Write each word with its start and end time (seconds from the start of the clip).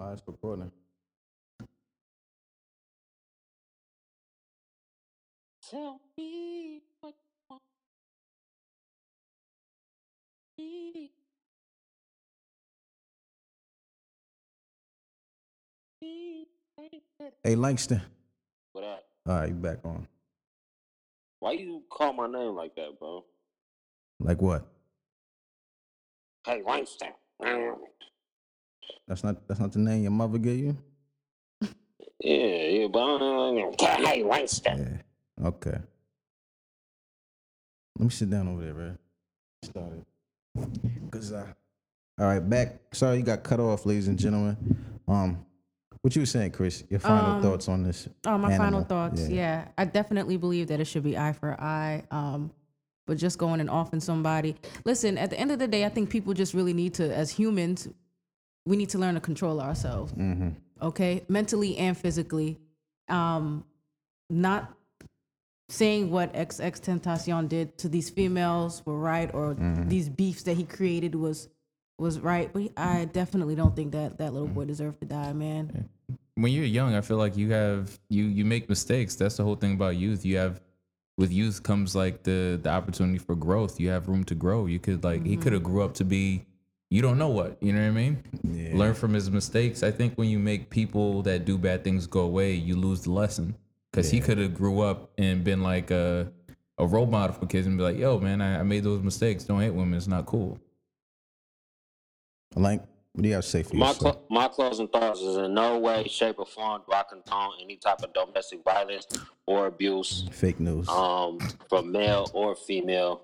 Oh, 0.00 0.12
it's 0.12 0.22
recording. 0.26 0.70
Tell 5.70 6.00
me 6.16 6.82
what 7.00 7.14
you 7.14 7.14
want 7.50 7.62
me. 10.58 11.10
Hey, 17.42 17.54
Langston. 17.54 18.00
What 18.72 18.84
up? 18.84 19.04
All 19.26 19.34
right, 19.36 19.48
you 19.48 19.54
back 19.54 19.78
on. 19.84 20.06
Why 21.40 21.52
you 21.52 21.82
call 21.90 22.12
my 22.14 22.26
name 22.26 22.54
like 22.54 22.74
that, 22.76 22.98
bro? 22.98 23.24
Like 24.20 24.40
what? 24.40 24.66
Hey, 26.46 26.62
Langston. 26.66 27.08
That's 29.06 29.22
not 29.24 29.46
that's 29.46 29.60
not 29.60 29.72
the 29.72 29.78
name 29.78 30.02
your 30.02 30.10
mother 30.12 30.38
gave 30.38 30.58
you. 30.58 30.76
Yeah, 32.20 32.36
yeah, 32.36 32.86
but 32.88 33.16
uh, 33.20 34.06
hey, 34.06 34.22
Langston. 34.22 35.02
Yeah. 35.40 35.46
Okay. 35.48 35.76
Let 37.98 38.04
me 38.04 38.10
sit 38.10 38.30
down 38.30 38.48
over 38.48 38.62
there, 38.62 38.74
man. 38.74 38.98
Started. 39.64 40.04
Cause 41.10 41.32
uh, 41.32 41.46
all 42.18 42.26
right, 42.26 42.38
back. 42.40 42.80
Sorry, 42.94 43.18
you 43.18 43.22
got 43.22 43.42
cut 43.42 43.60
off, 43.60 43.84
ladies 43.86 44.08
and 44.08 44.18
gentlemen. 44.18 44.56
Um, 45.06 45.44
what 46.00 46.14
you 46.14 46.22
were 46.22 46.26
saying, 46.26 46.52
Chris? 46.52 46.84
Your 46.90 47.00
final 47.00 47.32
Um, 47.36 47.42
thoughts 47.42 47.68
on 47.68 47.82
this? 47.82 48.08
Oh, 48.26 48.36
my 48.38 48.50
final 48.50 48.80
animal. 48.80 48.84
thoughts. 48.84 49.28
Yeah. 49.28 49.68
I 49.78 49.84
definitely 49.84 50.36
believe 50.36 50.68
that 50.68 50.80
it 50.80 50.84
should 50.86 51.02
be 51.02 51.16
eye 51.16 51.32
for 51.32 51.58
eye. 51.60 52.04
Um, 52.10 52.50
but 53.06 53.16
just 53.18 53.38
going 53.38 53.60
and 53.60 53.68
offing 53.70 54.00
somebody. 54.00 54.56
Listen, 54.84 55.18
at 55.18 55.30
the 55.30 55.38
end 55.38 55.50
of 55.50 55.58
the 55.58 55.66
day, 55.68 55.84
I 55.84 55.88
think 55.88 56.10
people 56.10 56.32
just 56.34 56.54
really 56.54 56.72
need 56.72 56.94
to, 56.94 57.14
as 57.14 57.30
humans, 57.30 57.88
we 58.66 58.76
need 58.76 58.88
to 58.90 58.98
learn 58.98 59.14
to 59.14 59.20
control 59.20 59.60
ourselves. 59.60 60.12
Mm-hmm. 60.12 60.50
Okay, 60.82 61.24
mentally 61.28 61.76
and 61.76 61.96
physically. 61.96 62.58
Um, 63.08 63.64
not 64.30 64.72
saying 65.68 66.10
what 66.10 66.32
XXXTentacion 66.34 67.48
did 67.48 67.76
to 67.78 67.88
these 67.88 68.10
females 68.10 68.82
were 68.84 68.98
right, 68.98 69.32
or 69.34 69.54
these 69.86 70.08
beefs 70.08 70.42
that 70.44 70.56
he 70.56 70.64
created 70.64 71.14
was 71.14 71.48
was 71.98 72.18
right. 72.20 72.52
But 72.52 72.72
I 72.76 73.04
definitely 73.06 73.54
don't 73.54 73.74
think 73.76 73.92
that 73.92 74.18
that 74.18 74.32
little 74.32 74.48
boy 74.48 74.64
deserved 74.64 75.00
to 75.00 75.06
die, 75.06 75.32
man. 75.32 75.88
when 76.34 76.52
you're 76.52 76.64
young, 76.64 76.94
I 76.94 77.00
feel 77.00 77.16
like 77.16 77.36
you 77.36 77.52
have 77.52 77.98
you 78.08 78.24
you 78.24 78.44
make 78.44 78.68
mistakes. 78.68 79.14
That's 79.16 79.36
the 79.36 79.44
whole 79.44 79.56
thing 79.56 79.74
about 79.74 79.96
youth. 79.96 80.24
You 80.24 80.38
have 80.38 80.60
with 81.16 81.32
youth 81.32 81.62
comes 81.62 81.94
like 81.94 82.22
the 82.24 82.58
the 82.62 82.70
opportunity 82.70 83.18
for 83.18 83.34
growth. 83.34 83.78
You 83.78 83.90
have 83.90 84.08
room 84.08 84.24
to 84.24 84.34
grow. 84.34 84.66
You 84.66 84.78
could 84.78 85.04
like 85.04 85.24
he 85.24 85.36
could 85.36 85.52
have 85.52 85.62
grew 85.62 85.82
up 85.82 85.94
to 85.94 86.04
be 86.04 86.44
you 86.94 87.02
don't 87.02 87.18
know 87.18 87.28
what, 87.28 87.60
you 87.60 87.72
know 87.72 87.80
what 87.80 87.88
I 87.88 87.90
mean? 87.90 88.22
Yeah. 88.44 88.76
Learn 88.76 88.94
from 88.94 89.12
his 89.14 89.28
mistakes. 89.28 89.82
I 89.82 89.90
think 89.90 90.14
when 90.14 90.28
you 90.28 90.38
make 90.38 90.70
people 90.70 91.22
that 91.22 91.44
do 91.44 91.58
bad 91.58 91.82
things 91.82 92.06
go 92.06 92.20
away, 92.20 92.52
you 92.54 92.76
lose 92.76 93.00
the 93.02 93.10
lesson. 93.10 93.56
Cuz 93.92 94.10
he 94.10 94.20
could 94.20 94.38
have 94.38 94.54
grew 94.54 94.80
up 94.80 95.10
and 95.18 95.42
been 95.42 95.60
like 95.62 95.90
a 95.90 96.32
a 96.78 96.86
role 96.86 97.06
model 97.06 97.34
for 97.34 97.46
kids 97.46 97.66
and 97.66 97.76
be 97.78 97.82
like, 97.84 97.96
"Yo, 97.98 98.18
man, 98.20 98.40
I, 98.40 98.60
I 98.60 98.62
made 98.62 98.84
those 98.84 99.02
mistakes. 99.02 99.42
Don't 99.44 99.60
hate 99.60 99.70
women. 99.74 99.94
It's 99.94 100.06
not 100.06 100.24
cool." 100.26 100.58
Like, 102.56 102.80
what 103.12 103.22
do 103.22 103.28
you 103.28 103.34
have 103.34 103.44
to 103.44 103.50
say 103.50 103.62
for 103.64 103.76
My 103.76 103.88
yourself? 103.88 104.14
cl- 104.14 104.26
my 104.30 104.48
closing 104.48 104.88
thoughts 104.88 105.20
is 105.20 105.36
in 105.36 105.54
no 105.54 105.78
way, 105.78 106.06
shape, 106.08 106.38
or 106.38 106.46
form 106.46 106.82
do 106.86 106.92
I 106.94 107.02
condone 107.08 107.52
any 107.60 107.76
type 107.76 108.02
of 108.02 108.12
domestic 108.12 108.62
violence 108.64 109.06
or 109.46 109.66
abuse, 109.66 110.28
Fake 110.30 110.60
news. 110.60 110.88
um, 110.88 111.38
from 111.68 111.90
male 111.90 112.30
or 112.34 112.54
female. 112.54 113.22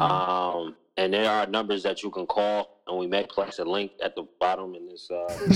Um, 0.00 0.74
and 0.96 1.12
there 1.12 1.30
are 1.30 1.46
numbers 1.46 1.82
that 1.84 2.02
you 2.02 2.10
can 2.10 2.26
call, 2.26 2.80
and 2.86 2.98
we 2.98 3.06
may 3.06 3.24
place 3.26 3.58
a 3.58 3.64
link 3.64 3.92
at 4.02 4.14
the 4.16 4.26
bottom 4.40 4.74
in 4.74 4.86
this 4.88 5.10
uh, 5.10 5.36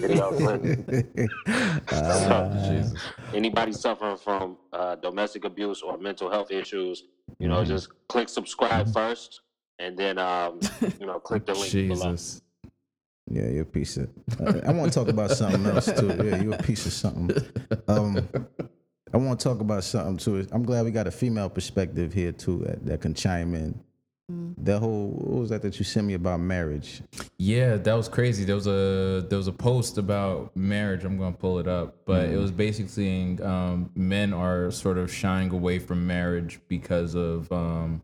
video. 0.00 0.30
Uh, 1.90 2.58
Jesus. 2.72 3.12
Anybody 3.32 3.72
suffering 3.72 4.16
from 4.16 4.56
uh, 4.72 4.96
domestic 4.96 5.44
abuse 5.44 5.82
or 5.82 5.98
mental 5.98 6.30
health 6.30 6.50
issues, 6.50 7.04
you 7.38 7.48
Mm-hmm. 7.48 7.54
know, 7.54 7.64
just 7.64 7.88
click 8.08 8.28
subscribe 8.28 8.88
first, 8.92 9.40
and 9.78 9.98
then 9.98 10.18
um, 10.18 10.60
you 11.00 11.06
know, 11.06 11.18
click 11.18 11.46
the 11.46 11.54
link 11.54 11.72
below. 11.72 12.12
Jesus. 12.12 12.42
Yeah, 13.30 13.48
you're 13.48 13.62
a 13.62 13.66
piece 13.66 13.96
of. 13.96 14.10
I, 14.40 14.68
I 14.68 14.72
want 14.72 14.92
to 14.92 14.98
talk 14.98 15.08
about 15.08 15.30
something 15.32 15.66
else 15.66 15.86
too. 15.86 16.08
Yeah, 16.22 16.36
you're 16.42 16.54
a 16.54 16.62
piece 16.62 16.86
of 16.86 16.92
something. 16.92 17.30
Um, 17.88 18.28
I 19.12 19.16
want 19.16 19.40
to 19.40 19.44
talk 19.44 19.60
about 19.60 19.82
something 19.84 20.18
too. 20.18 20.46
I'm 20.52 20.62
glad 20.64 20.84
we 20.84 20.90
got 20.90 21.06
a 21.06 21.10
female 21.10 21.48
perspective 21.48 22.12
here 22.12 22.32
too 22.32 22.58
that, 22.66 22.84
that 22.86 23.00
can 23.00 23.14
chime 23.14 23.54
in. 23.54 23.80
That 24.56 24.78
whole 24.78 25.08
what 25.10 25.40
was 25.40 25.50
that 25.50 25.60
that 25.62 25.78
you 25.78 25.84
sent 25.84 26.06
me 26.06 26.14
about 26.14 26.40
marriage? 26.40 27.02
Yeah, 27.36 27.76
that 27.76 27.92
was 27.94 28.08
crazy. 28.08 28.44
There 28.44 28.54
was 28.54 28.66
a 28.66 29.26
there 29.28 29.36
was 29.36 29.48
a 29.48 29.52
post 29.52 29.98
about 29.98 30.56
marriage. 30.56 31.04
I'm 31.04 31.18
gonna 31.18 31.36
pull 31.36 31.58
it 31.58 31.68
up, 31.68 31.98
but 32.06 32.30
it 32.30 32.36
was 32.38 32.50
basically 32.50 32.88
saying 32.88 33.42
um, 33.42 33.90
men 33.94 34.32
are 34.32 34.70
sort 34.70 34.96
of 34.96 35.12
shying 35.12 35.50
away 35.50 35.78
from 35.78 36.06
marriage 36.06 36.58
because 36.68 37.14
of 37.14 37.52
um, 37.52 38.00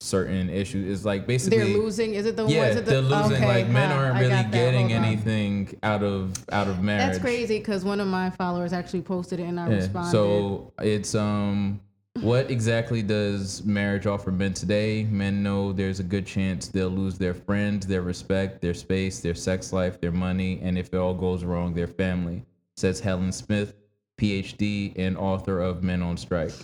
certain 0.00 0.50
issues. 0.50 0.94
It's 0.94 1.06
like 1.06 1.26
basically 1.26 1.56
They're 1.58 1.66
losing. 1.78 2.14
Is 2.14 2.26
it 2.26 2.36
the 2.36 2.44
Yeah, 2.44 2.68
was 2.68 2.76
it 2.76 2.84
the, 2.84 2.90
they're 2.90 3.00
losing. 3.00 3.36
okay, 3.36 3.46
like 3.46 3.68
men 3.68 3.90
aren't 3.90 4.20
really 4.20 4.50
getting 4.50 4.92
anything 4.92 5.74
out 5.82 6.02
of 6.02 6.44
out 6.52 6.68
of 6.68 6.82
marriage. 6.82 7.12
That's 7.12 7.18
crazy 7.18 7.58
because 7.58 7.82
one 7.82 8.00
of 8.00 8.08
my 8.08 8.28
followers 8.28 8.74
actually 8.74 9.02
posted 9.02 9.40
it 9.40 9.44
and 9.44 9.58
I 9.58 9.68
Yeah, 9.70 9.76
responded. 9.76 10.10
So 10.12 10.72
it's 10.80 11.14
um 11.14 11.80
what 12.20 12.50
exactly 12.50 13.02
does 13.02 13.64
marriage 13.64 14.06
offer 14.06 14.32
men 14.32 14.54
today? 14.54 15.04
Men 15.04 15.42
know 15.42 15.72
there's 15.72 16.00
a 16.00 16.04
good 16.04 16.26
chance 16.26 16.68
they'll 16.68 16.88
lose 16.88 17.18
their 17.18 17.34
friends, 17.34 17.86
their 17.86 18.02
respect, 18.02 18.60
their 18.60 18.74
space, 18.74 19.20
their 19.20 19.34
sex 19.34 19.72
life, 19.72 20.00
their 20.00 20.12
money, 20.12 20.60
and 20.62 20.78
if 20.78 20.92
it 20.92 20.96
all 20.96 21.14
goes 21.14 21.44
wrong, 21.44 21.74
their 21.74 21.86
family, 21.86 22.44
says 22.76 23.00
Helen 23.00 23.32
Smith, 23.32 23.74
PhD 24.18 24.92
and 24.96 25.16
author 25.16 25.60
of 25.60 25.82
Men 25.82 26.02
on 26.02 26.16
Strike. 26.16 26.54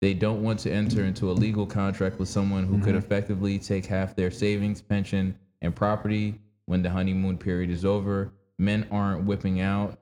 They 0.00 0.12
don't 0.12 0.42
want 0.42 0.58
to 0.60 0.70
enter 0.70 1.04
into 1.04 1.30
a 1.30 1.32
legal 1.32 1.66
contract 1.66 2.18
with 2.18 2.28
someone 2.28 2.64
who 2.64 2.78
could 2.78 2.94
mm-hmm. 2.94 2.98
effectively 2.98 3.58
take 3.58 3.86
half 3.86 4.14
their 4.14 4.30
savings, 4.30 4.82
pension, 4.82 5.38
and 5.62 5.74
property 5.74 6.38
when 6.66 6.82
the 6.82 6.90
honeymoon 6.90 7.38
period 7.38 7.70
is 7.70 7.84
over. 7.84 8.32
Men 8.58 8.86
aren't 8.90 9.24
whipping 9.24 9.60
out 9.60 9.98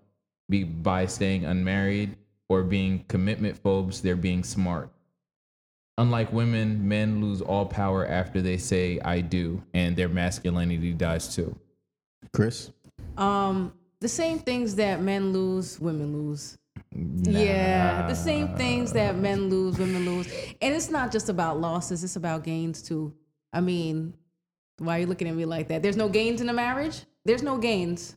by 0.82 1.06
staying 1.06 1.44
unmarried 1.44 2.16
or 2.48 2.62
being 2.62 3.04
commitment 3.08 3.56
phobes, 3.56 4.00
they're 4.00 4.16
being 4.16 4.42
smart. 4.42 4.90
Unlike 5.96 6.32
women, 6.32 6.88
men 6.88 7.20
lose 7.20 7.40
all 7.40 7.66
power 7.66 8.06
after 8.06 8.42
they 8.42 8.56
say 8.56 8.98
I 9.04 9.20
do, 9.20 9.62
and 9.74 9.94
their 9.94 10.08
masculinity 10.08 10.92
dies 10.92 11.34
too. 11.34 11.56
Chris, 12.32 12.72
um, 13.16 13.72
the 14.00 14.08
same 14.08 14.38
things 14.40 14.74
that 14.76 15.00
men 15.00 15.32
lose, 15.32 15.78
women 15.78 16.12
lose. 16.12 16.58
Yeah, 16.92 18.06
the 18.06 18.14
same 18.14 18.54
things 18.56 18.92
that 18.92 19.16
men 19.16 19.48
lose, 19.48 19.78
women 19.78 20.04
lose. 20.04 20.26
And 20.60 20.74
it's 20.74 20.90
not 20.90 21.12
just 21.12 21.28
about 21.28 21.60
losses, 21.60 22.02
it's 22.04 22.16
about 22.16 22.44
gains 22.44 22.82
too. 22.82 23.14
I 23.52 23.60
mean, 23.60 24.14
why 24.78 24.96
are 24.96 25.00
you 25.00 25.06
looking 25.06 25.28
at 25.28 25.34
me 25.34 25.44
like 25.44 25.68
that? 25.68 25.82
There's 25.82 25.96
no 25.96 26.08
gains 26.08 26.40
in 26.40 26.48
a 26.48 26.52
marriage? 26.52 27.02
There's 27.24 27.42
no 27.42 27.58
gains. 27.58 28.16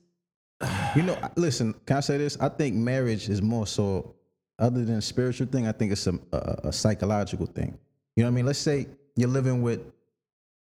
you 0.95 1.03
know, 1.03 1.17
listen. 1.35 1.73
Can 1.85 1.97
I 1.97 1.99
say 1.99 2.17
this? 2.17 2.37
I 2.39 2.49
think 2.49 2.75
marriage 2.75 3.29
is 3.29 3.41
more 3.41 3.67
so, 3.67 4.15
other 4.59 4.83
than 4.85 4.95
a 4.95 5.01
spiritual 5.01 5.47
thing. 5.47 5.67
I 5.67 5.71
think 5.71 5.91
it's 5.91 6.07
a, 6.07 6.19
a, 6.31 6.59
a 6.65 6.73
psychological 6.73 7.45
thing. 7.45 7.77
You 8.15 8.23
know 8.23 8.29
what 8.29 8.33
I 8.33 8.35
mean? 8.35 8.45
Let's 8.45 8.59
say 8.59 8.87
you're 9.15 9.29
living 9.29 9.61
with, 9.61 9.81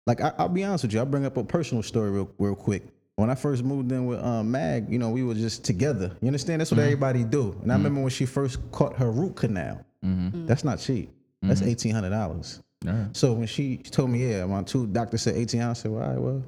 like, 0.06 0.20
I, 0.20 0.32
I'll 0.38 0.48
be 0.48 0.64
honest 0.64 0.84
with 0.84 0.92
you. 0.92 1.00
I'll 1.00 1.06
bring 1.06 1.26
up 1.26 1.36
a 1.36 1.44
personal 1.44 1.82
story 1.82 2.10
real, 2.10 2.30
real 2.38 2.54
quick. 2.54 2.84
When 3.16 3.28
I 3.28 3.34
first 3.34 3.62
moved 3.62 3.92
in 3.92 4.06
with 4.06 4.24
um, 4.24 4.50
Mag, 4.50 4.90
you 4.90 4.98
know, 4.98 5.10
we 5.10 5.22
were 5.22 5.34
just 5.34 5.64
together. 5.64 6.16
You 6.20 6.28
understand? 6.28 6.60
That's 6.60 6.70
what 6.70 6.78
mm-hmm. 6.78 6.86
everybody 6.86 7.24
do. 7.24 7.56
And 7.62 7.70
I 7.70 7.74
mm-hmm. 7.74 7.84
remember 7.84 8.00
when 8.00 8.10
she 8.10 8.26
first 8.26 8.58
caught 8.70 8.96
her 8.96 9.10
root 9.10 9.36
canal. 9.36 9.84
Mm-hmm. 10.04 10.46
That's 10.46 10.64
not 10.64 10.78
cheap. 10.78 11.10
That's 11.44 11.60
eighteen 11.60 11.92
hundred 11.92 12.10
dollars. 12.10 12.60
So 13.12 13.32
when 13.32 13.48
she 13.48 13.78
told 13.78 14.10
me, 14.10 14.30
yeah, 14.30 14.44
my 14.46 14.62
two 14.62 14.86
doctors 14.86 15.22
said 15.22 15.36
eighteen, 15.36 15.60
I 15.60 15.72
said, 15.72 15.90
well, 15.90 16.02
all 16.02 16.08
right, 16.08 16.20
well, 16.20 16.42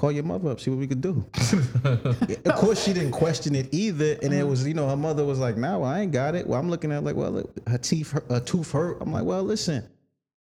call 0.00 0.10
your 0.10 0.24
mother 0.24 0.48
up, 0.48 0.58
see 0.58 0.70
what 0.70 0.78
we 0.78 0.86
could 0.86 1.02
do. 1.02 1.22
of 1.84 2.54
course, 2.54 2.82
she 2.82 2.94
didn't 2.94 3.10
question 3.10 3.54
it 3.54 3.68
either, 3.70 4.16
and 4.22 4.32
it 4.32 4.46
was, 4.46 4.66
you 4.66 4.72
know, 4.72 4.88
her 4.88 4.96
mother 4.96 5.26
was 5.26 5.38
like, 5.38 5.58
"Nah, 5.58 5.76
well, 5.76 5.90
I 5.90 6.00
ain't 6.00 6.12
got 6.12 6.34
it." 6.34 6.46
Well, 6.46 6.58
I'm 6.58 6.70
looking 6.70 6.90
at 6.90 7.04
like, 7.04 7.16
well, 7.16 7.30
look, 7.30 7.68
her 7.68 7.76
teeth, 7.76 8.12
hurt, 8.12 8.24
her 8.30 8.40
tooth 8.40 8.72
hurt. 8.72 8.96
I'm 9.02 9.12
like, 9.12 9.24
well, 9.24 9.42
listen, 9.42 9.86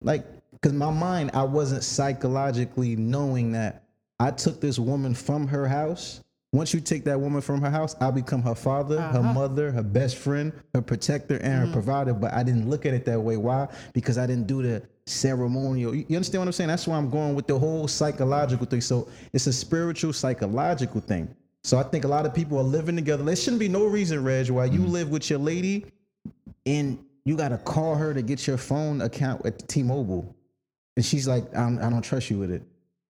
like, 0.03 0.27
because 0.51 0.73
my 0.73 0.91
mind, 0.91 1.31
I 1.35 1.45
wasn't 1.45 1.85
psychologically 1.85 2.97
knowing 2.97 3.53
that 3.53 3.85
I 4.19 4.33
took 4.33 4.61
this 4.61 4.81
woman 4.81 5.15
from 5.15 5.47
her 5.47 5.69
house. 5.69 6.21
Once 6.55 6.73
you 6.73 6.79
take 6.79 7.03
that 7.03 7.21
woman 7.21 7.41
from 7.41 7.61
her 7.61 7.69
house, 7.69 7.97
I 8.01 8.13
become 8.13 8.41
her 8.43 8.55
father, 8.55 9.01
her 9.01 9.19
uh-huh. 9.19 9.33
mother, 9.33 9.73
her 9.73 9.83
best 9.83 10.17
friend, 10.17 10.53
her 10.73 10.81
protector, 10.81 11.39
and 11.39 11.63
her 11.63 11.67
mm. 11.67 11.73
provider. 11.73 12.15
But 12.15 12.33
I 12.33 12.45
didn't 12.45 12.71
look 12.71 12.87
at 12.87 12.95
it 12.95 13.05
that 13.07 13.21
way. 13.21 13.37
Why? 13.37 13.67
Because 13.93 14.19
I 14.19 14.27
didn't 14.27 14.47
do 14.47 14.63
the 14.63 14.81
ceremonial. 15.05 15.93
You 15.93 16.07
you 16.09 16.15
understand 16.15 16.43
what 16.43 16.47
I'm 16.47 16.53
saying? 16.53 16.69
That's 16.69 16.87
why 16.87 16.97
I'm 16.97 17.11
going 17.11 17.35
with 17.35 17.49
the 17.49 17.59
whole 17.59 17.89
psychological 17.89 18.67
thing. 18.67 18.81
So 18.83 19.09
it's 19.33 19.49
a 19.49 19.53
spiritual, 19.53 20.13
psychological 20.13 21.01
thing. 21.01 21.29
So 21.65 21.77
I 21.77 21.83
think 21.83 22.05
a 22.05 22.09
lot 22.09 22.25
of 22.25 22.33
people 22.33 22.57
are 22.59 22.63
living 22.79 22.95
together. 22.95 23.25
There 23.25 23.35
shouldn't 23.35 23.59
be 23.59 23.69
no 23.69 23.87
reason, 23.87 24.23
Reg, 24.23 24.49
why 24.49 24.67
you 24.67 24.79
mm. 24.79 24.91
live 24.91 25.11
with 25.11 25.29
your 25.29 25.41
lady 25.41 25.87
and 26.67 27.05
you 27.25 27.37
got 27.37 27.49
to 27.49 27.59
call 27.59 27.97
her 27.97 28.15
to 28.15 28.23
get 28.23 28.47
your 28.47 28.59
phone 28.59 29.01
account 29.01 29.45
at 29.45 29.67
T-Mobile, 29.67 30.37
and 30.95 31.05
she's 31.05 31.27
like, 31.27 31.45
I'm, 31.57 31.81
"I 31.81 31.91
don't 31.91 32.03
trust 32.03 32.31
you 32.31 32.39
with 32.39 32.53
it." 32.53 32.63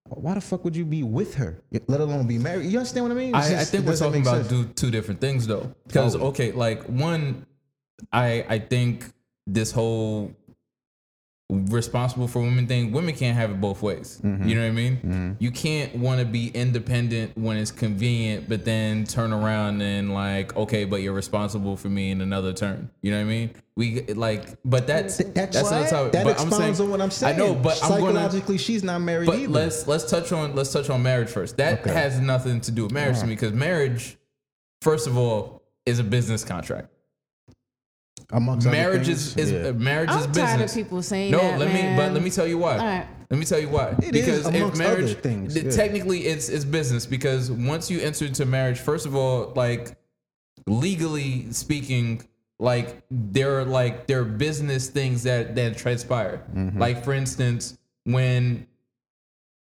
Why 0.09 0.35
the 0.35 0.41
fuck 0.41 0.65
would 0.65 0.77
you 0.77 0.85
be 0.85 1.03
with 1.03 1.35
her, 1.37 1.63
let 1.87 2.01
alone 2.01 2.27
be 2.27 2.39
married? 2.39 2.71
You 2.71 2.79
understand 2.79 3.07
what 3.07 3.13
I 3.13 3.15
mean? 3.15 3.35
I, 3.35 3.61
I 3.61 3.65
think 3.65 3.87
we're 3.87 3.97
talking 3.97 4.23
about 4.23 4.49
do, 4.49 4.65
two 4.67 4.91
different 4.91 5.21
things 5.21 5.47
though. 5.47 5.75
Because 5.87 6.15
Oh. 6.15 6.29
okay, 6.29 6.53
like 6.53 6.83
one, 6.85 7.47
I 8.13 8.45
I 8.49 8.59
think 8.59 9.11
this 9.47 9.73
whole 9.73 10.33
responsible 11.51 12.27
for 12.27 12.41
women 12.41 12.67
thing, 12.67 12.91
women 12.91 13.15
can't 13.15 13.37
have 13.37 13.51
it 13.51 13.61
both 13.61 13.83
ways. 13.83 14.21
Mm-hmm. 14.25 14.49
You 14.49 14.55
know 14.55 14.63
what 14.63 14.67
I 14.69 14.71
mean? 14.71 15.37
You 15.39 15.51
can't 15.51 15.95
want 15.97 16.21
to 16.21 16.27
be 16.27 16.49
independent 16.49 17.37
when 17.37 17.57
it's 17.59 17.71
convenient, 17.71 18.49
but 18.49 18.65
then 18.65 19.05
turn 19.05 19.33
around 19.33 19.83
and 19.83 20.15
like, 20.15 20.57
okay, 20.57 20.85
but 20.85 21.03
you're 21.03 21.13
responsible 21.13 21.77
for 21.77 21.89
me 21.89 22.11
in 22.11 22.21
another 22.23 22.53
turn. 22.53 22.91
You 23.03 23.11
know 23.11 23.19
what 23.19 23.25
I 23.25 23.29
mean? 23.29 23.51
We 23.77 24.03
like, 24.03 24.57
but 24.65 24.87
that's 24.87 25.19
Th- 25.19 25.35
that's 25.35 25.57
that's 25.57 25.69
another 25.71 25.89
topic. 25.91 26.13
That 26.13 26.25
but 26.25 26.41
I'm 26.41 26.49
expounds 26.49 26.79
saying, 26.79 26.89
on 26.89 26.91
what 26.91 27.01
I'm 27.03 27.11
saying. 27.11 27.35
I 27.35 27.39
know, 27.39 27.55
but 27.55 27.83
I'm 27.83 27.91
gonna 27.91 28.03
psychologically, 28.13 28.59
she's 28.59 28.85
not 28.85 29.01
married 29.01 29.27
but 29.27 29.39
either. 29.39 29.53
let's 29.53 29.87
let's 29.89 30.09
touch 30.09 30.33
on 30.33 30.55
let's 30.55 30.73
touch 30.73 30.89
on 30.91 31.03
marriage 31.03 31.29
first. 31.29 31.57
That 31.57 31.81
Okay. 31.81 31.93
has 31.93 32.21
nothing 32.21 32.61
to 32.63 32.71
do 32.71 32.85
with 32.85 32.93
marriage 32.93 33.19
to 33.19 33.27
me 33.27 33.35
because 33.35 33.53
marriage, 33.53 34.17
first 34.81 35.07
of 35.09 35.19
all, 35.19 35.63
is 35.87 35.99
a 35.99 36.05
business 36.05 36.45
contract. 36.45 36.89
Amongst 38.35 38.67
other 38.67 38.77
Marriage 38.77 39.07
things, 39.07 39.37
is 39.37 39.37
is 39.37 39.53
yeah. 39.53 39.69
uh, 39.69 39.73
marriage 39.75 40.11
is 40.11 40.17
I'm 40.17 40.33
business. 40.33 40.51
tired 40.51 40.61
of 40.63 40.75
people 40.75 41.03
saying 41.03 41.31
no, 41.31 41.39
that. 41.39 41.59
let 41.61 41.73
me 41.73 41.97
but 41.97 42.13
let 42.13 42.21
me 42.21 42.31
tell 42.31 42.49
you 42.49 42.59
why. 42.59 42.79
All 42.79 42.85
right. 42.85 43.07
Let 43.31 43.39
me 43.39 43.47
tell 43.47 43.61
you 43.61 43.69
why. 43.69 43.95
It 44.03 44.17
is 44.17 44.27
because 44.27 44.47
if 44.47 44.55
amongst 44.55 44.81
other 44.81 44.97
marriage 44.97 45.17
things, 45.19 45.57
yeah. 45.57 45.71
technically 45.71 46.27
it's 46.27 46.49
it's 46.49 46.65
business 46.65 47.07
because 47.07 47.53
once 47.53 47.93
you 47.93 48.01
enter 48.01 48.25
into 48.25 48.45
marriage, 48.45 48.81
first 48.81 49.07
of 49.07 49.15
all, 49.15 49.53
like 49.55 49.97
legally 50.67 51.53
speaking, 51.53 52.27
like 52.59 53.05
there 53.09 53.61
are 53.61 53.65
like 53.65 54.09
there 54.09 54.21
are 54.23 54.25
business 54.25 54.89
things 54.89 55.23
that 55.23 55.55
that 55.55 55.77
transpire. 55.77 56.45
Mm-hmm. 56.55 56.81
Like 56.81 57.05
for 57.05 57.13
instance, 57.13 57.79
when 58.03 58.67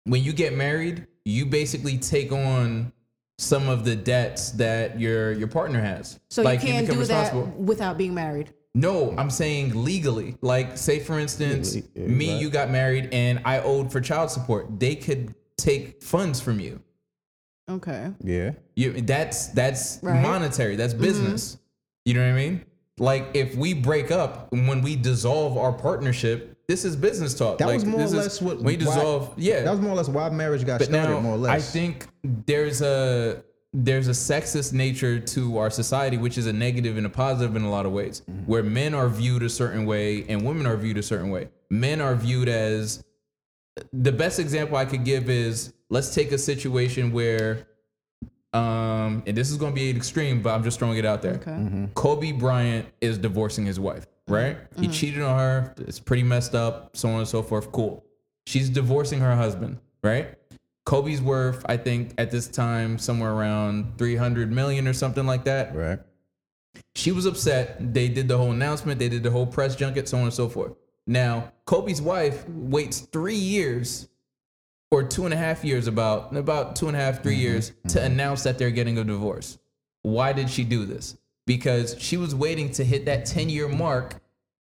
when 0.04 0.24
you 0.24 0.32
get 0.32 0.56
married, 0.56 1.08
you 1.26 1.48
basically 1.48 1.98
take 1.98 2.32
on 2.32 2.94
some 3.40 3.68
of 3.68 3.84
the 3.84 3.96
debts 3.96 4.52
that 4.52 5.00
your 5.00 5.32
your 5.32 5.48
partner 5.48 5.82
has. 5.82 6.20
So 6.30 6.44
like 6.44 6.62
you 6.62 6.68
can't 6.68 6.86
become 6.86 7.02
do 7.02 7.08
that 7.08 7.36
without 7.58 7.98
being 7.98 8.14
married. 8.14 8.54
No, 8.76 9.16
I'm 9.18 9.30
saying 9.30 9.84
legally. 9.84 10.36
Like, 10.42 10.78
say 10.78 11.00
for 11.00 11.18
instance, 11.20 11.76
Legally, 11.76 11.92
yeah, 11.96 12.08
me, 12.08 12.32
right. 12.34 12.42
you 12.42 12.50
got 12.50 12.70
married, 12.70 13.10
and 13.12 13.42
I 13.44 13.60
owed 13.62 13.92
for 13.92 14.00
child 14.00 14.30
support. 14.30 14.80
They 14.80 14.96
could 14.96 15.34
take 15.58 16.04
funds 16.04 16.40
from 16.40 16.60
you. 16.60 16.80
Okay. 17.70 18.12
yeah. 18.24 18.52
You 18.76 18.94
that's 19.02 19.48
that's 19.50 20.00
Right. 20.02 20.22
monetary. 20.22 20.76
That's 20.76 20.94
mm-hmm. 20.94 21.04
business. 21.04 21.58
You 22.06 22.14
know 22.16 22.22
what 22.22 22.34
I 22.34 22.36
mean? 22.50 22.66
Like, 22.98 23.30
if 23.34 23.56
we 23.56 23.74
break 23.74 24.12
up 24.12 24.52
when 24.52 24.82
we 24.82 24.96
dissolve 24.96 25.58
our 25.58 25.72
partnership, 25.74 26.58
this 26.68 26.84
is 26.86 26.96
business 26.96 27.34
talk. 27.34 27.58
That 27.60 27.68
like, 27.68 27.76
was 27.76 27.86
more 27.86 28.00
or 28.00 28.04
this 28.04 28.12
is- 28.12 28.18
less 28.18 28.42
what 28.42 28.58
we 28.60 28.74
why- 28.74 28.76
dissolve. 28.76 29.34
yeah, 29.38 29.62
That 29.64 29.72
was 29.72 29.80
more 29.82 29.92
or 29.92 29.96
less 29.96 30.10
why 30.10 30.30
marriage 30.30 30.66
got 30.66 30.80
but 30.80 30.90
started. 30.90 31.10
now 31.14 31.20
more 31.20 31.34
or 31.34 31.38
less. 31.38 31.52
I 31.52 31.60
think 31.60 32.08
there's 32.24 32.82
a 32.82 33.44
there's 33.74 34.08
a 34.08 34.12
sexist 34.12 34.74
nature 34.74 35.20
to 35.20 35.58
our 35.58 35.70
society, 35.70 36.18
which 36.18 36.38
is 36.38 36.48
a 36.48 36.54
negative 36.54 36.98
and 36.98 37.06
a 37.06 37.10
positive 37.10 37.56
in 37.56 37.64
a 37.64 37.70
lot 37.70 37.86
of 37.86 37.92
ways, 37.92 38.22
Mm-hmm. 38.30 38.46
where 38.46 38.64
men 38.64 38.94
are 38.96 39.08
viewed 39.08 39.44
a 39.44 39.50
certain 39.50 39.86
way 39.86 40.26
and 40.28 40.44
women 40.44 40.66
are 40.66 40.76
viewed 40.78 40.98
a 40.98 41.04
certain 41.04 41.30
way. 41.30 41.50
Men 41.70 42.02
are 42.02 42.16
viewed 42.16 42.50
as 42.50 43.04
the 43.94 44.12
best 44.12 44.40
example 44.40 44.76
I 44.76 44.86
could 44.86 45.06
give 45.06 45.30
is 45.30 45.74
let's 45.90 46.14
take 46.16 46.32
a 46.32 46.38
situation 46.38 47.12
where 47.14 47.68
um 48.54 49.22
and 49.28 49.38
this 49.38 49.52
is 49.52 49.58
going 49.58 49.72
to 49.72 49.76
be 49.76 49.92
an 49.92 49.96
extreme 49.96 50.42
but 50.42 50.50
I'm 50.56 50.64
just 50.64 50.80
throwing 50.80 50.98
it 50.98 51.06
out 51.06 51.22
there. 51.22 51.36
Okay. 51.36 51.52
Mm-hmm. 51.52 51.86
Kobe 51.94 52.32
Bryant 52.32 52.88
is 53.02 53.20
divorcing 53.20 53.66
his 53.68 53.80
wife, 53.80 54.08
right? 54.28 54.58
He 54.80 54.88
cheated 54.88 55.22
on 55.22 55.38
her. 55.38 55.76
It's 55.78 56.00
pretty 56.00 56.24
messed 56.24 56.56
up, 56.56 56.98
so 56.98 57.10
on 57.10 57.20
and 57.20 57.28
so 57.28 57.44
forth. 57.44 57.72
Cool. 57.72 58.04
She's 58.48 58.68
divorcing 58.70 59.20
her 59.20 59.36
husband, 59.36 59.78
right? 60.04 60.34
Kobe's 60.90 61.22
worth, 61.22 61.64
I 61.68 61.78
think, 61.78 62.16
at 62.18 62.32
this 62.32 62.48
time, 62.48 62.98
somewhere 62.98 63.32
around 63.32 64.00
300 64.00 64.52
million 64.52 64.88
or 64.88 64.94
something 64.94 65.28
like 65.28 65.44
that. 65.44 65.76
right. 65.76 66.00
She 66.96 67.12
was 67.12 67.28
upset. 67.28 67.94
They 67.94 68.10
did 68.10 68.28
the 68.28 68.36
whole 68.36 68.52
announcement, 68.52 68.98
they 68.98 69.08
did 69.08 69.22
the 69.22 69.30
whole 69.30 69.46
press 69.46 69.76
junket, 69.76 70.08
so 70.08 70.18
on 70.18 70.24
and 70.24 70.34
so 70.34 70.50
forth. 70.50 70.74
Now, 71.06 71.54
Kobe's 71.66 72.02
wife 72.02 72.44
waits 72.50 73.02
three 73.02 73.36
years 73.36 74.10
or 74.90 75.04
two 75.04 75.26
and 75.26 75.34
a 75.34 75.38
half 75.38 75.64
years, 75.64 75.86
about 75.86 76.36
about 76.36 76.76
two 76.76 76.88
and 76.88 76.98
a 76.98 77.00
half, 77.00 77.22
3 77.22 77.34
mm-hmm. 77.34 77.40
years, 77.40 77.70
to 77.70 78.00
mm-hmm. 78.00 78.12
announce 78.12 78.42
that 78.42 78.58
they're 78.58 78.72
getting 78.72 78.98
a 78.98 79.04
divorce. 79.04 79.60
Why 80.02 80.34
did 80.34 80.50
she 80.50 80.64
do 80.64 80.86
this? 80.86 81.16
Because 81.46 81.96
she 82.00 82.18
was 82.18 82.34
waiting 82.34 82.72
to 82.72 82.84
hit 82.84 83.06
that 83.06 83.28
10 83.28 83.50
year 83.50 83.68
mark 83.68 84.16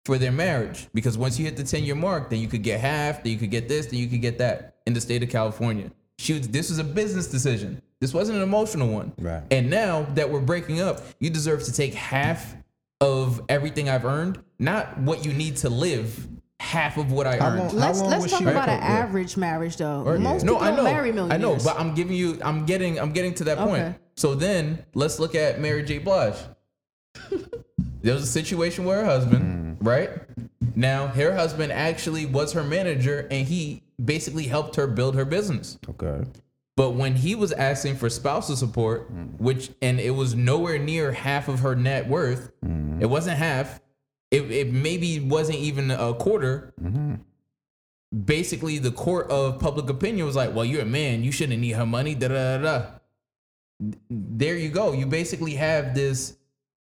for 0.05 0.19
their 0.19 0.33
marriage. 0.33 0.89
Because 0.93 1.17
once 1.17 1.39
you 1.39 1.45
hit 1.45 1.57
the 1.57 1.63
10 1.63 1.85
year 1.85 1.95
mark, 1.95 2.31
then 2.31 2.41
you 2.41 2.49
could 2.49 2.65
get 2.65 2.81
half, 2.81 3.23
then 3.23 3.33
you 3.33 3.39
could 3.39 3.53
get 3.53 3.69
this, 3.69 3.87
then 3.87 4.01
you 4.01 4.09
could 4.09 4.23
get 4.23 4.39
that 4.39 4.79
in 4.89 4.93
the 4.93 5.01
state 5.01 5.23
of 5.23 5.29
California. 5.29 5.93
She 6.21 6.35
was, 6.35 6.49
this 6.49 6.69
was 6.69 6.79
a 6.79 6.85
business 6.85 7.29
decision. 7.29 7.81
This 7.99 8.13
wasn't 8.13 8.37
an 8.37 8.43
emotional 8.43 8.89
one. 8.89 9.15
Right. 9.19 9.43
And 9.51 9.71
now 9.71 10.03
that 10.15 10.29
we're 10.29 10.43
breaking 10.43 10.83
up, 10.83 11.01
you 11.19 11.31
deserve 11.31 11.63
to 11.65 11.73
take 11.73 11.95
half 11.95 12.57
of 13.01 13.41
everything 13.49 13.89
I've 13.89 14.05
earned, 14.05 14.39
not 14.59 14.99
what 14.99 15.25
you 15.25 15.33
need 15.33 15.57
to 15.59 15.71
live, 15.71 16.29
half 16.61 16.99
of 16.99 17.11
what 17.11 17.27
I 17.27 17.39
How 17.39 17.49
earned. 17.49 17.59
long- 17.61 17.75
Let's 17.75 18.03
let's 18.03 18.31
talk 18.31 18.41
she- 18.41 18.45
about 18.45 18.69
an 18.69 18.81
Yeah. 18.81 18.87
average 18.87 19.39
marriage 19.39 19.79
though. 19.79 20.05
Most 20.19 20.45
no, 20.45 20.57
people 20.57 20.67
I 20.67 20.71
know, 20.71 20.77
don't 20.77 20.85
marry 20.85 21.09
I 21.09 21.13
millionaires. 21.13 21.65
know, 21.65 21.71
but 21.73 21.81
I'm 21.81 21.95
giving 21.95 22.15
you, 22.15 22.39
I'm 22.43 22.67
getting, 22.67 23.01
I'm 23.01 23.13
getting 23.13 23.33
to 23.37 23.45
that 23.45 23.57
point. 23.57 23.83
Okay. 23.83 23.95
So 24.17 24.35
then 24.35 24.85
let's 24.93 25.19
look 25.19 25.35
at 25.35 25.59
Mary 25.59 25.83
J. 25.83 25.99
Blige. 26.01 26.35
there 28.03 28.13
was 28.13 28.23
a 28.23 28.27
situation 28.27 28.85
where 28.85 28.99
her 28.99 29.07
husband, 29.07 29.79
mm. 29.81 29.87
right? 29.87 30.11
Now 30.77 31.07
her 31.07 31.35
husband 31.35 31.73
actually 31.73 32.27
was 32.27 32.53
her 32.53 32.63
manager, 32.63 33.27
and 33.31 33.49
he 33.49 33.83
basically 34.05 34.45
helped 34.45 34.77
her 34.77 34.87
build 34.87 35.15
her 35.15 35.25
business. 35.25 35.79
Okay. 35.89 36.25
But 36.77 36.91
when 36.93 37.15
he 37.15 37.35
was 37.35 37.53
asking 37.53 37.97
for 37.97 38.09
spousal 38.09 38.57
support, 38.57 39.13
mm. 39.13 39.39
which 39.39 39.71
and 39.83 40.01
it 40.01 40.13
was 40.13 40.35
nowhere 40.35 40.79
near 40.79 41.13
half 41.13 41.49
of 41.49 41.61
her 41.61 41.75
net 41.75 42.09
worth, 42.09 42.51
mm. 42.65 43.01
it 43.03 43.07
wasn't 43.07 43.37
half. 43.37 43.81
It, 44.31 44.51
it 44.51 44.73
maybe 44.73 45.21
wasn't 45.21 45.59
even 45.59 45.91
a 45.91 46.15
quarter. 46.15 46.73
Mm-hmm. 46.81 47.17
Basically, 48.25 48.79
the 48.79 48.93
court 48.93 49.29
of 49.31 49.59
public 49.59 49.91
opinion 49.91 50.25
was 50.25 50.37
like, 50.37 50.55
"Well, 50.55 50.65
you're 50.65 50.83
a 50.83 50.87
man. 50.87 51.23
You 51.23 51.33
shouldn't 51.33 51.61
need 51.61 51.73
her 51.73 51.87
money." 51.87 52.15
Da 52.15 52.29
da 52.29 52.59
da. 52.59 52.63
da. 52.63 52.87
There 54.09 54.57
you 54.57 54.71
go. 54.71 54.93
You 54.93 55.07
basically 55.07 55.57
have 55.57 55.95
this 55.95 56.37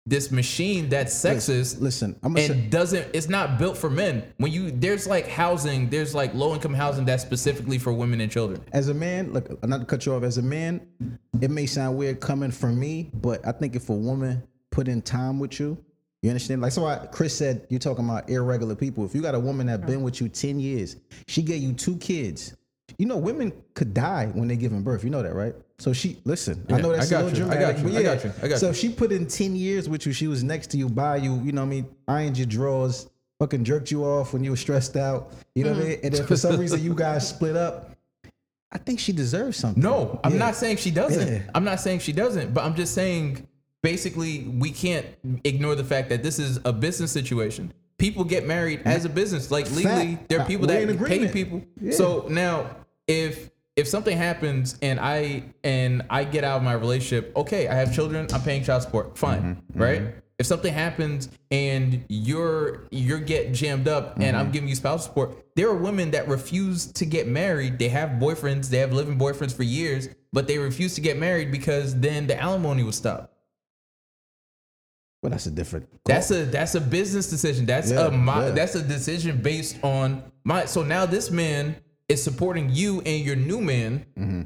this 0.07 0.31
machine 0.31 0.89
that's 0.89 1.15
sexist 1.15 1.81
Listen, 1.81 2.15
I'm 2.23 2.35
gonna 2.35 2.47
and 2.47 2.55
say, 2.55 2.69
doesn't 2.69 3.09
it's 3.15 3.29
not 3.29 3.59
built 3.59 3.79
for 3.79 3.89
men 3.89 4.33
when 4.37 4.53
you 4.53 4.71
there's 4.71 5.07
like 5.07 5.27
housing 5.27 5.89
there's 5.89 6.15
like 6.15 6.35
low 6.35 6.53
income 6.53 6.75
housing 6.75 7.05
that's 7.07 7.23
specifically 7.23 7.79
for 7.79 7.93
women 7.93 8.21
and 8.21 8.31
children 8.31 8.63
as 8.73 8.89
a 8.89 8.95
man, 8.95 9.33
look, 9.33 9.65
not 9.67 9.81
to 9.81 9.87
cut 9.87 10.05
you 10.05 10.15
off. 10.15 10.23
As 10.23 10.39
a 10.39 10.43
man, 10.43 10.87
it 11.41 11.51
may 11.51 11.67
sound 11.67 11.97
weird 11.97 12.21
coming 12.21 12.51
from 12.51 12.79
me, 12.79 13.11
but 13.15 13.47
I 13.47 13.53
think 13.53 13.77
if 13.77 13.89
a 13.89 13.95
woman 13.95 14.43
put 14.71 14.89
in 14.89 15.01
time 15.01 15.39
with 15.39 15.59
you, 15.61 15.79
you 16.23 16.31
understand. 16.31 16.63
Like 16.63 16.73
so, 16.73 16.87
I, 16.87 17.07
Chris 17.13 17.37
said, 17.37 17.67
you're 17.69 17.79
talking 17.79 18.05
about 18.05 18.29
irregular 18.31 18.75
people. 18.75 19.05
If 19.05 19.15
you 19.15 19.23
got 19.23 19.35
a 19.35 19.41
woman 19.41 19.67
that 19.69 19.87
been 19.87 20.03
with 20.03 20.21
you 20.21 20.29
ten 20.29 20.59
years, 20.59 20.97
she 21.27 21.43
gave 21.43 21.63
you 21.63 21.73
two 21.73 21.97
kids. 21.99 22.55
You 22.99 23.07
know, 23.07 23.17
women 23.17 23.53
could 23.75 23.93
die 23.93 24.27
when 24.35 24.49
they're 24.49 24.57
giving 24.57 24.83
birth. 24.83 25.05
You 25.05 25.11
know 25.11 25.23
that, 25.23 25.35
right? 25.35 25.55
So 25.79 25.93
she 25.93 26.19
listen. 26.25 26.65
I 26.71 26.81
know 26.81 26.93
that's 26.93 27.13
I 27.13 27.21
a 27.21 27.25
little 27.25 27.39
you, 27.39 27.51
I 27.51 27.57
got 27.57 27.77
dramatic, 27.77 27.79
you, 27.79 27.83
but 27.85 27.93
I 27.93 28.01
yeah. 28.01 28.15
got 28.15 28.25
you, 28.25 28.33
I 28.43 28.49
got 28.49 28.59
so 28.59 28.67
you. 28.67 28.71
if 28.71 28.77
she 28.77 28.89
put 28.91 29.13
in 29.13 29.27
ten 29.27 29.57
years 29.57 29.89
with 29.89 30.07
you. 30.07 30.13
She 30.13 30.29
was 30.29 30.45
next 30.45 30.69
to 30.69 30.77
you, 30.77 30.89
by 30.89 31.17
you. 31.17 31.41
You 31.43 31.53
know 31.53 31.63
what 31.63 31.67
I 31.67 31.71
mean? 31.71 31.89
Ironed 32.07 32.39
your 32.39 32.47
drawers, 32.47 33.09
fucking 33.39 33.65
jerked 33.65 33.91
you 33.91 34.05
off 34.05 34.33
when 34.33 34.45
you 34.45 34.51
were 34.51 34.57
stressed 34.57 34.97
out. 34.97 35.33
You 35.55 35.65
know 35.65 35.73
what 35.73 35.81
I 35.81 35.85
mm. 35.85 35.89
mean? 35.89 35.99
And 36.05 36.15
then 36.15 36.27
for 36.27 36.37
some 36.37 36.59
reason 36.59 36.83
you 36.83 36.95
guys 36.95 37.29
split 37.35 37.57
up. 37.57 37.91
I 38.73 38.79
think 38.79 38.99
she 38.99 39.13
deserves 39.13 39.57
something. 39.57 39.81
No, 39.81 40.19
I'm 40.25 40.33
Yeah. 40.33 40.39
not 40.39 40.57
saying 40.57 40.79
she 40.79 40.91
doesn't. 40.91 41.33
Yeah. 41.33 41.43
I'm 41.55 41.65
not 41.65 41.81
saying 41.81 42.01
she 42.01 42.13
doesn't, 42.13 42.53
but 42.53 42.65
I'm 42.65 42.75
just 42.75 42.93
saying 42.93 43.47
basically 43.83 44.45
we 44.59 44.71
can't 44.71 45.07
ignore 45.45 45.77
the 45.77 45.85
fact 45.85 46.09
that 46.09 46.25
this 46.25 46.41
is 46.41 46.59
a 46.65 46.73
business 46.73 47.13
situation. 47.13 47.73
People 47.99 48.25
get 48.25 48.47
married 48.47 48.83
as 48.85 49.05
a 49.05 49.09
business. 49.09 49.53
Like 49.53 49.71
legally, 49.71 50.17
Fact. 50.17 50.29
there 50.29 50.41
are 50.41 50.47
people 50.47 50.67
that 50.67 51.07
pay 51.07 51.29
people. 51.29 51.63
Yeah. 51.81 51.93
So 51.93 52.27
now 52.29 52.69
if 53.07 53.51
if 53.77 53.89
something 53.89 54.17
happens 54.17 54.79
and 54.83 55.01
I 55.01 55.45
and 55.65 56.03
I 56.11 56.25
get 56.25 56.45
out 56.45 56.59
of 56.59 56.63
my 56.63 56.75
relationship, 56.75 57.33
okay, 57.37 57.69
I 57.69 57.75
have 57.75 57.95
children, 57.95 58.27
I'm 58.33 58.43
paying 58.43 58.63
child 58.65 58.83
support, 58.83 59.19
fine, 59.19 59.57
Mm-hmm, 59.57 59.83
right? 59.83 60.03
If 60.39 60.47
something 60.47 60.73
happens 60.75 61.29
and 61.51 62.05
you're 62.09 62.85
you're 62.91 63.21
getting 63.21 63.53
jammed 63.55 63.87
up 63.89 64.15
and 64.17 64.25
Mm-hmm. 64.25 64.37
I'm 64.37 64.51
giving 64.53 64.69
you 64.69 64.75
spouse 64.75 65.05
support, 65.05 65.35
there 65.57 65.69
are 65.69 65.77
women 65.77 66.11
that 66.13 66.29
refuse 66.29 66.87
to 66.93 67.05
get 67.07 67.27
married. 67.29 67.79
They 67.79 67.89
have 67.89 68.11
boyfriends, 68.21 68.69
they 68.69 68.79
have 68.79 68.93
living 68.93 69.19
boyfriends 69.19 69.55
for 69.55 69.63
years, 69.63 70.09
but 70.33 70.47
they 70.49 70.59
refuse 70.59 70.95
to 70.97 71.01
get 71.01 71.19
married 71.19 71.51
because 71.53 71.99
then 72.01 72.27
the 72.27 72.41
alimony 72.41 72.83
would 72.83 72.95
stop. 72.95 73.33
Well, 75.23 75.31
that's 75.31 75.47
a 75.47 75.51
different. 75.51 75.89
That's 76.05 76.31
a 76.31 76.45
that's 76.45 76.75
a 76.75 76.81
business 76.81 77.31
decision. 77.31 77.65
That's 77.65 77.91
Yeah, 77.91 78.07
a 78.07 78.11
my, 78.11 78.47
yeah. 78.47 78.51
that's 78.53 78.75
a 78.75 78.83
decision 78.83 79.41
based 79.41 79.79
on 79.83 80.23
my. 80.45 80.67
So 80.67 80.83
now 80.83 81.07
this 81.07 81.31
man 81.31 81.77
is 82.09 82.23
supporting 82.23 82.71
you 82.71 83.01
and 83.07 83.25
your 83.25 83.37
new 83.37 83.61
man 83.61 84.05
Mm-hmm. 84.19 84.43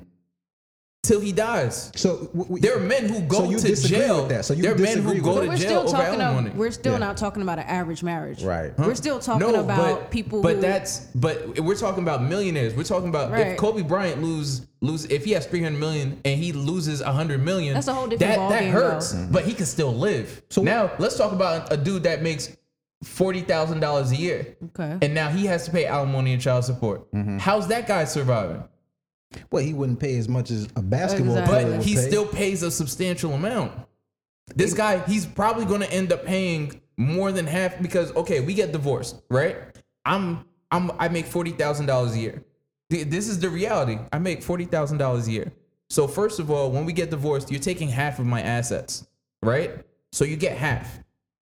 till 1.03 1.21
he 1.21 1.33
dies. 1.33 1.91
So 1.97 2.17
w- 2.27 2.45
w- 2.45 2.61
There 2.61 2.77
are 2.77 2.81
men 2.81 3.09
who 3.09 3.21
go 3.23 3.39
So 3.39 3.51
you 3.51 3.59
to 3.59 3.67
disagree 3.69 3.99
jail. 3.99 4.21
with 4.23 4.29
that. 4.31 4.45
So 4.45 4.53
you 4.55 4.63
there 4.63 4.75
are 4.75 4.79
men 4.79 4.99
who 5.03 5.21
go 5.21 5.41
to 5.41 5.49
we're 5.49 5.57
jail 5.57 5.59
still 5.59 5.79
over 5.81 5.93
talking. 5.93 6.21
alimony. 6.21 6.51
Of, 6.51 6.57
we're 6.57 6.71
still 6.71 6.93
Yeah. 6.95 6.99
not 6.99 7.17
talking 7.17 7.43
about 7.43 7.59
an 7.59 7.65
average 7.67 8.03
marriage. 8.03 8.43
Right. 8.45 8.77
We're 8.79 8.95
still 8.95 9.19
talking 9.19 9.51
no, 9.53 9.61
about 9.61 10.01
but, 10.01 10.11
people. 10.11 10.43
But 10.43 10.57
who, 10.57 10.61
that's 10.63 11.07
but 11.15 11.59
we're 11.61 11.77
talking 11.77 12.03
about 12.03 12.23
millionaires. 12.25 12.75
We're 12.75 12.83
talking 12.85 13.09
about 13.09 13.31
Right. 13.33 13.49
if 13.49 13.59
Kobe 13.59 13.83
Bryant 13.83 14.23
lose 14.23 14.67
lose 14.81 15.07
if 15.07 15.25
he 15.25 15.33
has 15.33 15.47
three 15.47 15.63
hundred 15.63 15.81
million 15.81 16.21
and 16.25 16.41
he 16.43 16.53
loses 16.53 17.01
hundred 17.01 17.43
million. 17.43 17.75
That's 17.75 17.89
a 17.89 17.95
whole 17.95 18.07
different 18.07 18.37
that, 18.37 18.49
that 18.51 18.63
ballgame, 18.65 18.71
hurts. 18.71 19.13
though. 19.13 19.27
But 19.33 19.45
he 19.47 19.55
can 19.55 19.67
still 19.67 19.95
live. 19.95 20.43
So- 20.51 20.63
now 20.63 20.91
let's 20.99 21.17
talk 21.17 21.33
about 21.33 21.73
a 21.73 21.77
dude 21.77 22.03
that 22.05 22.23
makes 22.23 22.55
forty 23.03 23.41
thousand 23.43 23.81
dollars 23.81 24.11
a 24.11 24.17
year. 24.17 24.57
Okay. 24.79 24.99
And 25.03 25.15
now 25.15 25.29
he 25.29 25.47
has 25.47 25.65
to 25.67 25.71
pay 25.71 25.87
alimony 25.87 26.33
and 26.33 26.43
child 26.43 26.65
support. 26.65 27.11
Mm-hmm. 27.13 27.39
How's 27.39 27.69
that 27.69 27.87
guy 27.87 28.05
surviving? 28.05 28.65
well, 29.51 29.63
he 29.63 29.75
wouldn't 29.75 30.01
pay 30.01 30.17
as 30.17 30.27
much 30.27 30.51
as 30.51 30.65
a 30.75 30.81
basketball 30.81 31.37
Exactly. 31.37 31.65
player 31.65 31.77
But 31.77 31.85
he 31.87 31.95
pay. 31.97 32.01
still 32.01 32.27
pays 32.27 32.63
a 32.63 32.71
substantial 32.71 33.35
amount. 33.35 33.73
This 34.57 34.73
guy, 34.73 35.01
he's 35.01 35.27
probably 35.27 35.67
going 35.67 35.83
to 35.83 35.93
end 35.93 36.13
up 36.15 36.25
paying 36.25 36.81
more 36.97 37.31
than 37.31 37.47
half 37.47 37.81
because 37.83 38.11
okay, 38.17 38.41
we 38.41 38.55
get 38.55 38.73
divorced, 38.73 39.21
right? 39.29 39.57
I'm 40.07 40.45
I'm 40.71 40.91
I 40.99 41.09
make 41.09 41.27
forty 41.27 41.51
thousand 41.51 41.87
dollars 41.87 42.15
a 42.15 42.19
year. 42.19 42.43
This 42.91 43.29
is 43.29 43.39
the 43.39 43.51
reality. 43.51 43.99
I 44.13 44.19
make 44.19 44.43
forty 44.43 44.65
thousand 44.65 44.97
dollars 44.99 45.29
a 45.29 45.33
year. 45.33 45.53
So 45.91 46.09
first 46.09 46.39
of 46.41 46.51
all, 46.51 46.71
when 46.73 46.87
we 46.87 46.93
get 46.95 47.11
divorced, 47.11 47.51
you're 47.51 47.61
taking 47.61 47.89
half 47.89 48.19
of 48.19 48.25
my 48.27 48.41
assets, 48.41 49.07
right? 49.43 49.73
So 50.13 50.25
you 50.25 50.37
get 50.37 50.57
half, 50.57 51.01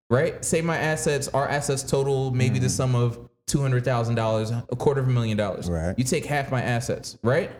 right? 0.09 0.43
Say 0.43 0.61
my 0.61 0.77
assets, 0.77 1.27
our 1.29 1.47
assets 1.47 1.83
total 1.83 2.31
maybe 2.31 2.59
the 2.59 2.67
mm. 2.67 2.71
sum 2.71 2.95
of 2.95 3.29
two 3.45 3.61
hundred 3.61 3.85
thousand 3.85 4.15
dollars, 4.15 4.51
a 4.51 4.75
quarter 4.75 5.01
of 5.01 5.07
a 5.07 5.11
million 5.11 5.37
dollars. 5.37 5.69
Right. 5.69 5.97
You 5.97 6.03
take 6.03 6.25
half 6.25 6.51
my 6.51 6.61
assets, 6.61 7.17
right? 7.23 7.51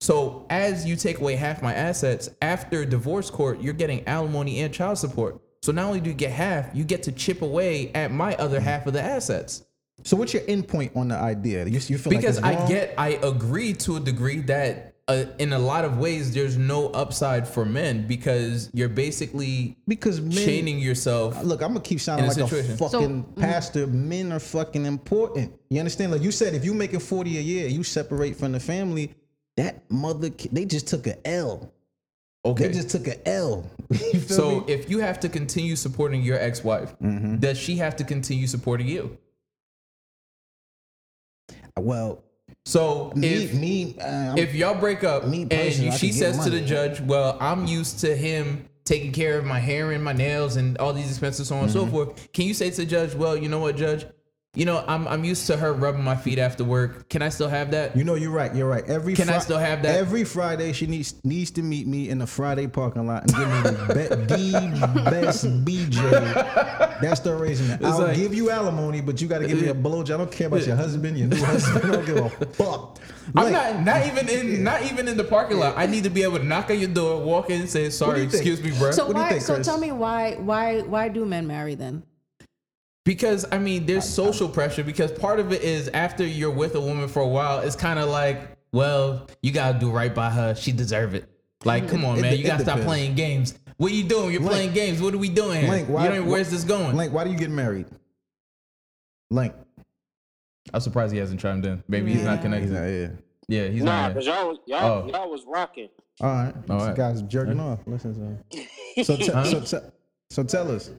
So 0.00 0.44
as 0.50 0.84
you 0.84 0.96
take 0.96 1.20
away 1.20 1.36
half 1.36 1.62
my 1.62 1.72
assets 1.72 2.28
after 2.42 2.84
divorce 2.84 3.30
court, 3.30 3.60
you're 3.60 3.72
getting 3.72 4.06
alimony 4.06 4.60
and 4.60 4.72
child 4.72 4.98
support. 4.98 5.40
So 5.62 5.72
not 5.72 5.86
only 5.86 6.00
do 6.00 6.10
you 6.10 6.14
get 6.14 6.32
half, 6.32 6.68
you 6.74 6.84
get 6.84 7.02
to 7.04 7.12
chip 7.12 7.42
away 7.42 7.90
at 7.92 8.12
my 8.12 8.34
other 8.36 8.60
mm. 8.60 8.64
half 8.64 8.86
of 8.86 8.92
the 8.92 9.02
assets. 9.02 9.64
So 10.04 10.16
what's 10.16 10.34
your 10.34 10.42
end 10.46 10.68
point 10.68 10.92
on 10.94 11.08
the 11.08 11.16
idea? 11.16 11.64
You, 11.64 11.80
you 11.86 11.98
feel 11.98 12.10
Because 12.10 12.40
like 12.40 12.58
I 12.58 12.68
get, 12.68 12.94
I 12.98 13.08
agree 13.22 13.72
to 13.72 13.96
a 13.96 14.00
degree 14.00 14.40
that 14.40 14.95
uh, 15.08 15.24
in 15.38 15.52
a 15.52 15.58
lot 15.58 15.84
of 15.84 15.98
ways 15.98 16.34
there's 16.34 16.56
no 16.56 16.88
upside 16.88 17.46
for 17.46 17.64
men 17.64 18.06
because 18.06 18.70
you're 18.74 18.88
basically 18.88 19.76
because 19.86 20.20
men, 20.20 20.32
chaining 20.32 20.78
yourself. 20.80 21.42
Look, 21.44 21.62
I'm 21.62 21.68
gonna 21.68 21.80
keep 21.80 22.00
sounding 22.00 22.24
in 22.24 22.30
a 22.30 22.34
like 22.34 22.44
a 22.44 22.48
situation. 22.48 22.76
fucking 22.76 22.90
So- 23.00 23.08
mm-hmm. 23.08 23.40
pastor. 23.40 23.86
Men 23.86 24.32
are 24.32 24.40
fucking 24.40 24.84
important. 24.84 25.52
You 25.70 25.78
understand? 25.78 26.12
Like 26.12 26.22
you 26.22 26.32
said, 26.32 26.54
if 26.54 26.64
you 26.64 26.74
making 26.74 27.00
40 27.00 27.38
a 27.38 27.40
year, 27.40 27.68
you 27.68 27.82
separate 27.84 28.36
from 28.36 28.52
the 28.52 28.60
family. 28.60 29.14
That 29.56 29.90
mother, 29.90 30.28
they 30.52 30.64
just 30.66 30.86
took 30.88 31.06
a 31.06 31.26
L. 31.26 31.72
Okay. 32.44 32.66
They 32.68 32.74
just 32.74 32.90
took 32.90 33.06
a 33.08 33.26
L. 33.28 33.68
You 33.90 34.18
feel 34.20 34.36
So 34.36 34.50
me? 34.50 34.56
Mm-hmm. 34.56 34.68
if 34.70 34.90
you 34.90 34.98
have 34.98 35.20
to 35.20 35.28
continue 35.28 35.76
supporting 35.76 36.22
your 36.22 36.38
ex-wife, 36.38 36.94
does 37.38 37.56
she 37.56 37.76
have 37.76 37.94
to 37.96 38.04
continue 38.04 38.46
supporting 38.48 38.88
you? 38.88 39.16
well, 41.78 42.24
So 42.66 43.12
me, 43.14 43.28
if 43.28 43.54
me, 43.54 43.96
uh, 44.00 44.34
if 44.36 44.52
y'all 44.52 44.74
break 44.78 45.04
up 45.04 45.28
Me 45.28 45.46
and 45.52 45.72
you, 45.76 45.92
she 45.92 46.10
says 46.10 46.42
to 46.44 46.50
the 46.50 46.60
judge, 46.60 47.00
"Well, 47.00 47.38
I'm 47.40 47.64
used 47.66 48.00
to 48.00 48.16
him 48.16 48.68
taking 48.84 49.12
care 49.12 49.38
of 49.38 49.44
my 49.44 49.60
hair 49.60 49.92
and 49.92 50.02
my 50.02 50.12
nails 50.12 50.56
and 50.56 50.76
all 50.78 50.92
these 50.92 51.08
expenses, 51.08 51.46
so 51.46 51.54
on 51.56 51.62
and 51.64 51.70
Mm-hmm. 51.70 51.78
so 51.78 51.86
forth." 51.86 52.32
Can 52.32 52.44
you 52.46 52.54
say 52.54 52.70
to 52.70 52.76
the 52.78 52.84
judge, 52.84 53.14
"Well, 53.14 53.36
you 53.36 53.48
know 53.48 53.60
what, 53.60 53.76
judge? 53.76 54.04
You 54.56 54.64
know, 54.64 54.82
I'm 54.88 55.06
I'm 55.06 55.22
used 55.22 55.46
to 55.48 55.56
her 55.56 55.72
rubbing 55.74 56.02
my 56.02 56.16
feet 56.16 56.38
after 56.38 56.64
work. 56.64 57.08
Can 57.10 57.20
I 57.20 57.28
still 57.28 57.48
have 57.48 57.70
that?" 57.72 57.94
You 57.94 58.04
know, 58.04 58.14
you're 58.14 58.30
right. 58.30 58.54
You're 58.54 58.66
right. 58.68 58.82
Every 58.88 59.14
Can 59.14 59.28
I 59.28 59.38
still 59.38 59.58
have 59.58 59.82
that? 59.82 59.94
Every 59.96 60.24
Friday, 60.24 60.72
she 60.72 60.86
needs 60.86 61.14
needs 61.24 61.50
to 61.52 61.62
meet 61.62 61.86
me 61.86 62.08
in 62.08 62.18
the 62.18 62.26
Friday 62.26 62.66
parking 62.66 63.06
lot 63.06 63.22
and 63.24 63.34
give 63.34 63.48
me 63.48 63.60
the, 63.60 64.16
be, 64.26 64.50
the 65.04 65.10
best 65.10 65.44
BJ. 65.64 67.00
That's 67.02 67.20
the 67.20 67.36
arrangement. 67.36 67.84
I'll 67.84 67.98
like- 68.00 68.16
give 68.16 68.34
you 68.34 68.50
alimony, 68.50 69.02
but 69.02 69.20
you 69.20 69.28
got 69.28 69.38
to 69.40 69.46
give 69.46 69.60
me 69.60 69.68
a 69.68 69.74
blowjob. 69.74 70.14
I 70.14 70.16
don't 70.18 70.32
care 70.32 70.46
about 70.46 70.66
your 70.66 70.76
husband, 70.76 71.18
your 71.18 71.28
new 71.28 71.36
husband. 71.44 71.84
I 71.84 71.94
don't 71.94 72.06
give 72.06 72.16
a 72.16 72.30
fuck. 72.54 72.98
I'm 73.34 73.44
Like, 73.44 73.52
not 73.52 73.84
not 73.84 74.06
even 74.06 74.28
in 74.28 74.64
not 74.64 74.82
even 74.90 75.06
in 75.06 75.16
the 75.18 75.24
parking 75.24 75.58
lot. 75.58 75.74
I 75.76 75.84
need 75.86 76.04
to 76.04 76.10
be 76.10 76.22
able 76.22 76.38
to 76.38 76.44
knock 76.44 76.70
on 76.70 76.78
your 76.78 76.88
door, 76.88 77.20
walk 77.22 77.50
in, 77.50 77.60
and 77.60 77.68
say, 77.70 77.90
"Sorry, 77.90 78.22
excuse 78.22 78.62
me, 78.62 78.70
bro." 78.78 78.92
so 78.92 79.04
what 79.06 79.12
do 79.14 79.18
you 79.18 79.24
why? 79.24 79.30
think, 79.32 79.42
so 79.42 79.62
tell 79.62 79.78
me 79.78 79.92
why? 79.92 80.36
Why? 80.36 80.80
Why 80.80 81.08
do 81.08 81.26
men 81.26 81.46
marry 81.46 81.74
then? 81.74 82.04
Because 83.06 83.46
I 83.52 83.58
mean, 83.58 83.86
there's 83.86 84.06
social 84.06 84.48
pressure. 84.48 84.82
Because 84.84 85.10
part 85.12 85.40
of 85.40 85.52
it 85.52 85.62
is 85.62 85.88
after 85.94 86.26
you're 86.26 86.50
with 86.50 86.74
a 86.74 86.80
woman 86.80 87.08
for 87.08 87.20
a 87.22 87.26
while, 87.28 87.60
it's 87.60 87.76
kind 87.76 87.98
of 87.98 88.08
like, 88.10 88.58
well, 88.72 89.28
you 89.42 89.52
gotta 89.52 89.78
do 89.78 89.90
right 89.90 90.14
by 90.14 90.28
her. 90.28 90.54
She 90.56 90.72
deserve 90.72 91.14
it. 91.14 91.24
Like, 91.64 91.88
come 91.88 92.04
on, 92.04 92.18
It- 92.18 92.22
man, 92.22 92.32
it 92.34 92.40
you 92.40 92.44
gotta 92.44 92.64
stop 92.64 92.80
playing 92.80 93.14
games. 93.14 93.54
What 93.78 93.92
are 93.92 93.94
you 93.94 94.04
doing? 94.04 94.32
You're 94.32 94.40
Link. 94.40 94.50
playing 94.52 94.72
games. 94.72 95.00
What 95.00 95.14
are 95.14 95.18
we 95.18 95.28
doing? 95.28 95.68
Link, 95.68 95.88
why- 95.88 96.04
you 96.08 96.14
don't 96.16 96.26
where's 96.26 96.50
this 96.50 96.64
going? 96.64 96.96
Link, 96.96 97.12
why 97.12 97.24
do 97.24 97.30
you 97.30 97.38
get 97.38 97.50
married? 97.50 97.86
Link. 99.30 99.54
I'm 100.74 100.80
surprised 100.80 101.12
he 101.12 101.18
hasn't 101.20 101.38
chimed 101.40 101.64
in. 101.64 101.82
Maybe 101.86 102.12
he's 102.12 102.24
not 102.24 102.42
connected. 102.42 102.64
He's 102.70 102.72
not 102.78 102.86
here. 102.86 103.18
Yeah, 103.48 103.68
he's 103.68 103.84
Nah, 103.84 104.08
not. 104.08 104.14
cause 104.14 104.26
y'all 104.26 104.48
was 104.48 104.58
y'all 104.66 105.04
Oh. 105.04 105.08
y'all 105.08 105.30
was 105.30 105.44
rocking. 105.46 105.88
All 106.20 106.28
right. 106.28 106.54
All 106.68 106.78
right. 106.78 106.86
This 106.88 106.96
guy's 106.96 107.22
jerking 107.22 107.60
off. 107.60 107.78
Listen 107.86 108.14
to 108.14 108.20
him. 108.20 108.38
So, 109.04 109.16
te- 109.16 109.24
so, 109.24 109.60
te- 109.60 109.86
so 110.30 110.42
tell 110.42 110.70
us. 110.72 110.90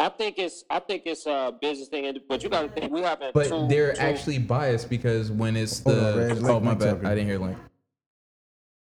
I 0.00 0.06
I 0.06 0.08
think 0.08 0.38
it's 0.38 0.64
I 0.70 0.78
think 0.80 1.02
it's 1.06 1.26
a 1.26 1.54
business 1.60 1.88
thing, 1.88 2.18
but 2.28 2.42
you 2.42 2.48
got 2.48 2.62
to 2.62 2.68
think 2.68 2.92
we 2.92 3.02
haven't. 3.02 3.34
But 3.34 3.48
two, 3.48 3.66
they're 3.68 3.92
two- 3.92 4.00
actually 4.00 4.38
biased 4.38 4.88
because 4.88 5.30
when 5.30 5.56
it's 5.56 5.82
Hold 5.82 5.98
on, 5.98 6.02
the 6.02 6.34
Reg, 6.34 6.44
oh 6.44 6.60
my 6.60 6.74
bad, 6.74 6.90
talking. 6.90 7.06
I 7.06 7.14
didn't 7.14 7.28
hear 7.28 7.38
Link. 7.38 7.58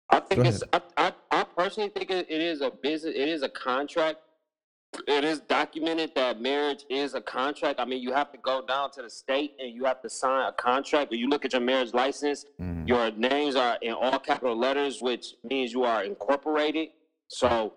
I 0.10 0.20
think 0.20 0.44
Go 0.44 0.50
it's 0.50 0.64
I, 0.74 0.82
I 0.98 1.14
I 1.32 1.44
personally 1.58 1.90
think 1.90 2.12
it, 2.12 2.28
it 2.30 2.42
is 2.42 2.62
a 2.62 2.70
business. 2.70 3.14
It 3.16 3.30
is 3.30 3.44
a 3.44 3.50
contract. 3.50 4.20
It 5.08 5.24
is 5.24 5.40
documented 5.42 6.12
that 6.16 6.42
marriage 6.42 6.86
is 6.90 7.16
a 7.16 7.22
contract. 7.22 7.80
I 7.80 7.86
mean, 7.86 8.02
you 8.02 8.14
have 8.14 8.32
to 8.32 8.38
go 8.38 8.66
down 8.66 8.92
to 8.92 9.02
the 9.02 9.10
state 9.10 9.56
and 9.60 9.74
you 9.74 9.84
have 9.86 10.02
to 10.04 10.10
sign 10.10 10.48
a 10.48 10.54
contract. 10.54 11.12
When 11.12 11.20
you 11.20 11.28
look 11.28 11.44
at 11.44 11.52
your 11.52 11.62
marriage 11.62 11.94
license, 11.94 12.46
mm-hmm. 12.62 12.88
your 12.88 13.12
names 13.12 13.56
are 13.56 13.78
in 13.82 13.94
all 13.94 14.20
capital 14.20 14.58
letters, 14.58 15.02
which 15.02 15.34
means 15.44 15.74
you 15.74 15.84
are 15.84 16.06
incorporated. 16.06 16.90
So, 17.28 17.74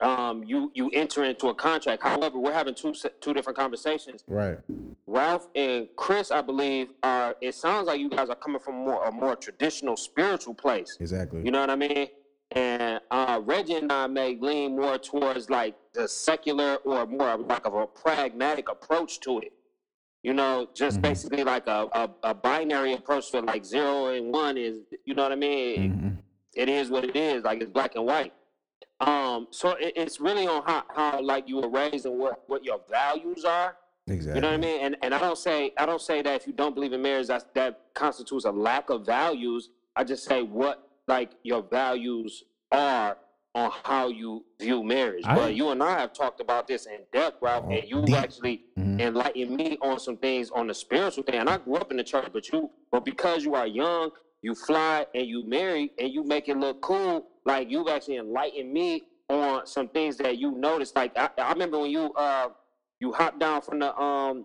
um, 0.00 0.44
you 0.44 0.70
you 0.74 0.90
enter 0.90 1.24
into 1.24 1.48
a 1.48 1.54
contract. 1.54 2.02
However, 2.02 2.38
we're 2.38 2.52
having 2.52 2.74
two 2.74 2.92
two 3.20 3.32
different 3.32 3.56
conversations. 3.58 4.22
Right. 4.26 4.58
Ralph 5.06 5.48
and 5.54 5.88
Chris, 5.96 6.30
I 6.30 6.42
believe, 6.42 6.88
are. 7.02 7.34
It 7.40 7.54
sounds 7.54 7.86
like 7.86 8.00
you 8.00 8.10
guys 8.10 8.28
are 8.28 8.36
coming 8.36 8.60
from 8.60 8.74
more 8.76 9.04
a 9.04 9.12
more 9.12 9.36
traditional 9.36 9.96
spiritual 9.96 10.54
place. 10.54 10.96
Exactly. 11.00 11.42
You 11.44 11.50
know 11.50 11.60
what 11.60 11.70
I 11.70 11.76
mean? 11.76 12.08
And 12.52 13.00
uh, 13.10 13.40
Reggie 13.44 13.74
and 13.74 13.90
I 13.90 14.06
may 14.06 14.36
lean 14.40 14.76
more 14.76 14.98
towards 14.98 15.50
like 15.50 15.74
the 15.94 16.06
secular 16.06 16.76
or 16.84 17.06
more 17.06 17.30
of 17.30 17.40
like 17.40 17.66
of 17.66 17.74
a 17.74 17.86
pragmatic 17.86 18.68
approach 18.68 19.20
to 19.20 19.38
it. 19.40 19.52
You 20.22 20.34
know, 20.34 20.68
just 20.74 21.00
basically 21.00 21.44
like 21.44 21.66
a, 21.68 21.88
a, 21.92 22.10
a 22.24 22.34
binary 22.34 22.94
approach 22.94 23.30
to 23.30 23.40
like 23.40 23.64
zero 23.64 24.08
and 24.08 24.32
one 24.32 24.56
is, 24.58 24.78
you 25.04 25.14
know 25.14 25.22
what 25.22 25.32
I 25.32 25.36
mean? 25.36 25.92
Mhm. 25.92 26.16
It 26.54 26.68
is 26.68 26.90
what 26.90 27.04
it 27.04 27.14
is, 27.16 27.44
like 27.44 27.60
it's 27.62 27.70
black 27.70 27.94
and 27.94 28.04
white. 28.04 28.32
Um, 29.00 29.48
so 29.50 29.70
it, 29.72 29.92
it's 29.96 30.20
really 30.20 30.46
on 30.46 30.62
how, 30.66 30.84
how 30.94 31.20
like 31.22 31.48
you 31.48 31.56
were 31.56 31.68
raised 31.68 32.06
and 32.06 32.18
what, 32.18 32.42
what 32.46 32.64
your 32.64 32.80
values 32.90 33.44
are. 33.44 33.76
Exactly. 34.08 34.36
You 34.36 34.40
know 34.42 34.48
what 34.48 34.54
I 34.54 34.58
mean? 34.58 34.80
And 34.84 34.96
and 35.02 35.12
I 35.14 35.18
don't 35.18 35.36
say 35.36 35.72
I 35.76 35.84
don't 35.84 36.00
say 36.00 36.22
that 36.22 36.34
if 36.36 36.46
you 36.46 36.52
don't 36.52 36.74
believe 36.74 36.92
in 36.92 37.02
marriage, 37.02 37.26
that's 37.26 37.44
that 37.54 37.80
constitutes 37.94 38.44
a 38.44 38.50
lack 38.52 38.88
of 38.88 39.04
values. 39.04 39.70
I 39.96 40.04
just 40.04 40.24
say 40.24 40.42
what 40.42 40.88
like 41.08 41.32
your 41.42 41.62
values 41.62 42.44
are 42.72 43.18
on 43.54 43.72
how 43.84 44.08
you 44.08 44.44
view 44.60 44.82
marriage. 44.84 45.24
I- 45.26 45.34
but 45.34 45.54
you 45.56 45.70
and 45.70 45.82
I 45.82 45.98
have 45.98 46.12
talked 46.12 46.40
about 46.40 46.68
this 46.68 46.86
in 46.86 46.98
depth, 47.12 47.38
Ralph, 47.42 47.64
Oh, 47.66 47.72
and 47.72 47.88
you've 47.88 48.04
deep. 48.06 48.16
actually 48.16 48.64
Mhm. 48.78 49.00
enlightened 49.00 49.56
me 49.56 49.76
on 49.82 49.98
some 49.98 50.16
things 50.18 50.50
on 50.50 50.66
the 50.68 50.74
spiritual 50.74 51.24
thing. 51.24 51.36
And 51.36 51.48
I 51.50 51.58
grew 51.58 51.74
up 51.76 51.90
in 51.90 51.96
the 51.96 52.04
church, 52.04 52.28
but 52.32 52.48
you 52.52 52.70
but 52.92 53.04
because 53.04 53.44
you 53.44 53.54
are 53.56 53.66
young, 53.66 54.10
you 54.42 54.54
fly 54.54 55.04
and 55.14 55.26
you 55.26 55.42
marry 55.44 55.90
and 55.98 56.12
you 56.12 56.22
make 56.22 56.48
it 56.48 56.56
look 56.58 56.80
cool, 56.80 57.26
like 57.46 57.70
you've 57.70 57.88
actually 57.88 58.16
enlightened 58.16 58.72
me 58.72 59.04
on 59.28 59.66
some 59.66 59.88
things 59.88 60.16
that 60.18 60.38
you 60.38 60.50
noticed. 60.52 60.94
Like 60.94 61.16
I, 61.16 61.30
I 61.38 61.52
remember 61.52 61.78
when 61.78 61.90
you 61.90 62.12
uh 62.14 62.48
you 63.00 63.12
hopped 63.12 63.38
down 63.38 63.62
from 63.62 63.78
the 63.78 63.96
um 63.98 64.44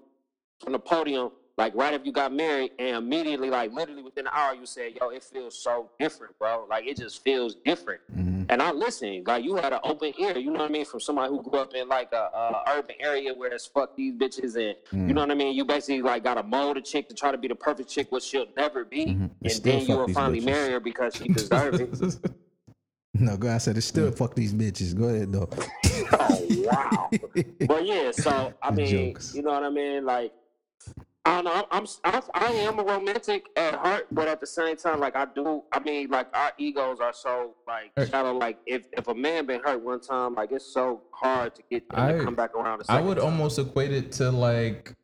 from 0.63 0.73
the 0.73 0.79
podium 0.79 1.31
like 1.57 1.73
right 1.75 1.93
after 1.93 2.05
you 2.05 2.11
got 2.13 2.31
married 2.31 2.71
and 2.79 2.95
immediately 2.97 3.49
like 3.49 3.71
literally 3.73 4.01
within 4.03 4.25
an 4.27 4.31
hour 4.33 4.53
you 4.55 4.65
said 4.65 4.93
yo 4.99 5.09
it 5.09 5.23
feels 5.23 5.57
so 5.61 5.89
different 5.99 6.37
bro 6.39 6.65
like 6.69 6.85
it 6.87 6.95
just 6.97 7.23
feels 7.23 7.55
different 7.65 7.99
Mhm. 8.15 8.45
and 8.49 8.61
i 8.61 8.71
listened 8.71 9.25
like 9.27 9.43
you 9.43 9.55
had 9.55 9.73
an 9.73 9.79
open 9.83 10.13
ear 10.19 10.37
you 10.37 10.51
know 10.51 10.59
what 10.59 10.69
i 10.69 10.71
mean 10.71 10.85
from 10.85 10.99
somebody 10.99 11.29
who 11.29 11.41
grew 11.41 11.59
up 11.59 11.73
in 11.73 11.89
like 11.89 12.09
a, 12.13 12.29
a 12.33 12.63
urban 12.77 12.95
area 12.99 13.33
where 13.33 13.51
it's 13.51 13.65
fuck 13.65 13.95
these 13.95 14.13
bitches 14.13 14.55
and 14.55 14.75
you 15.07 15.13
know 15.13 15.21
what 15.21 15.31
i 15.31 15.35
mean 15.35 15.55
you 15.55 15.65
basically 15.65 16.01
like 16.01 16.23
got 16.23 16.35
to 16.35 16.43
mold 16.43 16.77
a 16.77 16.81
chick 16.81 17.07
to 17.09 17.15
try 17.15 17.31
to 17.31 17.37
be 17.37 17.47
the 17.47 17.55
perfect 17.55 17.89
chick 17.89 18.07
what 18.11 18.21
she'll 18.23 18.45
never 18.55 18.85
be 18.85 19.05
Mhm. 19.07 19.29
And 19.43 19.63
then 19.63 19.85
you 19.87 19.97
will 19.97 20.07
finally 20.09 20.39
bitches. 20.41 20.45
marry 20.45 20.71
her 20.73 20.79
because 20.79 21.15
she 21.15 21.27
deserves 21.27 21.79
it 21.79 22.31
No, 23.27 23.37
go. 23.37 23.47
ahead. 23.47 23.55
I 23.55 23.59
said 23.59 23.77
it's 23.77 23.85
still 23.85 24.11
fuck 24.11 24.35
these 24.35 24.53
bitches. 24.53 24.97
Go 24.97 25.05
ahead 25.05 25.31
though. 25.31 25.49
oh 26.13 26.45
wow 26.49 27.09
but 27.67 27.85
yeah, 27.85 28.11
so 28.11 28.53
I 28.63 28.71
mean, 28.71 29.13
Jokes. 29.13 29.35
you 29.35 29.41
know 29.43 29.51
what 29.51 29.63
I 29.63 29.69
mean? 29.69 30.05
Like, 30.05 30.33
I 31.23 31.35
don't 31.41 31.45
know. 31.45 31.67
I'm, 31.69 31.85
I'm 32.03 32.23
I 32.33 32.45
am 32.51 32.79
a 32.79 32.83
romantic 32.83 33.45
at 33.55 33.75
heart, 33.75 34.07
but 34.11 34.27
at 34.27 34.39
the 34.39 34.47
same 34.47 34.75
time, 34.75 34.99
like 34.99 35.15
I 35.15 35.25
do. 35.25 35.61
I 35.71 35.79
mean, 35.79 36.09
like 36.09 36.27
our 36.35 36.51
egos 36.57 36.99
are 36.99 37.13
so 37.13 37.53
like 37.67 37.93
kind 38.11 38.27
of 38.27 38.37
Like 38.37 38.57
if 38.65 38.87
if 38.93 39.07
a 39.07 39.13
man 39.13 39.45
been 39.45 39.61
hurt 39.61 39.83
one 39.83 40.01
time, 40.01 40.33
like 40.33 40.51
it's 40.51 40.65
so 40.73 41.03
hard 41.11 41.53
to 41.55 41.61
get 41.69 41.83
him 41.83 41.87
I- 41.93 42.13
to 42.13 42.23
come 42.23 42.35
back 42.35 42.55
around. 42.55 42.81
A 42.81 42.83
I 42.91 42.95
second 42.95 43.07
would 43.07 43.17
time. 43.17 43.25
almost 43.27 43.59
equate 43.59 43.91
it 43.93 44.11
to 44.13 44.31
like 44.31 44.95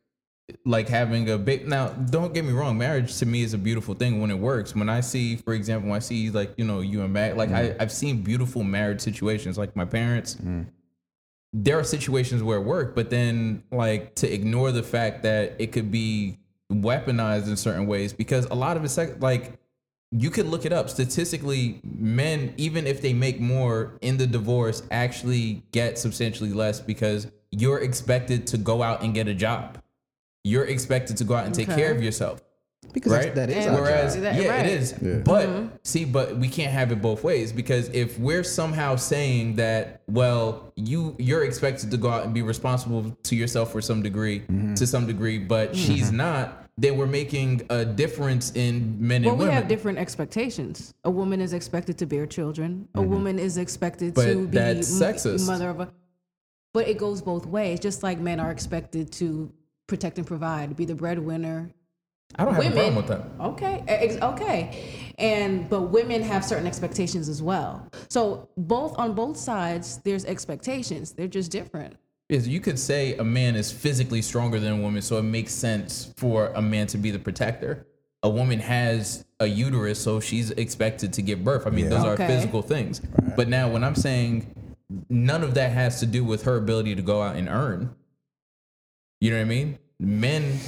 like 0.64 0.88
having 0.88 1.28
a 1.30 1.36
big 1.36 1.68
now 1.68 1.88
don't 1.88 2.32
get 2.32 2.44
me 2.44 2.52
wrong 2.52 2.78
marriage 2.78 3.16
to 3.18 3.26
me 3.26 3.42
is 3.42 3.52
a 3.52 3.58
beautiful 3.58 3.94
thing 3.94 4.20
when 4.20 4.30
it 4.30 4.38
works. 4.38 4.74
When 4.74 4.88
i 4.88 5.00
see 5.00 5.36
for 5.36 5.52
example 5.52 5.90
when 5.90 5.96
i 5.96 6.00
see 6.00 6.30
like 6.30 6.54
you 6.56 6.64
know 6.64 6.80
you 6.80 7.02
and 7.02 7.12
matt 7.12 7.36
like 7.36 7.50
I, 7.50 7.68
mm-hmm. 7.68 7.82
i've 7.82 7.92
seen 7.92 8.22
beautiful 8.22 8.62
marriage 8.62 9.00
situations 9.00 9.58
like 9.58 9.76
my 9.76 9.84
parents. 9.84 10.36
Mm-hmm. 10.36 10.62
There 11.52 11.78
are 11.78 11.84
situations 11.84 12.42
where 12.42 12.58
it 12.58 12.62
worked 12.62 12.96
but 12.96 13.10
then 13.10 13.62
like 13.70 14.14
to 14.16 14.32
ignore 14.32 14.72
the 14.72 14.82
fact 14.82 15.22
that 15.24 15.54
it 15.58 15.72
could 15.72 15.90
be 15.90 16.38
weaponized 16.72 17.48
in 17.48 17.56
certain 17.56 17.86
ways 17.86 18.12
because 18.12 18.46
a 18.46 18.54
lot 18.54 18.76
of 18.76 18.84
it's 18.84 18.96
like- 18.96 19.22
like 19.22 19.58
you 20.10 20.30
could 20.30 20.46
look 20.46 20.64
it 20.64 20.72
up. 20.72 20.88
Statistically 20.88 21.80
men 21.84 22.54
even 22.56 22.86
if 22.86 23.02
they 23.02 23.12
make 23.12 23.40
more 23.40 23.98
in 24.00 24.16
the 24.16 24.26
divorce 24.26 24.82
actually 24.90 25.62
get 25.72 25.98
substantially 25.98 26.54
less 26.54 26.80
because 26.80 27.26
you're 27.50 27.80
expected 27.80 28.46
to 28.46 28.56
go 28.56 28.82
out 28.82 29.02
and 29.02 29.12
get 29.12 29.28
a 29.28 29.34
job 29.34 29.78
you're 30.44 30.64
expected 30.64 31.16
to 31.18 31.24
go 31.24 31.34
out 31.34 31.46
and 31.46 31.54
take 31.54 31.68
Okay. 31.68 31.80
care 31.80 31.92
of 31.92 32.02
yourself 32.02 32.42
Because 32.92 33.12
right 33.12 33.34
that's, 33.34 33.52
that 33.52 33.58
is 33.58 33.66
our 33.66 33.80
whereas 33.82 34.14
job. 34.14 34.22
Yeah 34.24 34.48
right. 34.48 34.66
it 34.66 34.72
is 34.80 34.94
Yeah. 35.02 35.16
but 35.24 35.86
see 35.86 36.04
but 36.04 36.36
we 36.36 36.48
can't 36.48 36.72
have 36.72 36.92
it 36.92 37.02
both 37.02 37.22
ways 37.24 37.52
because 37.52 37.88
if 37.88 38.18
we're 38.18 38.44
somehow 38.44 38.96
saying 38.96 39.56
that 39.56 40.02
well 40.08 40.72
you 40.76 41.14
you're 41.18 41.44
expected 41.44 41.90
to 41.90 41.96
go 41.96 42.08
out 42.08 42.24
and 42.24 42.32
be 42.32 42.42
responsible 42.42 43.16
to 43.24 43.36
yourself 43.36 43.72
for 43.72 43.80
some 43.82 44.02
degree 44.02 44.40
Mm-hmm. 44.40 44.74
to 44.74 44.86
some 44.86 45.06
degree 45.06 45.38
but 45.38 45.74
she's 45.76 46.10
not 46.12 46.64
then 46.80 46.96
we're 46.96 47.06
making 47.08 47.62
a 47.70 47.84
difference 47.84 48.52
in 48.54 48.96
men 49.00 49.22
Well, 49.24 49.32
and 49.32 49.38
women. 49.38 49.38
Well 49.38 49.48
we 49.48 49.54
have 49.54 49.66
different 49.66 49.98
expectations. 49.98 50.94
A 51.02 51.10
woman 51.10 51.40
is 51.40 51.52
expected 51.52 51.98
to 51.98 52.06
bear 52.06 52.24
children. 52.24 52.86
A 52.94 53.02
woman 53.02 53.36
is 53.40 53.58
expected 53.58 54.14
But 54.14 54.26
to 54.26 54.46
be 54.46 54.56
that's 54.56 55.02
m- 55.02 55.12
sexist. 55.12 55.44
mother 55.48 55.70
of 55.70 55.80
a. 55.80 55.88
But 56.72 56.86
it 56.86 56.96
goes 56.96 57.20
both 57.20 57.46
ways. 57.46 57.80
Just 57.80 58.04
like 58.04 58.20
men 58.20 58.38
are 58.38 58.52
expected 58.52 59.10
to 59.14 59.52
protect 59.88 60.18
and 60.18 60.26
provide, 60.26 60.76
be 60.76 60.84
the 60.84 60.94
breadwinner. 60.94 61.70
i 62.36 62.44
don't 62.44 62.54
have 62.54 62.64
a 62.64 62.70
problem 62.70 62.94
with 62.94 63.08
that 63.08 63.22
Okay, 63.40 64.18
okay, 64.22 65.12
and 65.18 65.68
but 65.68 65.82
women 65.82 66.22
have 66.22 66.44
certain 66.44 66.66
expectations 66.66 67.28
as 67.28 67.42
well. 67.42 67.90
So 68.08 68.48
both 68.56 68.96
on 68.98 69.14
both 69.14 69.36
sides, 69.36 69.98
there's 70.04 70.24
expectations. 70.26 71.12
They're 71.12 71.26
just 71.26 71.50
different. 71.50 71.96
is 72.28 72.46
you 72.46 72.60
could 72.60 72.78
say 72.78 73.16
a 73.16 73.24
man 73.24 73.56
is 73.56 73.72
physically 73.72 74.22
stronger 74.22 74.60
than 74.60 74.72
a 74.74 74.76
woman, 74.76 75.00
so 75.02 75.16
it 75.18 75.22
makes 75.22 75.52
sense 75.52 76.12
for 76.16 76.48
a 76.54 76.62
man 76.62 76.86
to 76.88 76.98
be 76.98 77.10
the 77.10 77.18
protector. 77.18 77.86
A 78.22 78.28
woman 78.28 78.58
has 78.58 79.24
a 79.40 79.46
uterus, 79.46 79.98
so 80.00 80.20
she's 80.20 80.50
expected 80.50 81.12
to 81.14 81.22
give 81.22 81.42
birth. 81.42 81.66
I 81.66 81.70
mean, 81.70 81.88
those 81.88 82.04
Okay. 82.04 82.24
are 82.24 82.28
physical 82.28 82.60
things. 82.62 83.00
But 83.36 83.48
now, 83.48 83.70
when 83.70 83.82
I'm 83.84 83.94
saying 83.94 84.52
none 85.08 85.42
of 85.44 85.54
that 85.54 85.70
has 85.72 86.00
to 86.00 86.06
do 86.06 86.24
with 86.24 86.42
her 86.42 86.56
ability 86.56 86.94
to 86.96 87.02
go 87.02 87.22
out 87.22 87.36
and 87.36 87.48
earn, 87.48 87.94
you 89.20 89.30
know 89.30 89.36
what 89.36 89.42
I 89.42 89.44
mean? 89.46 89.78
Men 89.98 90.58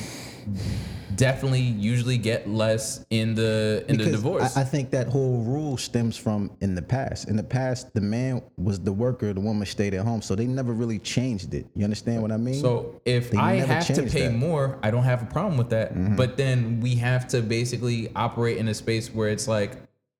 definitely 1.20 1.60
usually 1.60 2.16
get 2.16 2.48
less 2.48 3.04
in 3.10 3.34
the 3.34 3.84
in 3.88 3.98
the 3.98 4.10
divorce. 4.10 4.56
I, 4.56 4.62
I 4.62 4.64
think 4.64 4.90
that 4.90 5.06
whole 5.06 5.42
rule 5.42 5.76
stems 5.76 6.16
from 6.16 6.50
in 6.60 6.74
the 6.74 6.82
past. 6.82 7.28
In 7.28 7.36
the 7.36 7.42
past, 7.42 7.92
the 7.92 8.00
man 8.00 8.42
was 8.56 8.80
the 8.80 8.92
worker, 8.92 9.32
the 9.32 9.40
woman 9.40 9.66
stayed 9.66 9.92
at 9.94 10.04
home. 10.04 10.22
So 10.22 10.34
they 10.34 10.46
never 10.46 10.72
really 10.72 10.98
changed 10.98 11.52
it. 11.52 11.66
You 11.74 11.84
understand 11.84 12.22
what 12.22 12.32
I 12.32 12.38
mean? 12.38 12.54
So 12.54 13.00
if 13.04 13.30
They 13.30 13.38
I 13.38 13.56
have 13.56 13.86
to 13.86 14.02
pay 14.02 14.02
that. 14.02 14.30
Mm-hmm. 14.30 14.38
more, 14.38 14.78
I 14.82 14.90
don't 14.90 15.04
have 15.04 15.22
a 15.22 15.26
problem 15.26 15.58
with 15.58 15.70
that. 15.70 16.16
But 16.16 16.36
then 16.36 16.80
we 16.80 16.96
have 16.96 17.28
to 17.28 17.42
basically 17.42 18.10
operate 18.16 18.56
in 18.56 18.68
a 18.68 18.74
space 18.74 19.12
where 19.12 19.28
it's 19.28 19.46
like 19.46 19.76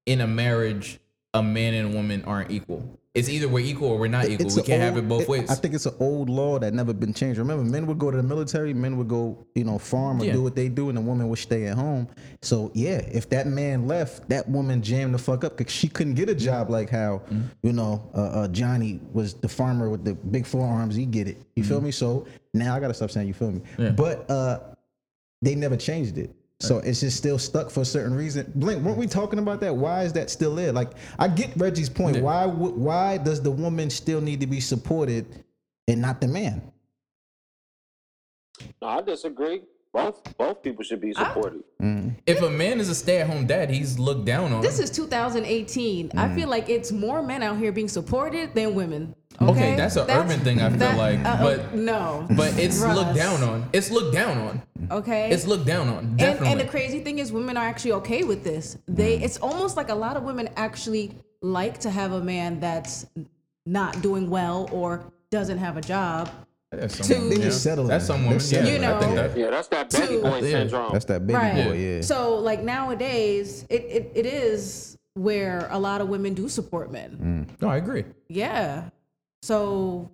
in 0.07 0.21
a 0.21 0.27
marriage, 0.27 1.01
a 1.33 1.43
man 1.43 1.75
and 1.75 1.95
a 1.95 1.97
woman 1.97 2.25
aren't 2.25 2.51
equal. 2.51 3.00
It's 3.13 3.29
either 3.29 3.49
we're 3.49 3.65
equal 3.65 3.89
or 3.89 3.99
we're 3.99 4.07
not 4.07 4.29
equal. 4.29 4.47
It's 4.47 4.55
We 4.55 4.63
can't 4.63 4.81
have 4.83 4.97
it 4.97 5.09
both 5.09 5.27
ways. 5.27 5.51
I 5.51 5.57
think 5.57 5.75
it's 5.75 5.87
an 5.87 5.95
old 5.99 6.31
law 6.31 6.61
that 6.61 6.73
never 6.73 6.93
been 6.93 7.13
changed. 7.13 7.41
Remember, 7.41 7.65
men 7.65 7.89
would 7.89 7.99
go 7.99 8.09
to 8.09 8.17
the 8.17 8.23
military, 8.23 8.73
men 8.73 8.97
would 8.99 9.09
go, 9.09 9.45
you 9.57 9.65
know, 9.65 9.79
farm 9.79 10.23
or 10.23 10.27
Yeah. 10.27 10.35
do 10.35 10.43
what 10.45 10.55
they 10.55 10.69
do, 10.69 10.91
and 10.91 10.97
the 10.97 11.01
woman 11.01 11.29
would 11.29 11.41
stay 11.41 11.67
at 11.67 11.77
home. 11.77 12.07
So 12.41 12.71
yeah, 12.73 12.99
if 13.11 13.29
that 13.31 13.49
man 13.49 13.89
left, 13.89 14.29
that 14.29 14.49
woman 14.49 14.81
jammed 14.81 15.13
the 15.13 15.19
fuck 15.19 15.43
up 15.43 15.57
because 15.59 15.73
she 15.75 15.89
couldn't 15.89 16.15
get 16.15 16.29
a 16.29 16.37
job 16.37 16.71
like 16.71 16.89
how, 16.89 17.23
Mm-hmm. 17.31 17.41
you 17.65 17.73
know, 17.73 18.09
uh, 18.15 18.21
uh, 18.21 18.49
Johnny 18.49 19.01
was 19.13 19.35
the 19.35 19.49
farmer 19.49 19.89
with 19.91 20.05
the 20.05 20.15
big 20.15 20.47
forearms. 20.47 20.95
He 20.95 21.05
get 21.05 21.27
it. 21.27 21.43
You 21.57 21.65
feel 21.65 21.81
me? 21.81 21.91
So 21.91 22.29
now 22.55 22.77
I 22.77 22.81
gotta 22.81 22.95
stop 22.95 23.11
saying 23.11 23.27
you 23.27 23.35
feel 23.35 23.51
me. 23.51 23.59
Mm-hmm. 23.61 23.83
Yeah. 23.83 23.91
But 23.91 24.31
uh, 24.31 24.61
they 25.43 25.57
never 25.57 25.77
changed 25.77 26.17
it. 26.17 26.33
So 26.61 26.79
it's 26.79 27.01
just 27.01 27.17
still 27.17 27.39
stuck 27.39 27.71
for 27.71 27.81
a 27.81 27.85
certain 27.85 28.15
reason. 28.15 28.53
Blink, 28.55 28.85
weren't 28.85 28.99
we 28.99 29.07
talking 29.07 29.39
about 29.39 29.61
that? 29.61 29.75
Why 29.75 30.03
is 30.05 30.13
that 30.13 30.29
still 30.29 30.55
there? 30.55 30.73
Like, 30.73 30.91
I 31.19 31.27
get 31.27 31.57
Reggie's 31.57 31.89
point. 31.89 32.17
Yeah. 32.17 32.23
Why 32.23 32.47
why 32.47 33.17
does 33.17 33.43
the 33.43 33.51
woman 33.51 33.89
still 33.89 34.21
need 34.21 34.41
to 34.41 34.47
be 34.47 34.61
supported 34.61 35.45
and 35.89 36.03
not 36.03 36.21
the 36.21 36.29
man? 36.29 36.71
No, 38.83 38.89
I 38.89 39.01
disagree. 39.01 39.63
Both 39.93 40.37
both 40.37 40.63
people 40.63 40.85
should 40.85 41.01
be 41.01 41.15
supported. 41.15 41.65
Mm-hmm. 41.83 42.11
if 42.27 42.43
a 42.43 42.51
man 42.51 42.79
is 42.79 42.91
a 42.91 42.95
stay-at-home 42.95 43.47
dad, 43.47 43.71
he's 43.71 43.99
looked 43.99 44.27
down 44.27 44.53
on. 44.53 44.61
This 44.61 44.79
is 44.79 44.91
2018. 44.91 46.13
I 46.17 46.35
feel 46.35 46.47
mm. 46.47 46.51
like 46.51 46.69
it's 46.69 46.93
more 46.93 47.23
men 47.23 47.43
out 47.43 47.57
here 47.57 47.73
being 47.73 47.89
supported 47.89 48.55
than 48.55 48.75
women. 48.75 49.17
Okay, 49.43 49.51
Okay, 49.53 49.75
that's 49.77 49.97
an 49.97 50.11
urban 50.11 50.39
thing, 50.41 50.61
I 50.61 50.69
feel 50.71 50.97
like, 50.99 51.19
uh, 51.25 51.43
but- 51.43 51.75
no, 51.75 52.27
but 52.37 52.59
it's 52.59 52.79
Russ. 52.79 52.95
looked 52.97 53.15
down 53.17 53.43
on. 53.43 53.69
It's 53.73 53.91
looked 53.91 54.13
down 54.13 54.37
on. 54.37 54.63
Okay, 54.91 55.31
It's 55.31 55.47
looked 55.47 55.65
down 55.65 55.89
on. 55.89 55.99
and, 55.99 56.19
Definitely. 56.19 56.49
and 56.53 56.61
the 56.61 56.67
crazy 56.67 57.01
thing 57.01 57.19
is, 57.21 57.33
women 57.33 57.57
are 57.57 57.65
actually 57.65 57.93
okay 57.93 58.23
with 58.23 58.45
this. 58.45 58.77
They, 58.87 59.19
Mm. 59.19 59.23
it's 59.23 59.39
almost 59.39 59.79
like 59.79 59.89
a 59.89 59.95
lot 59.95 60.17
of 60.19 60.25
women 60.25 60.51
actually 60.57 61.13
like 61.41 61.79
to 61.81 61.91
have 61.91 62.13
a 62.13 62.21
man 62.21 62.61
that's 62.61 63.07
not 63.65 64.03
doing 64.03 64.29
well 64.29 64.69
or 64.73 65.01
doesn't 65.31 65.59
have 65.59 65.79
a 65.79 65.81
job. 65.83 66.29
That's 66.71 66.99
some 66.99 67.07
to- 67.07 67.29
They 67.31 67.37
yeah. 67.37 67.45
just 67.45 67.63
settling. 67.63 67.89
That's 67.89 68.05
some 68.07 68.21
women. 68.25 68.35
Yeah, 68.35 68.39
settling. 68.41 68.83
You 68.83 68.89
I 68.89 68.99
think 69.01 69.15
know. 69.15 69.29
that. 69.29 69.37
Yeah, 69.39 69.51
that's 69.51 69.69
that 69.69 69.91
baby 69.91 70.07
Two. 70.07 70.23
boy 70.23 70.37
Yeah. 70.43 70.51
syndrome. 70.51 70.93
That's 70.93 71.05
that 71.07 71.27
baby 71.27 71.39
right. 71.39 71.65
boy, 71.67 71.73
yeah. 71.79 72.01
So 72.03 72.35
like 72.37 72.63
nowadays, 72.63 73.65
it, 73.71 73.83
it, 73.89 74.13
it 74.15 74.27
is 74.27 74.99
where 75.15 75.67
a 75.71 75.79
lot 75.79 76.01
of 76.03 76.09
women 76.11 76.35
do 76.35 76.49
support 76.49 76.93
men. 76.93 77.47
No, 77.61 77.69
I 77.69 77.79
agree. 77.79 78.05
Yeah. 78.29 78.91
So 79.43 80.11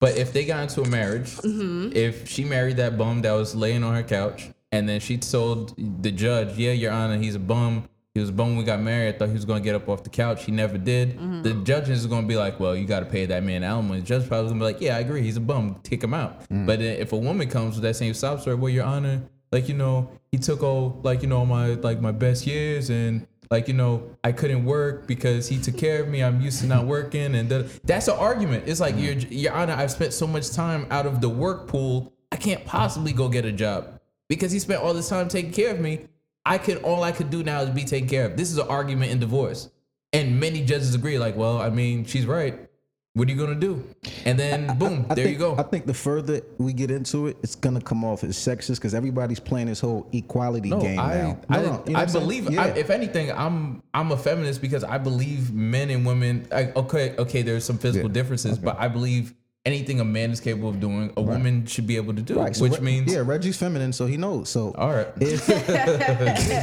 But 0.00 0.16
if 0.16 0.32
they 0.32 0.44
got 0.44 0.62
into 0.64 0.82
a 0.82 0.88
marriage, 0.88 1.36
Mm-hmm. 1.36 1.96
if 1.96 2.28
she 2.28 2.44
married 2.44 2.76
that 2.78 2.98
bum 2.98 3.22
that 3.22 3.32
was 3.32 3.54
laying 3.54 3.84
on 3.84 3.94
her 3.94 4.02
couch, 4.02 4.50
and 4.72 4.88
then 4.88 5.00
she 5.00 5.16
told 5.18 5.74
the 6.02 6.10
judge, 6.10 6.56
"Yeah, 6.58 6.72
Your 6.72 6.92
Honor, 6.92 7.18
he's 7.18 7.34
a 7.34 7.38
bum. 7.38 7.88
He 8.14 8.20
was 8.20 8.28
a 8.30 8.32
bum 8.32 8.48
when 8.48 8.56
we 8.58 8.64
got 8.64 8.80
married. 8.80 9.14
I 9.14 9.18
thought 9.18 9.28
he 9.28 9.34
was 9.34 9.44
gonna 9.44 9.60
get 9.60 9.74
up 9.74 9.88
off 9.88 10.02
the 10.02 10.10
couch. 10.10 10.44
He 10.44 10.50
never 10.52 10.76
did." 10.78 11.10
Mm-hmm. 11.16 11.42
The 11.42 11.54
judge 11.54 11.88
is 11.88 12.06
gonna 12.06 12.26
be 12.26 12.36
like, 12.36 12.58
"Well, 12.58 12.74
you 12.74 12.84
got 12.86 13.00
to 13.00 13.06
pay 13.06 13.26
that 13.26 13.42
man 13.44 13.62
alimony." 13.62 14.00
The 14.00 14.06
judge 14.06 14.26
probably 14.28 14.48
gonna 14.48 14.60
be 14.60 14.64
like, 14.64 14.80
"Yeah, 14.80 14.96
I 14.96 15.00
agree. 15.00 15.22
He's 15.22 15.36
a 15.36 15.40
bum. 15.40 15.76
Kick 15.84 16.02
him 16.02 16.14
out." 16.14 16.42
But 16.50 16.80
if 16.82 17.12
a 17.12 17.16
woman 17.16 17.48
comes 17.48 17.74
with 17.76 17.82
that 17.84 17.94
same 17.96 18.12
sob 18.14 18.40
story, 18.40 18.56
"Well, 18.56 18.70
Your 18.70 18.84
Honor, 18.84 19.22
like 19.52 19.68
you 19.68 19.74
know, 19.74 20.10
he 20.32 20.38
took 20.38 20.62
all 20.62 20.98
like 21.04 21.22
you 21.22 21.28
know 21.28 21.46
my 21.46 21.74
like 21.74 22.00
my 22.00 22.12
best 22.12 22.46
years 22.46 22.90
and." 22.90 23.26
Like 23.52 23.68
you 23.68 23.74
know, 23.74 24.16
I 24.24 24.32
couldn't 24.32 24.64
work 24.64 25.06
because 25.06 25.46
he 25.46 25.58
took 25.58 25.76
care 25.76 26.02
of 26.02 26.08
me. 26.08 26.24
I'm 26.24 26.40
used 26.40 26.62
to 26.62 26.66
not 26.66 26.86
working, 26.86 27.34
and 27.34 27.50
that's 27.84 28.08
an 28.08 28.16
argument. 28.16 28.64
It's 28.66 28.80
like, 28.80 28.96
your 28.96 29.14
mm-hmm. 29.14 29.30
Your 29.30 29.52
Honor, 29.52 29.74
I've 29.74 29.90
spent 29.90 30.14
so 30.14 30.26
much 30.26 30.52
time 30.52 30.86
out 30.90 31.04
of 31.04 31.20
the 31.20 31.28
work 31.28 31.68
pool. 31.68 32.14
I 32.32 32.36
can't 32.36 32.64
possibly 32.64 33.12
go 33.12 33.28
get 33.28 33.44
a 33.44 33.52
job 33.52 34.00
because 34.26 34.52
he 34.52 34.58
spent 34.58 34.82
all 34.82 34.94
this 34.94 35.10
time 35.10 35.28
taking 35.28 35.52
care 35.52 35.70
of 35.70 35.80
me. 35.80 36.06
I 36.46 36.56
could 36.56 36.78
all 36.82 37.02
I 37.02 37.12
could 37.12 37.28
do 37.28 37.42
now 37.42 37.60
is 37.60 37.68
be 37.68 37.84
taken 37.84 38.08
care 38.08 38.24
of. 38.24 38.38
This 38.38 38.50
is 38.50 38.56
an 38.56 38.68
argument 38.68 39.10
in 39.10 39.18
divorce, 39.18 39.70
and 40.14 40.40
many 40.40 40.64
judges 40.64 40.94
agree. 40.94 41.18
Like, 41.18 41.36
well, 41.36 41.60
I 41.60 41.68
mean, 41.68 42.06
she's 42.06 42.24
right. 42.24 42.58
What 43.14 43.28
are 43.28 43.30
you 43.30 43.36
gonna 43.36 43.60
do? 43.60 43.84
And 44.24 44.38
then 44.38 44.78
boom, 44.78 45.04
I 45.10 45.14
there 45.14 45.26
think, 45.26 45.34
you 45.34 45.38
go. 45.38 45.54
I 45.58 45.64
think 45.64 45.84
the 45.84 45.92
further 45.92 46.40
we 46.56 46.72
get 46.72 46.90
into 46.90 47.26
it, 47.26 47.36
it's 47.42 47.54
gonna 47.54 47.80
come 47.80 48.04
off 48.04 48.24
as 48.24 48.38
sexist 48.38 48.76
because 48.76 48.94
everybody's 48.94 49.38
playing 49.38 49.66
this 49.66 49.80
whole 49.80 50.08
equality 50.12 50.70
No, 50.70 50.80
game 50.80 50.98
I, 50.98 51.14
now. 51.16 51.40
I, 51.50 51.60
No, 51.60 51.84
you 51.86 51.92
know 51.92 51.98
I 52.00 52.06
believe. 52.06 52.50
Yeah. 52.50 52.62
I, 52.62 52.66
if 52.68 52.88
anything, 52.88 53.30
I'm 53.30 53.82
I'm 53.92 54.12
a 54.12 54.16
feminist 54.16 54.62
because 54.62 54.82
I 54.82 54.96
believe 54.96 55.52
men 55.52 55.90
and 55.90 56.06
women. 56.06 56.48
I, 56.50 56.72
okay, 56.74 57.14
okay, 57.18 57.42
there's 57.42 57.64
some 57.66 57.76
physical 57.76 58.08
Yeah, 58.08 58.14
differences, 58.14 58.58
but 58.58 58.80
I 58.80 58.88
believe 58.88 59.34
anything 59.64 60.00
a 60.00 60.04
man 60.04 60.30
is 60.32 60.40
capable 60.40 60.68
of 60.70 60.80
doing, 60.80 61.12
a 61.16 61.22
woman 61.22 61.66
should 61.66 61.86
be 61.86 61.96
able 61.96 62.14
to 62.14 62.22
do. 62.22 62.34
Right, 62.34 62.54
so 62.54 62.62
which 62.64 62.74
Re- 62.74 62.80
means, 62.80 63.12
yeah, 63.12 63.22
Reggie's 63.24 63.56
feminine, 63.56 63.92
so 63.92 64.06
he 64.06 64.16
knows. 64.16 64.48
So 64.48 64.72
all 64.76 64.90
right, 64.92 65.08
if 65.20 65.46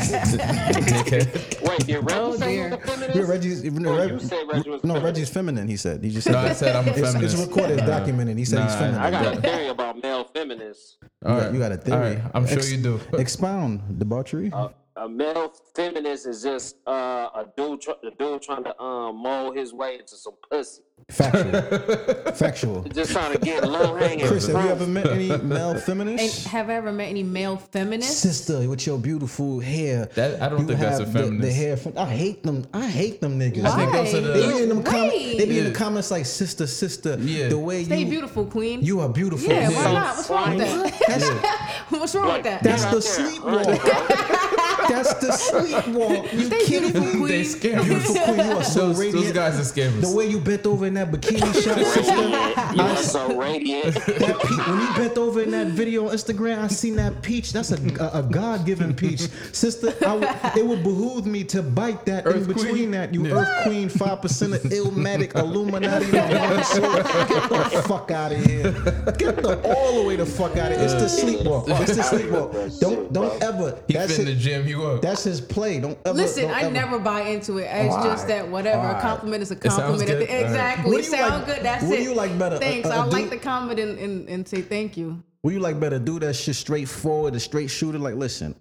dickhead. 0.03 1.61
Wait, 1.69 1.85
did 1.85 1.97
Reggie 2.03 2.19
Oh, 2.19 2.35
say 2.35 2.49
he 2.51 2.55
dear. 2.57 2.69
was 2.69 2.73
a 2.73 2.81
feminist? 2.87 3.15
yeah, 3.15 3.23
Reggie's 3.23 3.63
no, 3.63 3.97
Reg- 3.97 4.11
you 4.11 4.19
said 4.19 4.43
Reggie 4.47 4.69
was 4.69 4.83
no, 4.83 4.93
feminine? 4.93 5.03
Reggie's 5.03 5.29
feminine. 5.29 5.67
He 5.67 5.77
said 5.77 6.03
he 6.03 6.09
just 6.09 6.25
said 6.25 6.33
No, 6.33 6.39
I 6.39 6.53
said 6.53 6.75
I'm 6.75 6.87
a 6.87 6.91
it's, 6.91 6.99
feminist. 6.99 7.35
it's 7.37 7.47
recorded, 7.47 7.79
it's 7.79 7.87
documented. 7.87 8.37
He 8.37 8.45
said 8.45 8.63
he's 8.63 8.75
feminine. 8.75 9.01
I 9.01 9.11
got 9.11 9.37
a 9.37 9.41
theory 9.41 9.67
about 9.67 10.01
male 10.01 10.23
feminists. 10.25 10.97
All 11.25 11.39
got, 11.39 11.53
you 11.53 11.59
got 11.59 11.71
a 11.71 11.77
theory. 11.77 11.95
All 11.97 12.01
right. 12.01 12.21
I'm 12.33 12.45
sure 12.47 12.57
Ex- 12.57 12.71
you 12.71 12.77
do. 12.81 12.99
Expound 13.17 13.99
debauchery. 13.99 14.51
Uh, 14.53 14.69
a 14.99 15.09
male 15.09 15.53
feminist 15.75 16.27
is 16.27 16.43
just 16.43 16.75
uh, 16.87 16.91
a 17.33 17.45
dude, 17.55 17.81
tr- 17.81 17.91
a 18.03 18.11
dude 18.11 18.41
trying 18.41 18.63
to 18.65 18.79
um, 18.81 19.15
mold 19.17 19.55
his 19.55 19.73
way 19.73 19.95
into 19.99 20.15
some 20.15 20.33
pussy. 20.49 20.81
Factual. 21.09 21.61
Factual. 22.35 22.83
Just 22.83 23.11
trying 23.13 23.31
to 23.33 23.39
get 23.39 23.67
low 23.67 23.95
hanging. 23.95 24.27
Chris, 24.27 24.47
have 24.47 24.63
you 24.63 24.69
ever 24.69 24.85
met 24.85 25.07
any 25.07 25.29
male 25.37 25.71
And 25.75 25.81
feminists? 25.81 26.45
have 26.45 26.69
I 26.69 26.73
ever 26.75 26.91
met 26.91 27.07
any 27.09 27.23
male 27.23 27.55
feminists? 27.57 28.17
Sister, 28.19 28.67
with 28.69 28.85
your 28.85 28.99
beautiful 28.99 29.59
hair. 29.61 30.05
That- 30.15 30.41
I 30.41 30.49
don't 30.49 30.59
you 30.61 30.67
think 30.67 30.79
that's 30.81 30.99
a 30.99 31.05
have 31.05 31.13
the- 31.13 31.37
The, 31.37 31.51
hair. 31.51 31.77
From, 31.77 31.97
I 31.97 32.05
hate 32.05 32.43
them. 32.43 32.67
I 32.73 32.85
hate 32.87 33.21
them 33.21 33.39
niggas. 33.39 33.63
I 33.65 33.77
think 33.77 33.91
those 33.93 34.13
are 34.13 34.21
the- 34.21 34.33
They 34.33 34.51
be 34.51 34.63
in 34.63 34.69
them 34.69 34.83
com- 34.83 35.09
They 35.09 35.45
be 35.45 35.57
in 35.59 35.63
the 35.65 35.69
Yeah. 35.71 35.75
comments 35.75 36.11
like 36.11 36.25
sister, 36.25 36.67
sister. 36.67 37.17
Yeah. 37.19 37.47
The 37.47 37.57
way 37.57 37.85
Stay 37.85 38.01
you 38.01 38.09
beautiful, 38.09 38.45
queen. 38.45 38.81
you 38.83 38.99
are 38.99 39.09
beautiful. 39.09 39.47
yeah, 39.49 39.69
why 39.69 39.93
not? 39.93 40.15
What's 40.17 40.29
wrong 40.29 40.57
with 40.57 40.99
that? 40.99 41.85
What's 41.89 42.13
wrong 42.15 42.33
with 42.33 42.43
that? 42.43 42.61
That's 42.61 42.83
Right 42.83 43.65
the 43.65 43.71
there. 43.71 44.58
Sleepwalk. 44.89 45.03
That's 45.03 45.13
the 45.15 45.27
sleepwalk. 45.57 46.33
You 46.33 46.45
Stay 46.45 46.65
kidding 46.65 46.91
beautiful, 46.91 47.01
me? 47.01 47.11
queen. 47.11 47.27
They 47.27 47.41
scam 47.41 47.83
Beautiful 47.83 48.15
queen, 48.15 48.35
you 48.37 48.51
are 48.57 48.63
so 48.63 48.87
those, 48.87 48.99
radiant. 48.99 49.23
those 49.25 49.33
guys 49.33 49.59
are 49.59 49.73
scammers. 49.73 50.01
The 50.01 50.15
way 50.15 50.27
you 50.27 50.39
bent 50.39 50.65
over 50.65 50.85
in 50.85 50.93
that 50.95 51.11
bikini 51.11 51.39
shot, 51.63 51.77
sister. 51.85 52.75
You 52.75 52.81
are 52.81 52.95
so 52.97 53.37
radiant. 53.39 53.93
That 53.95 54.65
when 54.67 54.79
you 54.81 54.93
bent 55.07 55.17
over 55.17 55.41
in 55.41 55.51
that 55.51 55.67
video 55.67 56.07
on 56.07 56.13
Instagram, 56.15 56.59
I 56.59 56.67
seen 56.67 56.95
that 56.97 57.21
peach. 57.21 57.53
That's 57.53 57.71
a, 57.71 57.77
a, 58.03 58.19
a 58.19 58.23
God-given 58.23 58.95
peach, 58.95 59.21
sister. 59.53 59.93
I 60.05 60.13
would, 60.15 60.29
it 60.57 60.65
would 60.65 60.83
behoove 60.83 61.25
me 61.25 61.43
to 61.45 61.61
bite 61.61 62.05
that 62.05 62.25
in 62.27 62.45
between 62.45 62.69
Queen. 62.69 62.91
that. 62.91 63.13
You 63.13 63.25
Yeah. 63.27 63.33
Earth 63.35 63.63
Queen, 63.63 63.89
five 63.89 64.21
percent 64.21 64.53
of 64.53 64.61
Illmatic 64.63 65.35
Illuminati. 65.35 66.05
Get 66.11 67.49
the 67.49 67.83
fuck 67.87 68.11
out 68.11 68.31
of 68.31 68.43
here. 68.45 68.71
Get 69.17 69.37
the 69.37 69.59
all 69.63 70.01
the 70.01 70.07
way 70.07 70.15
the 70.15 70.25
fuck 70.25 70.57
out 70.57 70.71
of 70.71 70.77
here. 70.79 70.85
It's 70.85 70.93
the 70.93 71.05
uh, 71.05 71.07
sleepwalk. 71.43 71.81
It's 71.81 71.95
the 71.95 72.01
sleepwalk. 72.03 72.79
Don't 72.79 73.11
don't 73.13 73.41
ever. 73.43 73.77
he 73.87 73.93
That's 73.93 74.17
finna 74.17 74.27
his, 74.33 74.43
jam 74.43 74.63
you 74.79 74.87
up. 74.87 75.01
that's 75.01 75.23
his 75.23 75.41
play. 75.41 75.79
Don't 75.79 75.97
ever. 76.05 76.17
Listen, 76.17 76.43
don't 76.43 76.53
I 76.53 76.61
ever. 76.61 76.71
never 76.73 76.99
buy 76.99 77.21
into 77.21 77.57
it. 77.57 77.63
It's 77.71 77.95
just 77.95 78.27
that 78.27 78.47
whatever. 78.49 78.79
Alright. 78.81 78.97
A 78.97 79.01
compliment 79.01 79.43
is 79.43 79.51
a 79.51 79.55
compliment. 79.55 80.05
good. 80.05 80.21
Alright. 80.29 80.45
Exactly. 80.45 80.91
What 80.91 80.97
do 80.97 81.03
you 81.03 81.09
Sound 81.17 81.33
like- 81.33 81.45
good. 81.45 81.63
That's 81.65 81.83
what 81.83 81.93
it. 81.93 81.97
do 81.97 82.03
you 82.03 82.13
like 82.15 82.37
better, 82.39 82.55
a- 82.55 82.59
Thanks. 82.59 82.89
a 82.89 82.93
I 82.93 83.05
like 83.05 83.29
the 83.29 83.37
comment 83.37 83.79
and, 83.79 83.97
and, 83.99 84.29
and 84.29 84.47
say 84.47 84.61
thank 84.61 84.97
you. 84.97 85.21
Will 85.43 85.53
you 85.53 85.59
like 85.59 85.79
better 85.79 85.99
do 85.99 86.19
that 86.19 86.33
shit 86.35 86.55
straightforward, 86.55 87.33
a 87.35 87.39
straight 87.39 87.69
shooter? 87.69 87.97
Like, 87.97 88.15
listen, 88.15 88.55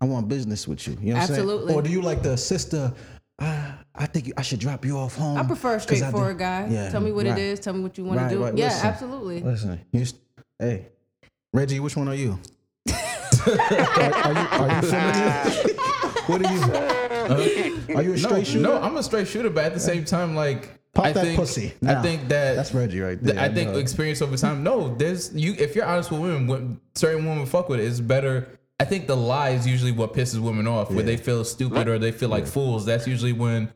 I 0.00 0.04
want 0.04 0.28
business 0.28 0.68
with 0.68 0.86
you. 0.86 0.96
You 1.00 1.14
know 1.14 1.20
what 1.20 1.24
I'm 1.24 1.30
Absolutely. 1.30 1.66
saying? 1.68 1.78
Or 1.78 1.82
do 1.82 1.90
you 1.90 2.02
like 2.02 2.22
the 2.22 2.36
sister? 2.36 2.92
Ah, 3.40 3.78
I 3.94 4.06
think 4.06 4.32
I 4.36 4.42
should 4.42 4.58
drop 4.60 4.84
you 4.84 4.96
off 4.98 5.16
home. 5.16 5.36
I 5.38 5.42
prefer 5.44 5.74
a 5.74 5.78
'cause 5.78 5.86
I 5.86 5.88
do- 5.90 5.96
straightforward 5.96 6.38
guy. 6.38 6.68
Yeah, 6.70 6.88
Tell 6.90 7.00
me 7.00 7.10
what 7.12 7.26
right. 7.26 7.36
it 7.38 7.42
is. 7.42 7.60
Tell 7.60 7.72
me 7.72 7.80
what 7.80 7.96
you 7.98 8.04
want 8.04 8.18
Right, 8.20 8.28
to 8.28 8.34
do. 8.34 8.42
right. 8.44 8.56
Yeah, 8.56 8.66
Listen. 8.66 8.86
absolutely. 8.86 9.40
Listen, 9.40 9.80
you, 9.92 10.04
st- 10.04 10.20
hey, 10.58 10.86
Reggie, 11.52 11.80
which 11.80 11.96
one 11.96 12.08
are 12.08 12.14
you? 12.14 12.38
Are, 13.48 14.14
are 14.14 14.32
you 14.32 14.48
are 14.50 14.82
you 14.82 14.88
feminist? 14.90 16.28
what 16.28 16.44
are 16.44 16.52
you? 16.52 16.60
Uh, 16.62 17.96
are 17.96 18.02
you 18.02 18.12
a 18.12 18.16
no, 18.16 18.28
straight 18.28 18.46
shooter? 18.46 18.60
no, 18.60 18.80
I'm 18.80 18.96
a 18.96 19.02
straight 19.02 19.28
shooter, 19.28 19.50
but 19.50 19.64
at 19.64 19.74
the 19.74 19.80
same 19.80 20.04
time, 20.04 20.34
like 20.34 20.78
Pop 20.94 21.06
I 21.06 21.12
that 21.12 21.24
think, 21.24 21.38
pussy. 21.38 21.74
I 21.86 22.02
think 22.02 22.28
that 22.28 22.56
That's 22.56 22.72
Reggie 22.74 23.00
right 23.00 23.22
there. 23.22 23.38
I 23.38 23.48
think 23.48 23.70
know. 23.70 23.78
experience 23.78 24.22
over 24.22 24.36
time. 24.36 24.62
No, 24.62 24.94
there's 24.96 25.34
you. 25.34 25.54
If 25.58 25.76
you're 25.76 25.84
honest 25.84 26.10
with 26.10 26.20
women, 26.20 26.46
when 26.46 26.80
certain 26.94 27.24
women 27.26 27.46
fuck 27.46 27.68
with 27.68 27.80
it, 27.80 27.84
it's 27.84 28.00
better. 28.00 28.48
I 28.80 28.84
think 28.84 29.06
the 29.06 29.16
lie 29.16 29.50
is 29.50 29.66
usually 29.66 29.92
what 29.92 30.14
pisses 30.14 30.38
women 30.38 30.66
off, 30.66 30.90
where 30.90 31.04
they 31.04 31.16
feel 31.16 31.44
stupid 31.44 31.88
or 31.88 31.98
they 31.98 32.12
feel 32.12 32.28
like 32.28 32.46
fools. 32.46 32.86
That's 32.86 33.06
usually 33.06 33.32
when 33.32 33.72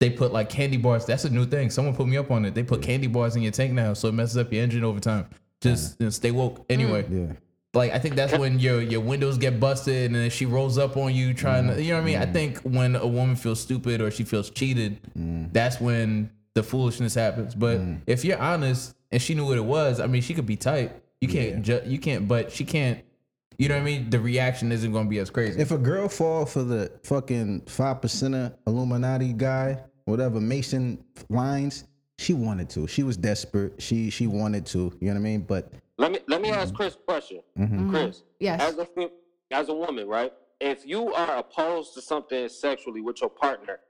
they 0.00 0.10
put 0.10 0.32
like 0.32 0.48
candy 0.48 0.76
bars. 0.76 1.04
That's 1.06 1.24
a 1.24 1.30
new 1.30 1.44
thing. 1.44 1.70
Someone 1.70 1.94
put 1.94 2.06
me 2.06 2.16
up 2.16 2.30
on 2.30 2.44
it. 2.44 2.54
They 2.54 2.62
put 2.62 2.82
candy 2.82 3.08
bars 3.08 3.36
in 3.36 3.42
your 3.42 3.52
tank 3.52 3.72
now, 3.72 3.94
so 3.94 4.08
it 4.08 4.12
messes 4.12 4.36
up 4.38 4.52
your 4.52 4.62
engine 4.62 4.84
over 4.84 5.00
time. 5.00 5.28
Just 5.60 6.00
you 6.00 6.06
know, 6.06 6.10
stay 6.10 6.30
woke. 6.30 6.64
Anyway, 6.70 7.04
yeah. 7.10 7.32
Like 7.78 7.92
I 7.92 7.98
think 7.98 8.16
that's 8.16 8.36
when 8.36 8.58
your 8.58 8.82
your 8.82 9.00
windows 9.00 9.38
get 9.38 9.58
busted 9.58 10.06
and 10.06 10.14
then 10.16 10.30
she 10.30 10.44
rolls 10.44 10.76
up 10.76 10.96
on 10.96 11.14
you 11.14 11.32
trying 11.32 11.68
to 11.68 11.82
you 11.82 11.90
know 11.90 11.94
what 11.94 12.02
I 12.02 12.04
mean? 12.04 12.16
I 12.16 12.24
mm-hmm. 12.24 12.32
think 12.32 12.58
when 12.58 12.96
a 12.96 13.06
woman 13.06 13.36
feels 13.36 13.60
stupid 13.60 14.02
or 14.02 14.10
she 14.10 14.24
feels 14.24 14.50
cheated, 14.50 15.00
mm-hmm. 15.16 15.46
that's 15.52 15.80
when 15.80 16.30
the 16.54 16.62
foolishness 16.62 17.14
happens. 17.14 17.54
But 17.54 17.78
mm-hmm. 17.78 18.02
if 18.06 18.24
you're 18.24 18.38
honest 18.38 18.94
and 19.10 19.22
she 19.22 19.34
knew 19.34 19.46
what 19.46 19.56
it 19.56 19.64
was, 19.64 20.00
I 20.00 20.06
mean 20.06 20.20
she 20.20 20.34
could 20.34 20.46
be 20.46 20.56
tight. 20.56 20.92
You 21.20 21.28
can't 21.28 21.62
ju- 21.62 21.82
you 21.86 21.98
can't 21.98 22.28
but 22.28 22.52
she 22.52 22.64
can't 22.64 23.02
you 23.58 23.68
know 23.68 23.74
what 23.74 23.80
I 23.80 23.84
mean? 23.84 24.10
The 24.10 24.20
reaction 24.20 24.70
isn't 24.70 24.92
gonna 24.92 25.08
be 25.08 25.18
as 25.18 25.30
crazy. 25.30 25.60
If 25.60 25.72
a 25.72 25.78
girl 25.78 26.08
fall 26.08 26.46
for 26.46 26.62
the 26.62 26.92
fucking 27.04 27.62
five 27.62 28.00
percenter 28.00 28.54
Illuminati 28.66 29.32
guy, 29.32 29.82
whatever 30.04 30.40
Mason 30.40 31.04
lines, 31.28 31.84
she 32.18 32.34
wanted 32.34 32.70
to. 32.70 32.86
She 32.86 33.02
was 33.02 33.16
desperate. 33.16 33.80
She 33.80 34.10
she 34.10 34.26
wanted 34.26 34.66
to. 34.66 34.92
You 35.00 35.08
know 35.08 35.14
what 35.14 35.16
I 35.16 35.22
mean? 35.22 35.40
But 35.40 35.72
Let 35.98 36.12
me 36.12 36.18
let 36.28 36.40
me 36.40 36.50
ask 36.50 36.68
mm-hmm. 36.68 36.76
Chris 36.76 36.94
a 36.94 36.98
question. 36.98 37.40
Mm-hmm. 37.58 37.74
Mm-hmm. 37.74 37.90
Chris, 37.90 38.22
Yes. 38.38 38.60
as 38.60 38.78
a 38.78 38.86
as 39.50 39.68
a 39.68 39.74
woman, 39.74 40.06
right? 40.08 40.32
If 40.60 40.86
you 40.86 41.12
are 41.12 41.36
opposed 41.38 41.94
to 41.94 42.02
something 42.02 42.48
sexually 42.48 43.00
with 43.00 43.20
your 43.20 43.30
partner, 43.30 43.80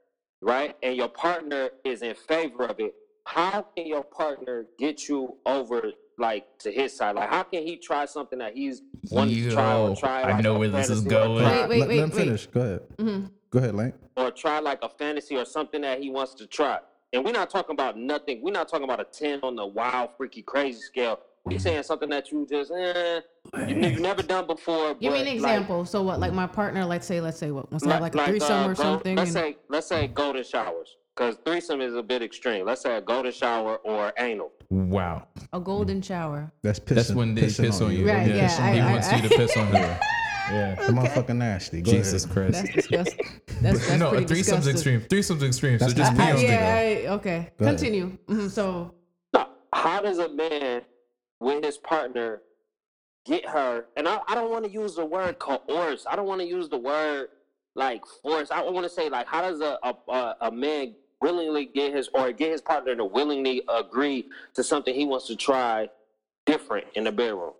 right, 0.41 0.75
and 0.83 0.95
your 0.95 1.07
partner 1.09 1.69
is 1.83 2.01
in 2.01 2.15
favor 2.15 2.65
of 2.65 2.79
it, 2.79 2.93
how 3.25 3.65
can 3.75 3.87
your 3.87 4.03
partner 4.03 4.65
get 4.77 5.07
you 5.07 5.35
over 5.45 5.91
like 6.17 6.45
to 6.59 6.71
his 6.71 6.95
side? 6.95 7.15
Like, 7.15 7.29
how 7.29 7.43
can 7.43 7.63
he 7.63 7.77
try 7.77 8.05
something 8.05 8.39
that 8.39 8.55
he's 8.55 8.81
wanting 9.11 9.35
to 9.35 9.51
try 9.51 9.75
or 9.77 9.89
Yo, 9.89 9.95
try? 9.95 10.21
I 10.23 10.31
like, 10.33 10.43
know 10.43 10.57
where 10.57 10.69
this 10.69 10.89
is 10.89 11.01
going. 11.01 11.43
try- 11.43 11.61
Wait, 11.61 11.69
wait, 11.69 11.79
let, 11.79 11.89
wait, 11.89 11.95
let 11.97 12.03
him 12.03 12.09
wait. 12.09 12.17
finish. 12.17 12.47
Go 12.47 12.61
ahead. 12.61 13.29
Go 13.51 13.59
ahead, 13.59 13.75
Lane. 13.75 13.93
or 14.15 14.29
try 14.31 14.59
like 14.59 14.79
a 14.83 14.89
fantasy 14.89 15.35
or 15.35 15.45
something 15.45 15.81
that 15.81 15.99
he 16.01 16.09
wants 16.11 16.33
to 16.35 16.45
try. 16.45 16.79
And 17.13 17.25
we're 17.25 17.31
not 17.31 17.49
talking 17.49 17.73
about 17.73 17.97
nothing. 17.97 18.41
We're 18.43 18.51
not 18.51 18.67
talking 18.69 18.83
about 18.83 18.99
a 18.99 19.05
10 19.05 19.39
on 19.41 19.55
the 19.55 19.65
wild, 19.65 20.11
freaky, 20.17 20.43
crazy 20.43 20.79
scale. 20.81 21.19
We're 21.49 21.55
Mm-hmm. 21.57 21.63
saying 21.63 21.83
something 21.83 22.09
that 22.09 22.31
you 22.31 22.45
just, 22.49 22.71
eh, 22.71 23.21
you, 23.67 23.75
you've 23.75 23.99
never 23.99 24.21
done 24.21 24.45
before. 24.45 24.93
Give 24.95 25.11
me 25.13 25.19
but, 25.19 25.19
an 25.19 25.25
like, 25.25 25.35
example. 25.35 25.85
so 25.85 26.03
what? 26.03 26.19
Like 26.19 26.31
my 26.33 26.45
partner, 26.47 26.85
let's 26.85 27.07
say, 27.07 27.19
let's 27.21 27.37
say 27.39 27.49
what? 27.51 27.71
Wants 27.71 27.85
to 27.85 27.91
have 27.91 28.01
like 28.01 28.13
a 28.15 28.25
threesome 28.25 28.63
uh, 28.63 28.67
or 28.69 28.75
something. 28.75 29.15
Let's 29.15 29.29
and- 29.35 29.55
say, 29.55 29.57
let's 29.67 29.87
say 29.87 30.07
golden 30.07 30.43
showers, 30.43 30.95
because 31.15 31.37
threesome 31.45 31.81
is 31.81 31.95
a 31.95 32.03
bit 32.03 32.21
extreme. 32.21 32.65
Let's 32.65 32.81
say 32.81 32.95
a 32.97 33.01
golden 33.01 33.31
shower 33.31 33.77
or 33.77 34.13
anal. 34.19 34.51
wow. 34.69 35.27
a 35.53 35.59
golden 35.59 36.01
shower. 36.03 36.51
That's 36.61 36.79
pissing. 36.79 36.95
That's 36.95 37.11
when 37.13 37.33
they 37.33 37.43
pissing 37.43 37.65
piss 37.65 37.81
on 37.81 37.91
you. 37.95 38.07
Right, 38.07 38.27
yeah, 38.27 38.47
Pissing 38.47 38.59
on 38.59 38.65
I- 38.65 38.71
he 38.71 38.77
you. 38.77 38.83
I- 38.83 38.91
wants 38.91 39.11
you 39.11 39.21
to 39.21 39.29
piss 39.35 39.57
on 39.57 39.67
him. 39.67 39.97
Yeah. 40.51 40.73
The 40.87 40.93
motherfucking 40.93 41.35
nasty. 41.37 41.81
Go 41.83 41.91
Jesus 41.91 42.25
ahead. 42.25 42.35
Christ. 42.35 42.53
That's 42.63 42.73
disgusting. 42.73 43.25
That's, 43.61 43.87
that's 43.87 43.99
no, 43.99 44.07
a 44.07 44.11
pretty 44.11 44.25
threesome's 44.25 44.65
disgusting. 44.65 44.95
extreme. 44.95 45.01
Threesome's 45.07 45.43
extreme. 45.43 45.77
So 45.77 45.89
just 45.89 46.13
not 46.13 46.15
pee 46.17 46.23
I, 46.23 46.31
on 46.31 46.37
it. 46.39 46.43
yeah, 47.05 47.09
I, 47.11 47.13
okay. 47.17 47.49
Go 47.59 47.65
ahead. 47.67 47.77
Continue. 47.77 48.17
Mhm, 48.27 48.49
So 48.49 48.95
how 49.71 50.01
does 50.01 50.17
a 50.17 50.29
man 50.29 50.81
with 51.39 51.63
his 51.63 51.77
partner 51.77 52.41
get 53.25 53.47
her? 53.47 53.85
And 53.97 54.07
I, 54.07 54.19
I 54.27 54.35
don't 54.35 54.51
want 54.51 54.65
to 54.65 54.71
use 54.71 54.95
the 54.95 55.05
word 55.05 55.39
coerce. 55.39 56.05
I 56.09 56.15
don't 56.15 56.27
want 56.27 56.41
to 56.41 56.47
use 56.47 56.69
the 56.69 56.77
word 56.77 57.29
like 57.75 58.05
force. 58.21 58.51
I 58.51 58.61
want 58.61 58.83
to 58.83 58.89
say 58.89 59.09
like, 59.09 59.27
how 59.27 59.41
does 59.41 59.61
a, 59.61 59.77
a 59.83 59.95
a 60.09 60.35
a 60.41 60.51
man 60.51 60.95
willingly 61.21 61.65
get 61.65 61.93
his 61.93 62.09
or 62.13 62.31
get 62.31 62.51
his 62.51 62.61
partner 62.61 62.95
to 62.95 63.05
willingly 63.05 63.61
agree 63.69 64.29
to 64.55 64.63
something 64.63 64.93
he 64.93 65.05
wants 65.05 65.27
to 65.27 65.35
try 65.35 65.89
different 66.45 66.87
in 66.95 67.03
the 67.05 67.11
bedroom? 67.11 67.53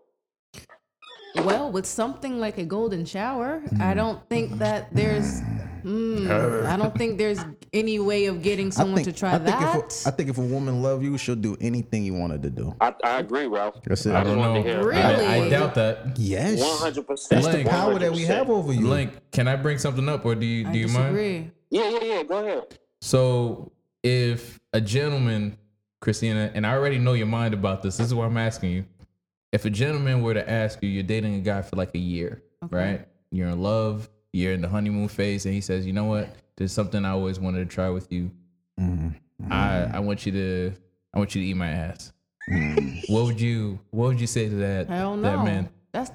Well, 1.35 1.71
with 1.71 1.85
something 1.85 2.39
like 2.39 2.57
a 2.57 2.65
golden 2.65 3.05
shower, 3.05 3.61
I 3.79 3.91
hmm. 3.91 3.97
don't 3.97 4.29
think 4.29 4.57
that 4.59 4.93
there's. 4.93 5.41
Mm, 5.83 6.65
I 6.65 6.77
don't 6.77 6.95
think 6.97 7.17
there's 7.17 7.39
any 7.73 7.99
way 7.99 8.25
of 8.25 8.41
getting 8.41 8.71
someone 8.71 9.03
to 9.03 9.11
try 9.11 9.35
I 9.35 9.37
think 9.37 9.47
that. 9.47 9.75
If 9.75 10.05
a, 10.05 10.07
I 10.07 10.11
think 10.11 10.29
if 10.29 10.37
a 10.37 10.41
woman 10.41 10.81
love 10.81 11.03
you, 11.03 11.17
she'll 11.17 11.35
do 11.35 11.57
anything 11.61 12.03
you 12.03 12.13
wanted 12.13 12.43
to 12.43 12.49
do. 12.49 12.75
I, 12.81 12.93
I 13.03 13.19
agree, 13.19 13.45
Ralph. 13.47 13.81
That's 13.83 14.05
it. 14.05 14.13
I 14.13 14.23
don't 14.23 14.37
know. 14.37 14.61
Really? 14.61 15.01
I, 15.01 15.45
I 15.45 15.49
doubt 15.49 15.75
that. 15.75 16.17
Yes. 16.17 16.59
One 16.59 16.77
hundred 16.77 17.07
percent. 17.07 17.43
That's 17.43 17.55
the 17.55 17.63
power 17.63 17.97
that 17.99 18.11
we 18.11 18.23
have 18.23 18.49
over 18.49 18.73
you. 18.73 18.87
Link, 18.87 19.13
can 19.31 19.47
I 19.47 19.55
bring 19.55 19.77
something 19.77 20.07
up 20.09 20.25
or 20.25 20.35
do 20.35 20.45
you 20.45 20.67
I 20.67 20.71
do 20.71 20.79
you 20.79 20.87
mind? 20.87 20.97
I 20.97 21.01
disagree. 21.11 21.51
Yeah, 21.69 21.89
yeah, 21.89 22.03
yeah. 22.03 22.23
Go 22.23 22.37
ahead. 22.37 22.77
So 23.01 23.71
if 24.03 24.59
a 24.73 24.81
gentleman, 24.81 25.57
Christina, 26.01 26.51
and 26.53 26.65
I 26.65 26.73
already 26.73 26.97
know 26.97 27.13
your 27.13 27.27
mind 27.27 27.53
about 27.53 27.81
this, 27.81 27.97
this 27.97 28.07
is 28.07 28.13
why 28.13 28.25
I'm 28.25 28.37
asking 28.37 28.71
you. 28.71 28.85
If 29.51 29.65
a 29.65 29.69
gentleman 29.69 30.21
were 30.21 30.35
to 30.35 30.47
ask 30.49 30.81
you, 30.83 30.89
you're 30.89 31.03
dating 31.03 31.35
a 31.35 31.39
guy 31.39 31.63
for 31.63 31.75
like 31.75 31.95
a 31.95 31.99
year, 31.99 32.43
right? 32.69 33.07
You're 33.31 33.49
in 33.49 33.61
love, 33.61 34.09
you're 34.33 34.53
in 34.53 34.61
the 34.61 34.69
honeymoon 34.69 35.07
phase, 35.07 35.45
and 35.45 35.53
he 35.53 35.61
says, 35.61 35.85
you 35.85 35.93
know 35.93 36.05
what? 36.05 36.35
There's 36.55 36.71
something 36.71 37.05
I 37.05 37.11
always 37.11 37.39
wanted 37.39 37.69
to 37.69 37.73
try 37.73 37.89
with 37.89 38.11
you. 38.11 38.31
Mm-hmm. 38.79 39.51
I, 39.51 39.95
I 39.95 39.99
want 39.99 40.25
you 40.25 40.31
to 40.33 40.73
I 41.13 41.17
want 41.17 41.33
you 41.33 41.41
to 41.41 41.47
eat 41.47 41.55
my 41.55 41.69
ass. 41.69 42.11
Mm-hmm. 42.49 43.13
What 43.13 43.25
would 43.25 43.41
you 43.41 43.79
what 43.91 44.07
would 44.07 44.21
you 44.21 44.27
say 44.27 44.49
to 44.49 44.55
that, 44.55 44.87
Hell 44.87 45.15
no. 45.15 45.21
that 45.23 45.43
man? 45.43 45.69
That's 45.91 46.11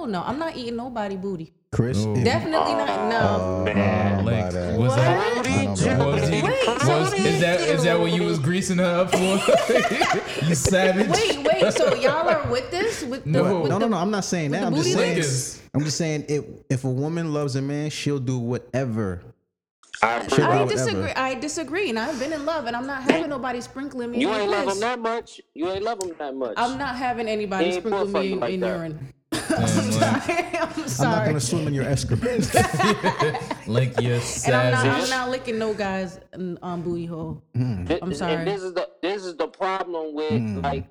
hell 0.00 0.06
no. 0.06 0.22
I'm 0.22 0.38
not 0.38 0.56
eating 0.56 0.76
nobody 0.76 1.16
booty. 1.16 1.52
Chris. 1.72 1.98
Ooh. 1.98 2.14
Definitely 2.24 2.72
not. 2.74 3.08
No. 3.08 3.18
Oh, 3.20 3.60
oh 3.60 3.64
man. 3.64 4.24
Like, 4.24 4.52
was 4.78 4.96
that 4.96 5.36
was, 5.36 5.46
he, 5.46 6.40
that. 6.40 6.44
Wait, 6.44 6.64
so 6.80 6.98
was, 6.98 7.10
what 7.10 7.18
is 7.20 7.40
that 7.40 7.60
is 7.60 7.82
that 7.84 8.00
what 8.00 8.12
you 8.12 8.24
was 8.24 8.38
greasing 8.40 8.78
her 8.78 9.02
up 9.02 9.10
for? 9.12 9.18
you 10.46 10.54
savage. 10.56 11.08
Wait, 11.08 11.46
wait. 11.46 11.72
So 11.72 11.94
y'all 11.94 12.28
are 12.28 12.50
with 12.50 12.70
this? 12.72 13.04
With 13.04 13.22
the, 13.24 13.30
No. 13.30 13.60
with 13.60 13.70
No, 13.70 13.78
the, 13.78 13.86
no, 13.86 13.88
no. 13.88 13.96
I'm 13.98 14.10
not 14.10 14.24
saying 14.24 14.50
that. 14.50 14.64
I'm 14.64 14.74
just 14.74 14.92
saying. 14.92 15.14
links? 15.14 15.62
I'm 15.72 15.84
just 15.84 15.96
saying 15.96 16.24
if 16.28 16.44
if 16.68 16.84
a 16.84 16.90
woman 16.90 17.32
loves 17.32 17.54
a 17.54 17.62
man, 17.62 17.90
she'll 17.90 18.18
do 18.18 18.38
whatever. 18.38 19.22
I. 20.02 20.26
Sure. 20.26 20.44
I 20.44 20.48
whatever. 20.62 20.70
disagree. 20.72 21.10
I 21.12 21.34
disagree. 21.36 21.90
And 21.90 21.98
I've 22.00 22.18
been 22.18 22.32
in 22.32 22.44
love, 22.44 22.66
and 22.66 22.74
I'm 22.74 22.86
not 22.86 23.02
having 23.04 23.30
nobody 23.30 23.60
sprinkling 23.60 24.10
me 24.10 24.20
You 24.22 24.28
in 24.32 24.40
ain't 24.40 24.50
love 24.50 24.64
piss. 24.64 24.74
him 24.74 24.80
that 24.80 24.98
much. 24.98 25.40
You 25.54 25.70
ain't 25.70 25.84
love 25.84 26.02
him 26.02 26.14
that 26.18 26.34
much. 26.34 26.54
I'm 26.56 26.78
not 26.78 26.96
having 26.96 27.28
anybody 27.28 27.66
He 27.66 27.70
ain't 27.74 27.80
sprinkle 27.84 28.06
bullfucking 28.06 28.22
me 28.22 28.32
in, 28.32 28.40
like 28.40 28.54
in 28.54 28.60
urine. 28.60 29.12
Then, 29.50 30.00
like, 30.00 30.62
I'm 30.62 30.88
sorry. 30.88 31.10
I'm 31.12 31.18
not 31.18 31.26
gonna 31.26 31.40
swim 31.40 31.66
in 31.68 31.74
your 31.74 31.84
excrement. 31.84 32.52
link 33.66 34.00
your 34.00 34.20
and 34.46 34.54
I'm 34.54 34.72
not, 34.72 34.86
I'm 34.86 35.08
not 35.10 35.30
licking 35.30 35.58
no 35.58 35.74
guys 35.74 36.20
in, 36.34 36.58
on 36.62 36.82
booty 36.82 37.06
hole. 37.06 37.42
Thi- 37.54 37.98
I'm 38.02 38.14
sorry. 38.14 38.34
And 38.34 38.46
this 38.46 38.62
is 38.62 38.72
the 38.74 38.88
this 39.02 39.24
is 39.24 39.36
the 39.36 39.48
problem 39.48 40.14
with 40.14 40.30
Hmm. 40.40 40.60
like 40.60 40.86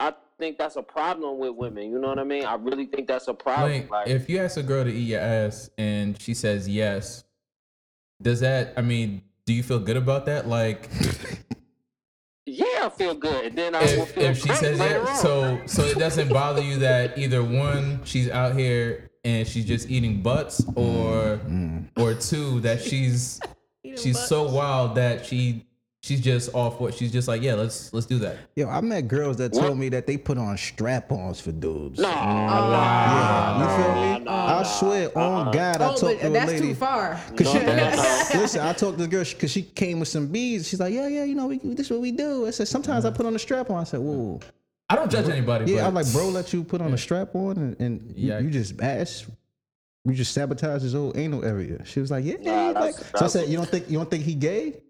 I 0.00 0.12
think 0.38 0.58
that's 0.58 0.76
a 0.76 0.82
problem 0.82 1.38
with 1.38 1.54
women. 1.54 1.90
You 1.90 1.98
know 2.00 2.08
what 2.08 2.18
I 2.18 2.24
mean? 2.24 2.44
I 2.44 2.54
really 2.54 2.86
think 2.86 3.06
that's 3.08 3.28
a 3.28 3.34
problem. 3.34 3.70
Link, 3.70 3.90
like 3.90 4.08
if 4.08 4.28
you 4.28 4.38
ask 4.40 4.56
a 4.56 4.62
girl 4.62 4.84
to 4.84 4.90
eat 4.92 5.08
your 5.08 5.20
ass 5.20 5.70
and 5.78 6.20
she 6.20 6.34
says 6.34 6.68
yes, 6.68 7.24
does 8.20 8.40
that? 8.40 8.74
I 8.76 8.82
mean, 8.82 9.22
do 9.46 9.52
you 9.52 9.62
feel 9.62 9.78
good 9.78 9.96
about 9.96 10.26
that? 10.26 10.48
Like, 10.48 10.88
yeah, 12.46 12.66
I 12.82 12.88
feel 12.88 13.14
good. 13.14 13.46
And 13.46 13.58
then 13.58 13.74
I 13.74 13.80
will 13.82 14.02
if, 14.02 14.10
feel 14.12 14.24
if 14.24 14.38
she 14.42 14.48
says 14.54 14.78
later 14.78 15.02
yeah, 15.04 15.10
on. 15.10 15.16
so 15.16 15.60
so 15.66 15.82
it 15.82 15.98
doesn't 15.98 16.28
bother 16.28 16.62
you 16.62 16.78
that 16.78 17.16
either 17.16 17.42
one 17.42 18.00
she's 18.04 18.28
out 18.30 18.56
here 18.56 19.10
and 19.24 19.46
she's 19.46 19.64
just 19.64 19.88
eating 19.88 20.22
butts, 20.22 20.64
or 20.74 21.38
mm. 21.46 21.86
or 21.96 22.14
two 22.14 22.60
that 22.60 22.82
she's 22.82 23.40
she's 23.96 24.18
so 24.18 24.50
wild 24.50 24.96
that 24.96 25.24
she 25.24 25.66
she's 26.02 26.20
just 26.20 26.52
off 26.54 26.80
what 26.80 26.92
she's 26.94 27.12
just 27.12 27.28
like 27.28 27.42
yeah 27.42 27.54
let's 27.54 27.92
let's 27.92 28.06
do 28.06 28.18
that. 28.18 28.36
Yo, 28.56 28.68
I 28.68 28.80
met 28.80 29.08
girls 29.08 29.36
that 29.38 29.52
told 29.52 29.78
me 29.78 29.88
that 29.90 30.06
they 30.06 30.16
put 30.16 30.36
on 30.36 30.56
strap-ons 30.58 31.40
for 31.40 31.52
dudes. 31.52 31.98
No, 32.00 32.08
Yeah, 32.08 33.58
you 33.58 33.82
feel 33.82 33.94
me? 34.18 34.24
no, 34.24 34.30
I 34.32 34.62
no. 34.62 34.68
swear, 34.68 35.18
on 35.18 35.52
God, 35.52 35.80
I 35.80 35.84
Oh, 35.84 35.88
talked 35.90 36.00
but 36.02 36.20
to 36.20 36.26
a 36.26 36.30
that's 36.30 36.52
lady. 36.52 36.68
too 36.68 36.74
far. 36.74 37.14
Cause 37.36 37.50
she, 37.50 38.38
listen, 38.38 38.60
I 38.60 38.72
talked 38.72 38.98
to 38.98 39.04
the 39.04 39.08
girl 39.08 39.24
because 39.24 39.50
she 39.50 39.62
came 39.62 40.00
with 40.00 40.08
some 40.08 40.26
beads. 40.26 40.68
She's 40.68 40.80
like, 40.80 40.92
yeah, 40.92 41.06
yeah, 41.08 41.24
you 41.24 41.34
know, 41.34 41.46
we, 41.46 41.58
this 41.58 41.86
is 41.86 41.90
what 41.90 42.00
we 42.00 42.10
do. 42.12 42.46
I 42.46 42.50
said, 42.50 42.68
sometimes 42.68 43.04
I 43.04 43.10
put 43.10 43.24
on 43.26 43.34
a 43.34 43.38
strap 43.38 43.70
on. 43.70 43.78
I 43.78 43.84
said, 43.84 44.00
whoa. 44.00 44.40
I 44.90 44.96
don't 44.96 45.10
judge 45.10 45.28
anybody. 45.28 45.70
Yeah, 45.72 45.82
but 45.82 45.86
I'm 45.88 45.94
like, 45.94 46.12
bro, 46.12 46.28
let 46.28 46.52
you 46.52 46.64
put 46.64 46.80
on 46.80 46.92
a 46.92 46.98
strap 46.98 47.34
on 47.34 47.56
and, 47.56 47.80
and 47.80 48.14
you, 48.16 48.28
Yeah. 48.28 48.40
you 48.40 48.50
just 48.50 48.80
ass. 48.80 49.26
You 50.04 50.14
just 50.14 50.32
sabotage 50.34 50.82
his 50.82 50.94
whole 50.94 51.12
anal 51.16 51.44
area. 51.44 51.84
She 51.84 52.00
was 52.00 52.10
like, 52.10 52.24
yeah. 52.24 52.34
Nah, 52.40 52.80
like, 52.80 52.94
so 52.94 53.24
I 53.24 53.28
said, 53.28 53.48
you 53.48 53.56
don't 53.56 53.68
think 53.68 53.88
you 53.88 53.96
don't 53.98 54.10
think 54.10 54.24
he 54.24 54.34
gay? 54.34 54.82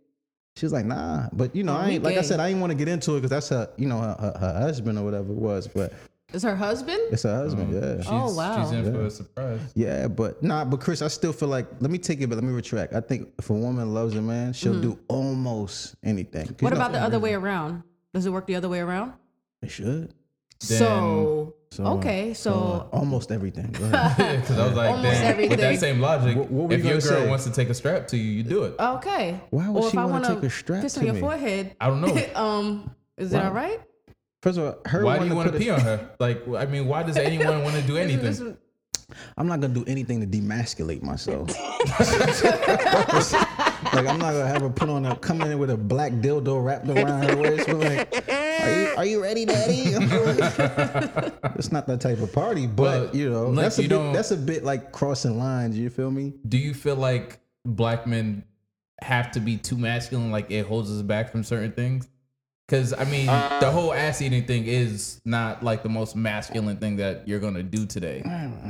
She 0.56 0.66
was 0.66 0.72
like, 0.72 0.84
nah. 0.84 1.28
But 1.32 1.56
you 1.56 1.62
know, 1.64 1.74
I 1.74 1.88
ain't 1.90 2.04
like 2.04 2.16
I 2.18 2.22
said, 2.22 2.38
I 2.40 2.48
didn't 2.48 2.60
want 2.60 2.70
to 2.72 2.76
get 2.76 2.88
into 2.88 3.12
it 3.12 3.18
because 3.18 3.30
that's 3.30 3.48
her, 3.50 3.70
you 3.76 3.86
know, 3.86 3.98
her, 3.98 4.16
her, 4.20 4.36
her 4.38 4.60
husband 4.60 4.98
or 4.98 5.04
whatever 5.04 5.32
it 5.32 5.38
was. 5.38 5.66
But 5.66 5.92
Is 6.34 6.42
her 6.42 6.54
husband? 6.56 7.00
it's 7.10 7.22
her 7.22 7.34
husband, 7.34 7.72
yeah. 7.72 8.02
she's, 8.02 8.10
Oh, 8.10 8.34
wow. 8.34 8.62
she's 8.62 8.72
in 8.72 8.92
for 8.92 9.02
a 9.06 9.10
surprise. 9.10 9.60
Yeah, 9.74 10.08
but 10.08 10.42
nah, 10.42 10.64
but 10.64 10.80
Chris, 10.80 11.00
I 11.02 11.08
still 11.08 11.32
feel 11.32 11.48
like 11.48 11.66
let 11.80 11.90
me 11.90 11.98
take 11.98 12.20
it, 12.20 12.26
but 12.28 12.34
let 12.36 12.44
me 12.44 12.52
retract. 12.52 12.92
I 12.94 13.00
think 13.00 13.28
if 13.38 13.48
a 13.50 13.54
woman 13.54 13.94
loves 13.94 14.14
a 14.14 14.22
man, 14.22 14.52
she'll 14.52 14.80
do 14.80 14.98
almost 15.08 15.94
anything. 16.04 16.46
'Cause 16.46 16.54
Mm-hmm. 16.56 16.64
What 16.66 16.72
about 16.74 16.92
the 16.92 17.00
other 17.00 17.18
way 17.18 17.32
around? 17.34 17.82
Does 18.12 18.26
it 18.26 18.30
work 18.30 18.46
the 18.46 18.54
other 18.56 18.68
way 18.68 18.80
around? 18.80 19.14
It 19.62 19.70
should. 19.70 20.12
So, 20.60 21.54
So, 21.72 21.86
okay, 21.96 22.34
so 22.34 22.86
almost 22.92 23.32
everything. 23.32 23.72
Go 23.72 23.84
ahead. 23.86 24.42
Because 24.42 24.58
I 24.58 24.66
was 24.66 24.76
like, 24.76 24.90
Almost 24.90 25.20
damn, 25.22 25.36
with 25.38 25.58
that 25.58 25.78
same 25.80 26.00
logic, 26.00 26.36
What- 26.36 26.50
what 26.50 26.72
if 26.74 26.84
your 26.84 26.92
girl 27.00 27.02
say? 27.22 27.28
wants 27.30 27.44
to 27.44 27.50
take 27.50 27.70
a 27.70 27.74
strap 27.74 28.08
to 28.08 28.18
you, 28.18 28.30
you 28.30 28.42
do 28.42 28.64
it. 28.64 28.74
okay. 28.78 29.40
Why 29.48 29.70
would 29.70 29.84
or 29.84 29.90
she 29.90 29.96
if 29.96 29.98
I 29.98 30.04
wanna 30.04 30.28
wanna 30.28 30.34
take 30.34 30.44
a 30.44 30.50
strap 30.50 30.82
piss 30.82 30.92
to 30.94 31.00
on 31.00 31.06
your 31.06 31.14
me? 31.14 31.20
forehead, 31.20 31.74
I 31.80 31.86
don't 31.86 32.02
know. 32.02 32.14
um, 32.38 32.94
is 33.16 33.32
it 33.32 33.38
Why? 33.38 33.44
all 33.46 33.52
right? 33.52 33.80
First 34.42 34.58
of 34.58 34.64
all, 34.64 34.78
her 34.84 35.02
Why 35.02 35.18
do 35.18 35.24
you 35.26 35.34
want 35.34 35.46
to 35.46 35.52
put 35.52 35.62
pee 35.62 35.70
on 35.70 35.80
her? 35.80 36.10
Like, 36.18 36.46
I 36.46 36.66
mean, 36.66 36.86
why 36.88 37.04
does 37.04 37.16
anyone 37.30 37.62
want 37.62 37.74
to 37.76 37.82
do 37.82 37.96
anything? 37.96 38.54
I'm 39.38 39.46
not 39.46 39.62
gonna 39.62 39.72
do 39.72 39.84
anything 39.86 40.20
to 40.20 40.26
demasculate 40.26 41.02
myself. 41.02 41.48
like 43.92 44.06
I'm 44.06 44.18
not 44.18 44.32
gonna 44.32 44.46
have 44.46 44.62
her 44.62 44.70
put 44.70 44.88
on 44.88 45.04
a 45.06 45.16
come 45.16 45.40
in 45.42 45.58
with 45.58 45.70
a 45.70 45.76
black 45.76 46.12
dildo 46.12 46.64
wrapped 46.64 46.88
around 46.88 47.22
her 47.24 47.36
waist. 47.36 47.66
But 47.66 47.78
like, 47.78 48.28
are 48.30 48.70
you 48.70 48.94
are 48.98 49.04
you 49.04 49.22
ready, 49.22 49.44
Daddy? 49.44 49.82
it's 51.56 51.72
not 51.72 51.86
that 51.86 52.00
type 52.00 52.18
of 52.20 52.32
party, 52.32 52.66
but 52.66 52.82
Well, 52.82 53.16
you 53.16 53.30
know, 53.30 53.46
like, 53.48 53.64
that's 53.64 53.78
a 53.78 53.88
bit, 53.88 54.12
that's 54.12 54.30
a 54.30 54.36
bit 54.36 54.64
like 54.64 54.92
crossing 54.92 55.38
lines. 55.38 55.78
You 55.78 55.90
feel 55.90 56.10
me? 56.10 56.34
do 56.48 56.58
you 56.58 56.74
feel 56.74 56.96
like 56.96 57.40
black 57.64 58.06
men 58.06 58.44
have 59.00 59.30
to 59.32 59.40
be 59.40 59.56
too 59.56 59.76
masculine? 59.76 60.30
Like 60.30 60.50
it 60.50 60.66
holds 60.66 60.90
us 60.90 61.02
back 61.02 61.30
from 61.30 61.42
certain 61.44 61.72
things? 61.72 62.08
Because 62.68 62.94
I 62.94 63.04
mean, 63.04 63.26
the 63.26 63.70
whole 63.70 63.92
ass 63.92 64.22
eating 64.22 64.46
thing 64.46 64.64
is 64.66 65.20
not 65.24 65.62
like 65.62 65.82
the 65.82 65.88
most 65.90 66.16
masculine 66.16 66.78
thing 66.78 66.96
that 66.96 67.28
you're 67.28 67.40
gonna 67.40 67.62
do 67.62 67.84
today. 67.84 68.22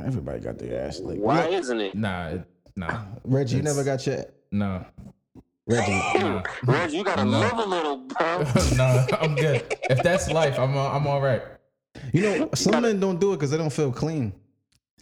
Everybody 0.04 0.40
got 0.40 0.58
their 0.58 0.86
ass 0.86 0.98
licked. 0.98 1.20
why 1.20 1.46
isn't 1.48 1.80
it? 1.80 1.94
Nah, 1.94 2.28
it- 2.28 2.44
nah, 2.74 3.02
Reggie, 3.24 3.58
you 3.58 3.62
never 3.62 3.84
got 3.84 4.04
your 4.06 4.24
no, 4.52 4.84
Reggie. 5.66 6.42
Reggie, 6.64 6.96
you 6.98 7.04
gotta 7.04 7.24
live 7.24 7.52
a 7.54 7.64
little, 7.64 7.96
bro. 7.98 8.44
no. 8.76 9.06
I'm 9.20 9.34
good. 9.34 9.64
If 9.90 10.02
that's 10.02 10.30
life, 10.30 10.58
I'm 10.58 10.76
uh, 10.76 10.90
I'm 10.90 11.06
all 11.06 11.20
right. 11.20 11.42
You 12.12 12.22
know, 12.22 12.50
some 12.54 12.82
men 12.82 13.00
don't 13.00 13.18
do 13.20 13.32
it 13.32 13.36
because 13.36 13.50
they 13.50 13.56
don't 13.58 13.72
feel 13.72 13.90
clean. 13.92 14.32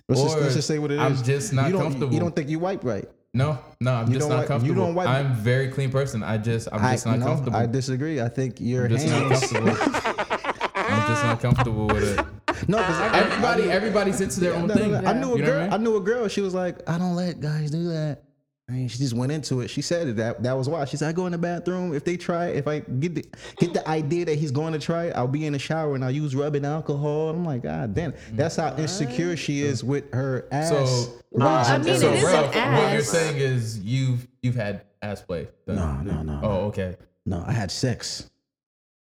Let's, 0.09 0.23
just, 0.23 0.39
let's 0.39 0.55
just 0.55 0.67
say 0.69 0.79
what 0.79 0.91
it 0.91 0.95
is. 0.95 1.01
I'm 1.01 1.23
just 1.25 1.53
not 1.53 1.67
you 1.67 1.73
don't, 1.73 1.83
comfortable. 1.83 2.13
You 2.15 2.21
don't 2.21 2.35
think 2.35 2.49
you 2.49 2.59
wipe 2.59 2.83
right? 2.85 3.09
No, 3.33 3.59
no, 3.81 3.93
I'm 3.95 4.09
You 4.09 4.15
just 4.15 4.29
don't 4.29 4.31
not 4.31 4.37
like- 4.39 4.43
you 4.45 4.49
comfortable. 4.75 4.87
don't 4.87 4.95
wipe- 4.97 5.09
I'm 5.09 5.35
very 5.35 5.69
clean 5.69 5.91
person. 5.91 6.23
I 6.25 6.37
just 6.37 6.69
I'm 6.73 6.81
just 6.93 7.07
I 7.07 7.11
not 7.11 7.19
no, 7.21 7.27
comfortable. 7.27 7.57
I 7.59 7.67
disagree. 7.67 8.21
I 8.21 8.29
think 8.29 8.61
your 8.61 8.87
I'm 8.87 8.91
just 8.91 9.07
not 9.07 9.23
hands. 9.31 9.53
comfortable. 9.53 9.71
I'm 10.75 11.09
just 11.09 11.25
not 11.25 11.41
comfortable 11.41 11.87
with 11.87 12.19
it. 12.19 12.27
No, 12.69 12.79
because 12.79 13.01
Everybody, 13.15 13.63
everybody's 13.71 14.21
into 14.21 14.41
their 14.41 14.55
own 14.55 14.67
No, 14.67 14.75
thing. 14.75 14.91
no, 14.93 15.01
no. 15.01 15.09
I 15.09 15.13
knew 15.13 15.33
a 15.33 15.37
You 15.37 15.43
know 15.43 15.47
girl. 15.47 15.61
what 15.61 15.71
I 15.73 15.75
I, 15.75 15.79
knew 15.79 15.97
a 15.97 16.01
girl. 16.01 16.29
She 16.29 16.41
was 16.41 16.55
like, 16.55 16.89
I 16.89 16.99
don't 16.99 17.15
let 17.15 17.41
guys 17.41 17.71
do 17.71 17.89
that. 17.89 18.23
And 18.70 18.90
she 18.90 18.98
just 18.98 19.14
went 19.14 19.33
into 19.33 19.61
it. 19.61 19.68
She 19.68 19.83
said 19.83 20.09
it. 20.09 20.16
That 20.16 20.42
that 20.42 20.52
was 20.52 20.68
why. 20.68 20.85
She 20.85 20.96
said, 20.96 21.09
I 21.09 21.12
go 21.12 21.26
in 21.26 21.33
the 21.33 21.38
bathroom. 21.38 21.92
If 21.94 22.04
they 22.04 22.16
try, 22.16 22.46
it, 22.46 22.56
if 22.56 22.68
I 22.68 22.80
get 22.80 23.14
the 23.14 23.24
get 23.59 23.74
the 23.74 23.87
idea 23.88 24.24
that 24.26 24.38
he's 24.38 24.50
going 24.50 24.72
to 24.72 24.78
try 24.78 25.06
it, 25.06 25.16
I'll 25.16 25.26
be 25.26 25.46
in 25.46 25.52
the 25.52 25.59
shower 25.59 25.94
and 25.94 26.04
I'll 26.04 26.11
use 26.11 26.35
rubbing 26.35 26.64
alcohol. 26.64 27.30
I'm 27.30 27.44
like, 27.44 27.62
God 27.62 27.94
damn. 27.94 28.14
That's 28.33 28.56
how 28.56 28.76
insecure 28.76 29.37
she 29.37 29.62
is 29.62 29.83
with 29.83 30.12
her 30.14 30.46
ass. 30.52 30.70
Um, 30.72 30.87
so, 30.87 31.12
Well, 31.33 31.48
I 31.48 31.78
mean, 31.78 31.85
so 31.85 31.90
it 31.90 31.96
is 31.96 32.22
an 32.22 32.24
Ralph, 32.24 32.54
what 32.54 32.92
you're 32.92 33.02
saying 33.02 33.37
is 33.38 33.80
you've 33.80 34.26
you've 34.42 34.54
had 34.56 34.83
ass 35.02 35.20
play. 35.22 35.48
done. 35.66 36.04
No, 36.04 36.12
no, 36.12 36.22
no. 36.22 36.40
Oh, 36.42 36.56
okay. 36.66 36.96
no, 37.26 37.42
I 37.46 37.52
had 37.52 37.70
sex. 37.70 38.30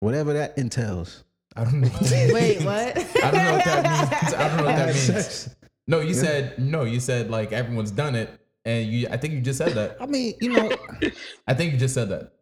Whatever 0.01 0.33
that 0.33 0.57
entails. 0.57 1.25
I 1.57 1.65
don't 1.65 1.81
know. 1.81 1.89
What 1.89 2.01
that 2.09 2.33
Wait, 2.33 2.65
what? 2.65 3.25
I 3.25 3.31
don't 3.31 3.45
know 3.45 3.53
what 3.53 3.65
that 3.65 3.83
means. 4.23 4.35
I 4.35 4.49
don't 4.49 4.57
know 4.57 4.65
what 4.65 4.77
that 4.77 4.95
means. 4.95 5.49
No, 5.87 6.01
you 6.01 6.15
said 6.15 6.59
no. 6.59 6.85
You 6.85 7.01
said 7.01 7.31
like 7.31 7.53
everyone's 7.53 7.91
done 7.91 8.15
it, 8.15 8.31
and 8.71 8.93
you. 8.93 9.09
I 9.11 9.17
think 9.17 9.35
you 9.35 9.41
just 9.41 9.59
said 9.59 9.73
that. 9.73 9.97
I 10.01 10.07
mean, 10.07 10.35
you 10.41 10.53
know, 10.53 10.71
I 11.47 11.55
think 11.55 11.73
you 11.73 11.79
just 11.79 11.95
said 11.95 12.09
that. 12.11 12.33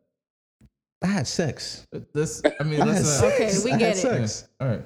I 1.03 1.07
had 1.07 1.27
sex. 1.27 1.87
This. 2.13 2.43
I 2.61 2.65
mean, 2.65 2.81
I 2.83 2.93
had. 2.93 3.05
Okay, 3.05 3.49
sex. 3.51 3.65
we 3.65 3.73
I 3.73 3.79
get 3.79 3.97
had 3.97 3.97
it. 3.97 4.29
sex. 4.29 4.49
All 4.61 4.69
right. 4.69 4.85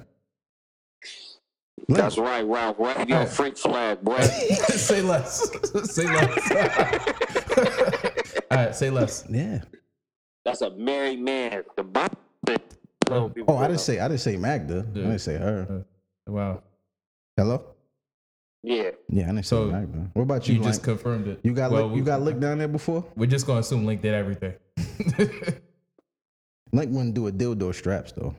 That's 1.89 2.17
right, 2.17 2.45
Ralph. 2.45 2.79
Wave 2.79 3.09
your 3.09 3.25
freak 3.25 3.57
flag, 3.57 4.01
boy. 4.01 4.21
say 4.21 5.01
less. 5.01 5.49
say 5.91 6.05
less. 6.05 6.51
All 8.51 8.57
right. 8.57 8.75
Say 8.75 8.89
less. 8.89 9.25
Yeah. 9.29 9.61
That's 10.45 10.61
a 10.61 10.69
married 10.71 11.19
man. 11.19 11.63
The 11.75 11.83
Bible. 11.83 12.15
Oh, 13.09 13.57
I 13.57 13.67
didn't 13.67 13.81
say 13.81 13.99
I 13.99 14.07
didn't 14.07 14.21
say 14.21 14.37
Magda. 14.37 14.85
I 14.89 14.93
didn't 14.93 15.19
say 15.19 15.35
her. 15.35 15.67
Uh, 16.27 16.31
wow. 16.31 16.63
Hello. 17.35 17.72
Yeah. 18.63 18.91
Yeah, 19.09 19.23
I 19.25 19.27
didn't 19.27 19.45
So, 19.45 19.67
say 19.67 19.73
Magda. 19.73 20.09
What 20.13 20.23
about 20.23 20.47
you? 20.47 20.55
You 20.55 20.63
just 20.63 20.83
confirmed 20.83 21.27
it. 21.27 21.39
you 21.43 21.53
got 21.53 21.71
Well, 21.71 21.87
lick, 21.87 21.97
you 21.97 22.03
got 22.03 22.21
licked 22.21 22.39
down 22.39 22.57
there 22.59 22.67
before? 22.69 23.05
We're 23.15 23.25
just 23.27 23.45
gonna 23.45 23.59
assume 23.59 23.85
Link 23.85 24.01
did 24.01 24.13
everything. 24.13 24.53
Link 26.71 26.91
wouldn't 26.91 27.13
do 27.13 27.27
a 27.27 27.31
dildo 27.31 27.75
straps 27.75 28.13
though. 28.13 28.35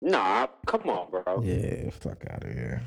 Nah, 0.00 0.46
come 0.66 0.88
on, 0.88 1.10
bro. 1.10 1.42
Yeah, 1.44 1.90
fuck 1.90 2.24
out 2.30 2.42
of 2.44 2.52
here. 2.52 2.82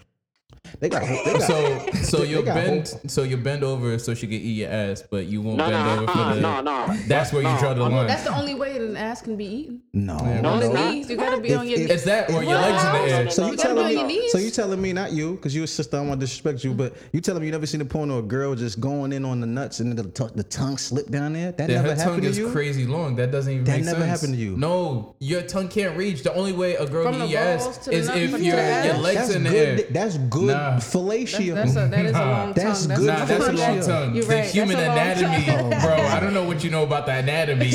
They 0.80 0.90
got, 0.90 1.04
they 1.04 1.24
got 1.34 1.42
so 1.44 1.88
so 2.04 2.24
you'll 2.30 2.44
bend 2.44 2.88
hope. 2.90 3.10
so 3.10 3.24
you'll 3.24 3.40
bend 3.40 3.64
over 3.64 3.98
so 3.98 4.14
she 4.14 4.28
can 4.28 4.36
eat 4.36 4.58
your 4.58 4.70
ass, 4.70 5.04
but 5.10 5.26
you 5.26 5.42
won't 5.42 5.58
No, 5.58 5.70
bend 5.70 5.86
no, 5.86 5.94
over 6.04 6.12
for 6.12 6.18
uh, 6.20 6.36
the. 6.36 6.42
no, 6.42 6.62
no. 6.62 6.94
That's 7.08 7.32
where 7.32 7.44
you 7.44 7.58
draw 7.60 7.74
the 7.74 7.82
I'm- 7.84 7.92
line. 7.94 8.08
That's 8.08 8.24
the 8.24 8.36
only 8.36 8.56
way 8.56 8.76
an 8.76 8.98
ass 8.98 9.22
can 9.22 9.38
be 9.38 9.46
eaten. 9.46 9.82
no, 9.94 10.18
No, 10.18 10.50
On 10.50 10.58
it's 10.60 10.68
the 10.68 10.74
not. 10.74 10.94
knees. 10.94 11.10
You 11.10 11.18
gotta 11.18 11.40
be 11.40 11.50
If- 11.50 11.60
on 11.60 11.68
your 11.70 11.80
if- 11.80 11.90
It's 11.92 12.04
that 12.06 12.30
or 12.30 12.44
your 12.44 12.56
legs 12.56 12.84
in 12.84 12.92
the 12.92 13.00
air. 13.16 13.30
So 13.30 13.44
No, 13.44 13.52
you 13.52 13.58
no, 13.58 13.64
telling 13.64 13.88
me? 13.88 13.96
no, 13.96 14.08
no. 14.08 14.28
So 14.28 14.38
you 14.40 14.52
telling 14.52 14.82
me 14.82 14.92
not 14.94 15.12
you 15.14 15.36
because 15.36 15.56
you 15.56 15.64
a 15.64 15.68
sister? 15.68 15.98
I 15.98 16.00
don't 16.02 16.10
want 16.10 16.20
to 16.20 16.26
disrespect 16.26 16.64
you, 16.64 16.74
but 16.74 16.94
you 17.14 17.22
telling 17.22 17.42
me 17.42 17.46
you 17.48 17.52
never 17.54 17.66
seen 17.68 17.82
a 17.82 17.86
porno 17.86 18.18
of 18.18 18.26
a 18.26 18.28
girl 18.28 18.54
just 18.56 18.80
going 18.82 19.14
in 19.14 19.24
on 19.24 19.40
the 19.40 19.48
nuts 19.48 19.80
and 19.80 19.98
the, 19.98 20.04
t- 20.04 20.34
the 20.36 20.44
tongue 20.44 20.78
slip 20.78 21.10
down 21.10 21.34
there? 21.34 21.52
That 21.54 21.70
Yeah, 21.70 21.76
never 21.78 21.90
her 21.90 21.96
tongue 21.96 22.16
happened 22.16 22.34
to 22.36 22.46
is 22.48 22.52
crazy 22.52 22.86
long. 22.86 23.16
That 23.16 23.32
doesn't 23.32 23.52
even 23.52 23.64
That 23.66 23.78
make 23.78 23.86
never 23.86 24.00
sense. 24.02 24.12
happened 24.22 24.34
to 24.38 24.44
you. 24.44 24.58
No, 24.58 25.16
your 25.20 25.42
tongue 25.44 25.70
can't 25.70 25.96
reach. 25.96 26.24
The 26.24 26.34
only 26.34 26.54
way 26.54 26.76
a 26.76 26.86
girl 26.86 27.12
can 27.12 27.22
eat 27.24 27.30
your 27.30 27.40
ass 27.40 27.88
is 27.88 28.10
if 28.10 28.32
your 28.42 28.56
the 28.58 28.86
your 28.88 28.98
legs 28.98 29.34
in 29.34 29.44
the 29.44 29.58
air. 29.58 29.76
That's 29.92 30.18
good 30.18 30.35
Nah. 30.42 30.78
fellatio. 30.78 31.56
That's 31.56 31.76
a, 31.76 31.88
that 31.88 32.06
is 32.06 32.16
a 32.16 32.20
long 32.26 32.54
That's 32.56 32.86
tongue. 32.86 32.98
good 32.98 33.06
Nah, 33.08 33.26
that's 33.26 33.48
a 33.48 33.52
long 33.54 33.80
tongue. 33.82 34.16
You're 34.16 34.24
the 34.26 34.30
right, 34.30 34.42
that's 34.44 34.52
human 34.54 34.78
anatomy, 34.78 35.46
oh, 35.50 35.70
bro. 35.82 35.94
I 36.08 36.20
don't 36.20 36.34
know 36.34 36.44
what 36.46 36.64
you 36.64 36.70
know 36.70 36.84
about 36.84 37.06
the 37.06 37.14
anatomy, 37.14 37.72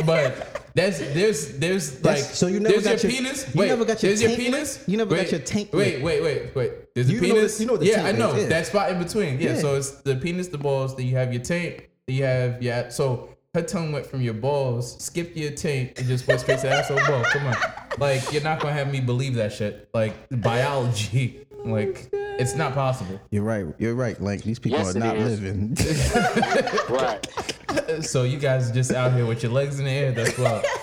but 0.06 0.54
that's 0.74 0.98
there's 0.98 1.58
there's 1.58 1.94
like 1.94 2.02
That's- 2.18 2.38
so 2.38 2.46
you 2.46 2.60
never 2.60 2.74
there's 2.80 2.84
got 2.84 3.02
your 3.02 3.10
your- 3.12 3.22
penis. 3.22 3.54
you 3.54 3.60
wait, 3.60 3.68
never 3.68 3.84
got 3.84 4.02
your 4.02 4.10
there's 4.10 4.22
your 4.22 4.36
penis. 4.36 4.84
You 4.86 4.96
never 4.96 5.16
got 5.16 5.30
your 5.30 5.40
taint 5.40 5.72
Wait, 5.72 5.94
licked? 5.94 6.04
wait, 6.04 6.22
wait, 6.22 6.54
wait. 6.54 6.94
There's 6.94 7.08
a 7.08 7.12
You 7.12 7.20
know 7.20 7.26
the- 7.28 7.34
penis. 7.34 7.60
you 7.60 7.66
know 7.66 7.76
the 7.76 7.86
yeah, 7.86 7.94
taint 8.02 8.06
I 8.08 8.12
know 8.12 8.32
is, 8.34 8.48
that 8.48 8.66
spot 8.66 8.90
in 8.92 8.98
between. 9.02 9.40
Yeah, 9.40 9.54
Yeah. 9.54 9.60
so 9.60 9.74
it's 9.76 9.90
the 10.02 10.16
penis, 10.16 10.48
the 10.48 10.58
balls. 10.58 10.94
Then 10.96 11.06
you 11.06 11.16
have 11.16 11.32
your 11.32 11.42
taint. 11.42 11.82
Then 12.06 12.16
you 12.16 12.24
have 12.24 12.62
yeah. 12.62 12.88
So 12.90 13.30
her 13.54 13.62
tongue 13.62 13.92
went 13.92 14.06
from 14.06 14.20
your 14.20 14.34
balls, 14.34 15.02
skipped 15.02 15.36
your 15.36 15.50
taint, 15.52 15.98
and 15.98 16.06
just 16.06 16.28
went 16.28 16.40
straight 16.40 16.60
to 16.60 16.70
asshole 16.70 16.98
balls. 17.06 17.26
Come 17.28 17.46
on, 17.46 17.56
like 17.98 18.30
you're 18.32 18.42
not 18.42 18.60
gonna 18.60 18.74
have 18.74 18.92
me 18.92 19.00
believe 19.00 19.34
that 19.34 19.52
shit. 19.52 19.88
Like 19.94 20.14
biology, 20.30 21.46
like. 21.64 22.08
It's 22.12 22.54
not 22.54 22.72
possible. 22.74 23.20
You're 23.30 23.42
right. 23.42 23.66
You're 23.78 23.94
right. 23.96 24.20
Like 24.20 24.42
these 24.42 24.58
people 24.60 24.78
Yes, 24.78 24.94
are 24.94 24.98
not 25.00 25.16
is. 25.16 25.40
living. 25.40 25.76
Right. 26.88 28.04
So 28.04 28.22
you 28.22 28.38
guys 28.38 28.70
just 28.70 28.92
out 28.92 29.12
here 29.12 29.26
with 29.26 29.42
your 29.42 29.52
legs 29.52 29.78
in 29.78 29.84
the 29.86 29.90
air. 29.90 30.12
That's 30.12 30.36
wild. 30.38 30.64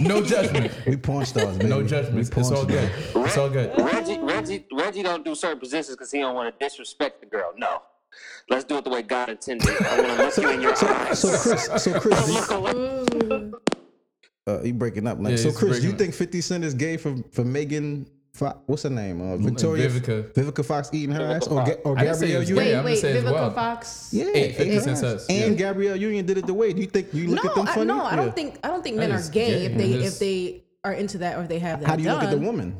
No 0.00 0.22
judgment. 0.22 0.72
we 0.86 0.96
porn 0.96 1.26
stars, 1.26 1.58
baby. 1.58 1.68
No 1.68 1.82
judgment. 1.82 2.20
It's 2.26 2.34
all 2.34 2.44
stars. 2.44 2.64
good. 2.64 2.90
It's 3.16 3.36
all 3.36 3.50
good. 3.50 3.70
Reggie, 3.78 4.18
Reggie, 4.18 4.66
Reggie 4.72 5.02
don't 5.02 5.22
do 5.26 5.34
certain 5.34 5.58
positions 5.58 5.94
because 5.94 6.10
he 6.10 6.20
don't 6.20 6.34
want 6.34 6.58
to 6.58 6.64
disrespect 6.64 7.20
the 7.20 7.26
girl. 7.26 7.52
No. 7.58 7.82
Let's 8.48 8.64
do 8.64 8.78
it 8.78 8.84
the 8.84 8.90
way 8.90 9.02
God 9.02 9.28
intended. 9.28 9.68
I 9.68 10.00
want 10.00 10.06
to 10.08 10.24
look 10.24 10.36
you 10.38 10.50
in 10.54 10.62
your 10.62 10.72
eyes. 10.72 11.18
So 11.18 11.36
Chris, 11.36 11.84
so 11.84 12.00
Chris, 12.00 12.28
you, 12.28 13.52
uh, 14.46 14.62
you 14.62 14.72
breaking 14.72 15.06
up? 15.06 15.18
Like, 15.20 15.32
Yeah, 15.32 15.36
so 15.36 15.52
Chris, 15.52 15.58
do 15.80 15.82
you 15.82 15.90
breaking 15.90 15.98
think 15.98 16.14
Fifty 16.14 16.40
Cent 16.40 16.64
is 16.64 16.72
gay 16.72 16.96
for 16.96 17.16
for 17.32 17.44
Megan? 17.44 18.06
Fo- 18.32 18.62
What's 18.66 18.84
her 18.84 18.90
name? 18.90 19.20
Uh, 19.20 19.36
Victoria 19.36 19.88
Vivica. 19.88 20.32
Vivica 20.32 20.64
Fox 20.64 20.88
eating 20.92 21.10
her 21.14 21.20
Vivica 21.20 21.36
ass, 21.36 21.46
or, 21.48 21.56
Fox. 21.56 21.70
Ga- 21.70 21.76
or 21.84 21.98
I 21.98 22.02
didn't 22.04 22.16
say 22.16 22.26
it 22.26 22.28
Gabrielle 22.28 22.40
was 22.40 22.48
Union? 22.50 22.64
gay. 22.64 22.70
Wait, 22.72 22.78
I'm 22.78 22.84
wait, 22.84 22.90
just 22.92 23.02
saying 23.02 23.16
it's 23.16 23.24
Vivica 23.26 23.32
wild. 23.32 23.54
Fox. 23.54 24.08
Yeah, 24.12 24.24
Hey, 24.32 24.52
50 24.52 24.72
and- 24.74 24.82
Cent 24.82 24.98
says, 24.98 25.26
and 25.28 25.52
yeah. 25.52 25.58
Gabrielle 25.58 25.96
Union 25.96 26.26
did 26.26 26.38
it 26.38 26.46
the 26.46 26.54
way. 26.54 26.72
Do 26.72 26.80
you 26.80 26.86
think 26.86 27.12
you 27.12 27.26
look 27.28 27.44
no, 27.44 27.50
at 27.50 27.56
them 27.56 27.68
I, 27.68 27.74
funny? 27.74 27.86
no, 27.86 28.00
I 28.02 28.10
Yeah. 28.10 28.16
don't 28.16 28.34
think 28.34 28.58
I 28.62 28.68
don't 28.68 28.82
think 28.84 28.96
men 28.96 29.10
That 29.10 29.16
are 29.16 29.18
is 29.18 29.28
gay 29.28 29.46
gay. 29.50 29.64
if 29.66 29.76
they 29.76 29.92
Just- 29.92 30.14
if 30.14 30.18
they 30.20 30.64
are 30.84 30.92
into 30.92 31.18
that 31.18 31.36
or 31.38 31.42
if 31.42 31.48
they 31.48 31.58
have 31.58 31.80
that. 31.80 31.86
How 31.88 31.96
do 31.96 32.02
you 32.02 32.10
look 32.10 32.22
at 32.22 32.30
the 32.30 32.36
done. 32.36 32.46
woman? 32.46 32.76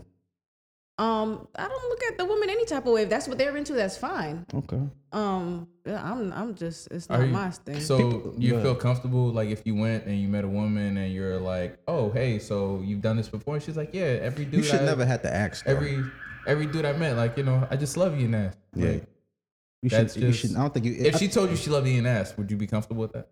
Um, 1.01 1.49
I 1.57 1.67
don't 1.67 1.89
look 1.89 2.03
at 2.11 2.19
the 2.19 2.27
woman 2.27 2.51
any 2.51 2.67
type 2.67 2.85
of 2.85 2.93
way. 2.93 3.03
If 3.05 3.09
that's 3.09 3.27
what 3.27 3.39
they're 3.39 3.57
into, 3.57 3.73
that's 3.73 3.97
fine. 3.97 4.45
Okay. 4.53 4.81
Um, 5.13 5.67
yeah, 5.87 6.03
I'm 6.05 6.31
I'm 6.33 6.55
just 6.55 6.89
it's 6.91 7.09
Are 7.09 7.19
not 7.19 7.27
you- 7.27 7.33
my 7.33 7.51
thing. 7.51 7.81
So 7.81 7.97
People- 7.97 8.35
you 8.39 8.55
yeah. 8.57 8.63
feel 8.63 8.75
comfortable 8.75 9.31
like 9.33 9.49
if 9.49 9.63
you 9.65 9.75
went 9.75 10.05
and 10.05 10.21
you 10.21 10.29
met 10.29 10.45
a 10.45 10.49
woman 10.49 10.99
and 10.99 11.11
you're 11.13 11.39
like, 11.41 11.79
oh 11.89 12.11
hey, 12.11 12.39
so 12.39 12.83
you've 12.85 13.01
done 13.01 13.17
this 13.17 13.29
before? 13.31 13.55
And 13.55 13.63
she's 13.65 13.79
like, 13.79 13.95
yeah, 13.95 14.19
every 14.21 14.45
dude 14.45 14.57
You 14.57 14.63
should 14.63 14.83
I, 14.83 14.85
never 14.85 15.07
have 15.07 15.23
to 15.23 15.35
ask. 15.35 15.65
though. 15.65 15.73
every 15.73 16.05
every 16.47 16.67
dude 16.67 16.85
I 16.85 16.93
met, 16.93 17.17
like 17.17 17.37
you 17.39 17.45
know, 17.45 17.67
I 17.71 17.77
just 17.77 17.97
love 17.97 18.19
you 18.19 18.27
in 18.27 18.35
ass. 18.35 18.55
Yeah. 18.75 18.91
Like, 18.91 19.07
you 19.83 19.89
that's 19.89 20.13
should. 20.13 20.23
You 20.23 20.33
should. 20.35 20.55
I 20.55 20.61
don't 20.61 20.75
think 20.75 20.85
you. 20.85 20.97
if 20.99 21.15
I- 21.15 21.19
she 21.19 21.29
told 21.29 21.49
you 21.49 21.57
she 21.57 21.71
loved 21.71 21.89
you 21.89 21.99
in 21.99 22.05
ass, 22.07 22.37
would 22.37 22.51
you 22.51 22.59
be 22.59 22.67
comfortable 22.67 23.01
with 23.03 23.13
that? 23.15 23.29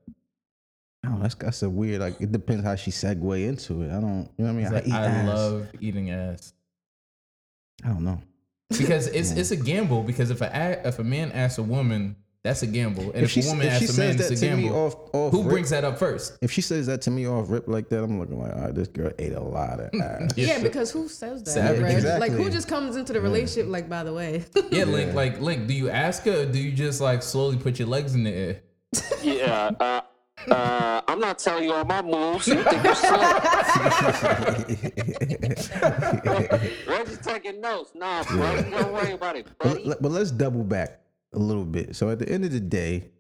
Oh, 1.07 1.19
that's 1.21 1.35
that's 1.35 1.63
a 1.63 1.69
weird. 1.71 2.01
Like 2.01 2.19
it 2.21 2.33
depends 2.33 2.65
how 2.65 2.75
she 2.77 2.91
segue 2.91 3.47
into 3.47 3.83
it. 3.83 3.89
I 3.91 4.01
don't. 4.01 4.29
You 4.39 4.45
know 4.45 4.45
what 4.45 4.49
I 4.49 4.53
mean? 4.53 4.65
It's 4.65 4.73
I, 4.73 4.75
like, 4.77 4.87
eat 4.89 4.93
I 4.95 5.05
ass. 5.07 5.29
love 5.29 5.69
eating 5.81 6.11
ass 6.11 6.55
I 7.85 7.89
don't 7.89 8.05
know. 8.05 8.21
because 8.77 9.07
it's 9.09 9.31
it's 9.33 9.51
a 9.51 9.57
gamble. 9.57 10.03
Because 10.03 10.31
if 10.31 10.41
a 10.41 10.47
a- 10.85 10.89
if 10.89 10.99
a 10.99 11.05
man 11.05 11.33
asks 11.33 11.59
a 11.59 11.63
woman, 11.63 12.17
that's 12.45 12.63
a 12.63 12.67
gamble, 12.67 13.11
and 13.13 13.25
if, 13.25 13.31
she 13.31 13.41
a 13.43 13.47
woman 13.47 13.67
if 13.67 13.73
asks 13.75 13.97
a 13.97 14.01
man, 14.01 14.17
says 14.19 14.31
it's 14.31 14.43
a 14.43 14.47
gamble. 14.47 14.75
off 14.77 14.95
off 15.15 15.33
Who 15.33 15.43
rip- 15.43 15.51
brings 15.51 15.71
that 15.71 15.85
up 15.85 15.99
first? 15.99 16.39
If 16.43 16.51
she 16.53 16.61
says 16.61 16.87
that 16.87 17.03
to 17.03 17.11
me 17.11 17.27
off 17.27 17.51
rip 17.51 17.67
like 17.69 17.89
that, 17.89 18.03
I'm 18.03 18.19
looking 18.19 18.39
like, 18.41 18.55
all 18.55 18.61
right, 18.63 18.75
this 18.75 18.89
girl 18.89 19.11
ate 19.19 19.33
a 19.33 19.41
lot 19.41 19.81
of 19.81 19.91
ass. 20.01 20.33
yeah, 20.37 20.61
because 20.63 20.91
who 20.91 21.09
says 21.09 21.43
that? 21.45 21.51
Savage. 21.51 21.83
Reg? 21.83 21.95
Exactly. 21.97 22.29
Like 22.29 22.39
who 22.39 22.51
just 22.51 22.69
comes 22.69 22.97
into 22.97 23.13
the 23.13 23.21
relationship 23.21 23.69
like 23.71 23.89
by 23.89 24.05
the 24.05 24.13
way? 24.13 24.45
Yeah, 24.71 24.85
Link, 24.85 25.15
like 25.15 25.41
Link, 25.41 25.67
do 25.67 25.75
you 25.75 25.89
ask 25.91 26.23
her 26.25 26.43
or 26.43 26.47
do 26.47 26.59
you 26.59 26.73
just 26.73 27.01
like 27.01 27.23
slowly 27.23 27.57
put 27.57 27.79
your 27.79 27.89
legs 27.89 28.15
in 28.15 28.23
the 28.25 28.31
air? 28.33 28.61
Yeah. 29.23 29.71
Uh, 29.81 30.01
uh, 30.51 31.01
I'm 31.09 31.21
not 31.21 31.39
telling 31.39 31.65
you 31.65 31.73
all 31.73 31.85
my 31.85 32.03
moves. 32.03 32.47
You 32.49 32.63
think 32.63 32.85
you're 32.85 32.95
slow. 32.95 33.19
Reggie's 36.89 37.19
taking 37.23 37.61
notes. 37.61 37.93
Nah, 37.95 38.25
bro. 38.25 38.63
Don't 38.63 38.93
worry 38.93 39.13
about 39.13 39.37
it, 39.37 39.47
but, 39.59 39.69
buddy. 39.69 39.85
let- 39.85 40.03
but 40.03 40.13
let's 40.13 40.31
double 40.31 40.65
back 40.65 41.01
a 41.35 41.39
little 41.39 41.65
bit. 41.65 41.97
So 41.97 42.11
at 42.11 42.19
the 42.19 42.29
end 42.29 42.45
of 42.45 42.53
the 42.53 42.61
day, 42.61 43.11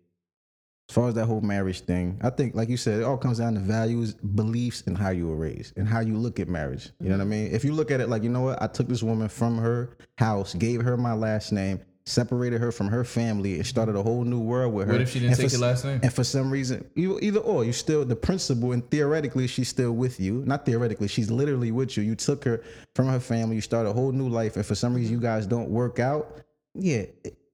as 0.88 0.94
far 0.94 1.08
as 1.08 1.14
that 1.14 1.26
whole 1.26 1.42
marriage 1.42 1.80
thing, 1.80 2.18
I 2.22 2.30
think, 2.30 2.54
like 2.54 2.70
you 2.70 2.78
said, 2.78 3.00
it 3.00 3.04
all 3.04 3.18
comes 3.18 3.38
down 3.38 3.54
to 3.54 3.60
values, 3.60 4.14
beliefs, 4.14 4.82
and 4.86 4.96
how 4.96 5.10
you 5.10 5.28
were 5.28 5.36
raised 5.36 5.76
and 5.76 5.86
how 5.86 6.00
you 6.00 6.16
look 6.16 6.40
at 6.40 6.48
marriage. 6.48 6.88
You 7.00 7.10
know 7.10 7.16
what 7.18 7.24
I 7.24 7.26
mean? 7.26 7.52
If 7.52 7.62
you 7.64 7.72
look 7.74 7.90
at 7.90 8.00
it 8.00 8.08
like, 8.08 8.22
you 8.22 8.30
know 8.30 8.40
what, 8.40 8.62
I 8.62 8.66
took 8.68 8.88
this 8.88 9.02
woman 9.02 9.28
from 9.28 9.58
her 9.58 9.90
house, 10.16 10.54
gave 10.54 10.80
her 10.80 10.96
my 10.96 11.12
last 11.12 11.52
name, 11.52 11.80
separated 12.08 12.60
her 12.60 12.72
from 12.72 12.88
her 12.88 13.04
family, 13.04 13.56
and 13.56 13.66
started 13.66 13.96
a 13.96 14.02
whole 14.02 14.24
new 14.24 14.40
world 14.40 14.72
with 14.74 14.86
her. 14.86 14.94
What 14.94 15.02
if 15.02 15.10
she 15.10 15.20
didn't 15.20 15.32
And 15.32 15.40
take 15.40 15.50
for 15.50 15.56
your 15.56 15.68
last 15.68 15.84
name? 15.84 16.00
And 16.02 16.12
for 16.12 16.24
some 16.24 16.50
reason, 16.50 16.84
you 16.94 17.18
either 17.20 17.40
or, 17.40 17.64
you 17.64 17.72
still 17.72 18.04
the 18.04 18.16
principal, 18.16 18.72
and 18.72 18.88
theoretically, 18.90 19.46
she's 19.46 19.68
still 19.68 19.92
with 19.92 20.18
you. 20.18 20.42
Not 20.46 20.66
theoretically, 20.66 21.08
she's 21.08 21.30
literally 21.30 21.70
with 21.70 21.96
you. 21.96 22.02
You 22.02 22.14
took 22.14 22.44
her 22.44 22.62
from 22.94 23.06
her 23.08 23.20
family, 23.20 23.56
you 23.56 23.62
started 23.62 23.90
a 23.90 23.92
whole 23.92 24.12
new 24.12 24.28
life, 24.28 24.56
and 24.56 24.64
for 24.66 24.74
some 24.74 24.94
reason, 24.94 25.12
you 25.12 25.20
guys 25.20 25.46
don't 25.46 25.68
work 25.68 25.98
out. 25.98 26.38
Yeah, 26.74 27.04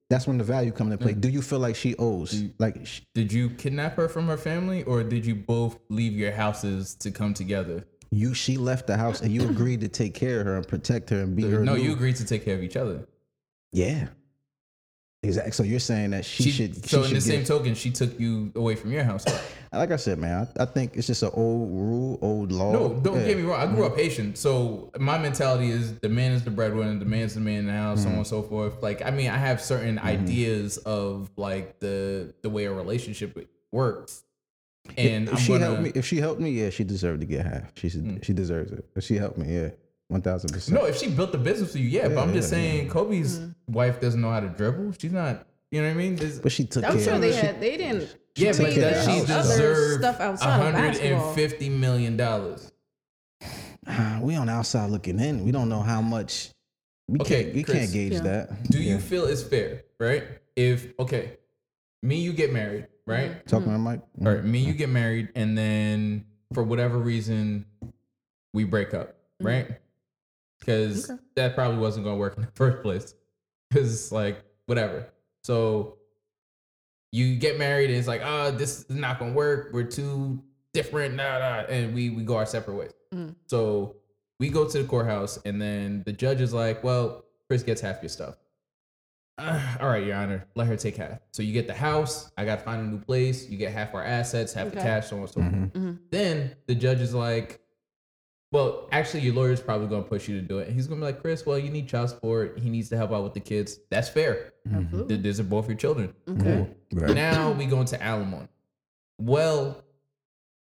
that's 0.09 0.27
when 0.27 0.37
the 0.37 0.43
value 0.43 0.71
come 0.71 0.91
into 0.91 1.03
play. 1.03 1.13
Mm. 1.13 1.21
Do 1.21 1.29
you 1.29 1.41
feel 1.41 1.59
like 1.59 1.75
she 1.75 1.95
owes? 1.97 2.33
Mm. 2.33 2.53
Like, 2.59 2.85
sh- 2.85 3.01
Did 3.13 3.33
you 3.33 3.49
kidnap 3.49 3.95
her 3.95 4.07
from 4.07 4.27
her 4.27 4.37
family 4.37 4.83
or 4.83 5.03
did 5.03 5.25
you 5.25 5.35
both 5.35 5.79
leave 5.89 6.13
your 6.13 6.31
houses 6.31 6.95
to 6.95 7.11
come 7.11 7.33
together? 7.33 7.85
you, 8.11 8.33
she 8.33 8.55
left 8.55 8.87
the 8.87 8.95
house, 8.95 9.21
and 9.21 9.31
you 9.31 9.47
agreed 9.49 9.81
to 9.81 9.87
take 9.87 10.13
care 10.13 10.39
of 10.39 10.45
her 10.45 10.55
and 10.55 10.67
protect 10.67 11.09
her 11.09 11.21
and 11.21 11.35
be 11.35 11.43
her. 11.49 11.65
No, 11.65 11.75
new- 11.75 11.83
you 11.83 11.91
agreed 11.93 12.15
to 12.17 12.25
take 12.25 12.45
care 12.45 12.55
of 12.55 12.63
each 12.63 12.77
other. 12.77 13.05
Yeah. 13.71 14.07
Exactly. 15.25 15.51
So 15.51 15.63
you're 15.63 15.79
saying 15.79 16.11
that 16.11 16.25
she, 16.25 16.43
She, 16.43 16.51
should. 16.51 16.89
so 16.89 17.03
she 17.03 17.09
in 17.09 17.13
the 17.15 17.21
same 17.21 17.43
token, 17.43 17.75
she 17.75 17.91
took 17.91 18.19
you 18.19 18.51
away 18.55 18.75
from 18.75 18.91
your 18.91 19.03
house. 19.03 19.25
like 19.73 19.91
I 19.91 19.95
said, 19.95 20.19
man, 20.19 20.47
I, 20.57 20.63
I 20.63 20.65
think 20.65 20.95
it's 20.95 21.07
just 21.07 21.23
an 21.23 21.31
old 21.33 21.69
rule, 21.71 22.19
old 22.21 22.51
law. 22.51 22.71
No, 22.71 22.93
don't 22.93 23.19
Yeah. 23.19 23.27
get 23.27 23.37
me 23.37 23.43
wrong. 23.43 23.59
I 23.59 23.73
grew 23.73 23.85
up 23.85 23.93
mm-hmm. 23.93 24.01
Haitian, 24.01 24.35
so 24.35 24.91
my 24.99 25.17
mentality 25.17 25.69
is 25.69 25.97
the 25.99 26.09
man 26.09 26.31
is 26.31 26.43
the 26.43 26.51
breadwinner, 26.51 26.97
the 26.97 27.05
man's 27.05 27.33
the 27.33 27.39
man 27.39 27.59
in 27.59 27.65
the 27.67 27.73
house, 27.73 28.01
so 28.01 28.07
on 28.07 28.15
and 28.15 28.23
mm-hmm. 28.23 28.29
so 28.29 28.43
forth. 28.43 28.81
Like, 28.81 29.01
I 29.05 29.11
mean, 29.11 29.29
I 29.29 29.37
have 29.37 29.61
certain 29.61 29.97
mm-hmm. 29.97 30.07
ideas 30.07 30.77
of 30.77 31.29
like 31.35 31.79
the 31.79 32.33
the 32.41 32.49
way 32.49 32.65
a 32.65 32.73
relationship 32.73 33.49
works, 33.71 34.23
and 34.97 35.27
if 35.27 35.33
I'm 35.33 35.39
she 35.39 35.51
gonna, 35.53 35.65
helped 35.65 35.81
me, 35.81 35.91
if 35.95 36.05
she 36.05 36.17
helped 36.17 36.41
me, 36.41 36.51
yeah, 36.51 36.69
she 36.69 36.83
deserved 36.83 37.21
to 37.21 37.25
get 37.25 37.45
half. 37.45 37.71
She 37.75 37.89
should, 37.89 38.03
mm. 38.03 38.23
she 38.23 38.33
deserves 38.33 38.71
it. 38.71 38.85
If 38.95 39.03
she 39.03 39.15
helped 39.17 39.37
me, 39.37 39.53
yeah, 39.53 39.69
one 40.07 40.21
thousand 40.21 40.51
percent. 40.51 40.79
No, 40.79 40.85
if 40.85 40.97
she 40.97 41.09
built 41.09 41.31
the 41.31 41.37
business 41.37 41.71
for 41.71 41.79
you, 41.79 41.87
yeah. 41.87 42.07
but 42.07 42.19
I'm 42.19 42.33
just 42.33 42.51
Yeah, 42.51 42.59
yeah, 42.59 42.63
saying, 42.63 42.89
Kobe's 42.89 43.39
mm. 43.39 43.55
wife 43.67 43.99
doesn't 43.99 44.21
know 44.21 44.31
how 44.31 44.39
to 44.39 44.49
dribble. 44.49 44.93
She's 44.99 45.11
not. 45.11 45.47
You 45.71 45.81
know 45.81 45.87
what 45.87 45.93
I 45.95 45.97
mean? 45.97 46.15
There's- 46.15 46.39
But 46.39 46.51
she 46.51 46.65
took 46.65 46.83
I'm 46.85 46.93
care. 46.93 47.01
sure 47.03 47.19
they 47.19 47.31
she- 47.31 47.37
had 47.37 47.59
they 47.59 47.77
didn't. 47.77 48.15
yeah, 48.35 48.51
took 48.51 48.67
but 48.67 48.75
does 48.75 49.05
she 49.05 49.11
house. 49.11 49.29
Other 49.29 49.41
deserve 49.49 49.99
stuff 49.99 50.19
outside 50.19 50.67
of 50.67 50.73
150 50.73 51.69
million 51.69 52.17
dollars? 52.17 52.71
Ah, 53.87 54.19
we 54.21 54.35
on 54.35 54.47
the 54.47 54.53
outside 54.53 54.89
looking 54.89 55.19
in. 55.19 55.43
We 55.45 55.51
don't 55.51 55.69
know 55.69 55.81
how 55.81 56.01
much. 56.01 56.49
We 57.07 57.19
Okay, 57.19 57.43
can't. 57.43 57.55
We 57.55 57.63
Chris. 57.63 57.77
can't 57.77 57.93
gauge 57.93 58.13
Yeah. 58.13 58.19
that. 58.21 58.63
Do 58.71 58.81
you 58.81 58.99
feel 58.99 59.25
it's 59.25 59.43
fair, 59.43 59.83
right? 59.99 60.23
If 60.55 60.93
okay, 60.99 61.37
me 62.01 62.17
you 62.17 62.33
get 62.33 62.51
married, 62.51 62.87
right? 63.05 63.31
Mm-hmm. 63.31 63.47
talking 63.47 63.71
to 63.71 63.77
Mike? 63.77 64.01
All 64.25 64.33
right, 64.33 64.43
me 64.43 64.59
you 64.59 64.69
mm-hmm. 64.69 64.77
get 64.77 64.89
married, 64.89 65.29
and 65.35 65.57
then 65.57 66.25
for 66.53 66.63
whatever 66.63 66.97
reason, 66.97 67.65
we 68.53 68.63
break 68.63 68.93
up, 68.93 69.09
mm-hmm. 69.09 69.47
right? 69.47 69.79
Because 70.59 71.11
that 71.35 71.53
probably 71.55 71.77
wasn't 71.77 72.05
going 72.05 72.15
to 72.15 72.19
work 72.19 72.37
in 72.37 72.43
the 72.43 72.51
first 72.55 72.81
place. 72.83 73.13
Because 73.69 74.11
like 74.11 74.43
whatever. 74.65 75.07
So 75.43 75.97
you 77.11 77.35
get 77.37 77.57
married, 77.59 77.89
and 77.89 77.97
it's 77.99 78.07
like, 78.07 78.21
oh, 78.23 78.51
this 78.51 78.81
is 78.81 78.95
not 78.95 79.19
going 79.19 79.31
to 79.31 79.37
work. 79.37 79.69
We're 79.73 79.83
too 79.83 80.43
different, 80.73 81.15
nah, 81.15 81.39
nah, 81.39 81.59
and 81.69 81.93
we 81.93 82.09
we 82.09 82.23
go 82.23 82.35
our 82.37 82.45
separate 82.45 82.75
ways. 82.75 82.91
Mhm. 83.13 83.35
So 83.47 83.97
we 84.39 84.49
go 84.49 84.67
to 84.67 84.81
the 84.81 84.87
courthouse, 84.87 85.37
and 85.45 85.61
then 85.61 86.03
the 86.05 86.11
judge 86.11 86.41
is 86.41 86.53
like, 86.53 86.83
well, 86.83 87.25
Chris 87.47 87.63
gets 87.63 87.79
half 87.81 88.01
your 88.01 88.09
stuff. 88.09 88.35
Uh, 89.37 89.77
all 89.81 89.87
right, 89.89 90.05
Your 90.05 90.15
Honor, 90.15 90.45
let 90.55 90.67
her 90.67 90.75
take 90.75 90.97
half. 90.97 91.19
So 91.31 91.41
you 91.43 91.53
get 91.53 91.67
the 91.67 91.73
house. 91.73 92.31
I 92.37 92.43
got 92.45 92.59
to 92.59 92.65
find 92.65 92.81
a 92.81 92.89
new 92.89 92.99
place. 92.99 93.47
You 93.49 93.57
get 93.57 93.71
half 93.71 93.93
our 93.93 94.03
assets, 94.03 94.51
half 94.53 94.71
the 94.71 94.77
cash, 94.81 95.07
so 95.09 95.15
on 95.17 95.21
and 95.21 95.29
so 95.31 95.41
forth. 95.41 95.53
Mhm. 95.73 95.99
Then 96.11 96.55
the 96.67 96.75
judge 96.75 96.99
is 97.01 97.13
like, 97.13 97.61
well, 98.55 98.87
actually, 98.91 99.21
your 99.21 99.33
lawyer's 99.35 99.59
probably 99.61 99.87
going 99.87 100.03
to 100.03 100.09
push 100.09 100.27
you 100.29 100.39
to 100.39 100.41
do 100.41 100.59
it. 100.59 100.71
He's 100.71 100.87
going 100.87 100.99
to 101.01 101.05
be 101.05 101.11
like, 101.11 101.21
Chris, 101.21 101.45
well, 101.45 101.59
you 101.59 101.69
need 101.69 101.87
child 101.87 102.09
support. 102.09 102.57
He 102.57 102.69
needs 102.69 102.89
to 102.89 102.97
help 102.97 103.11
out 103.11 103.23
with 103.23 103.33
the 103.33 103.39
kids. 103.41 103.79
That's 103.89 104.07
fair. 104.09 104.53
Mm-hmm. 104.67 104.77
Absolutely. 104.77 105.15
Th- 105.15 105.23
These 105.23 105.39
are 105.39 105.43
both 105.43 105.67
your 105.67 105.77
children. 105.77 106.13
Okay. 106.29 106.67
Right. 106.93 107.13
Now 107.13 107.51
we 107.51 107.65
go 107.65 107.81
into 107.81 108.01
alimony. 108.01 108.47
Well, 109.19 109.83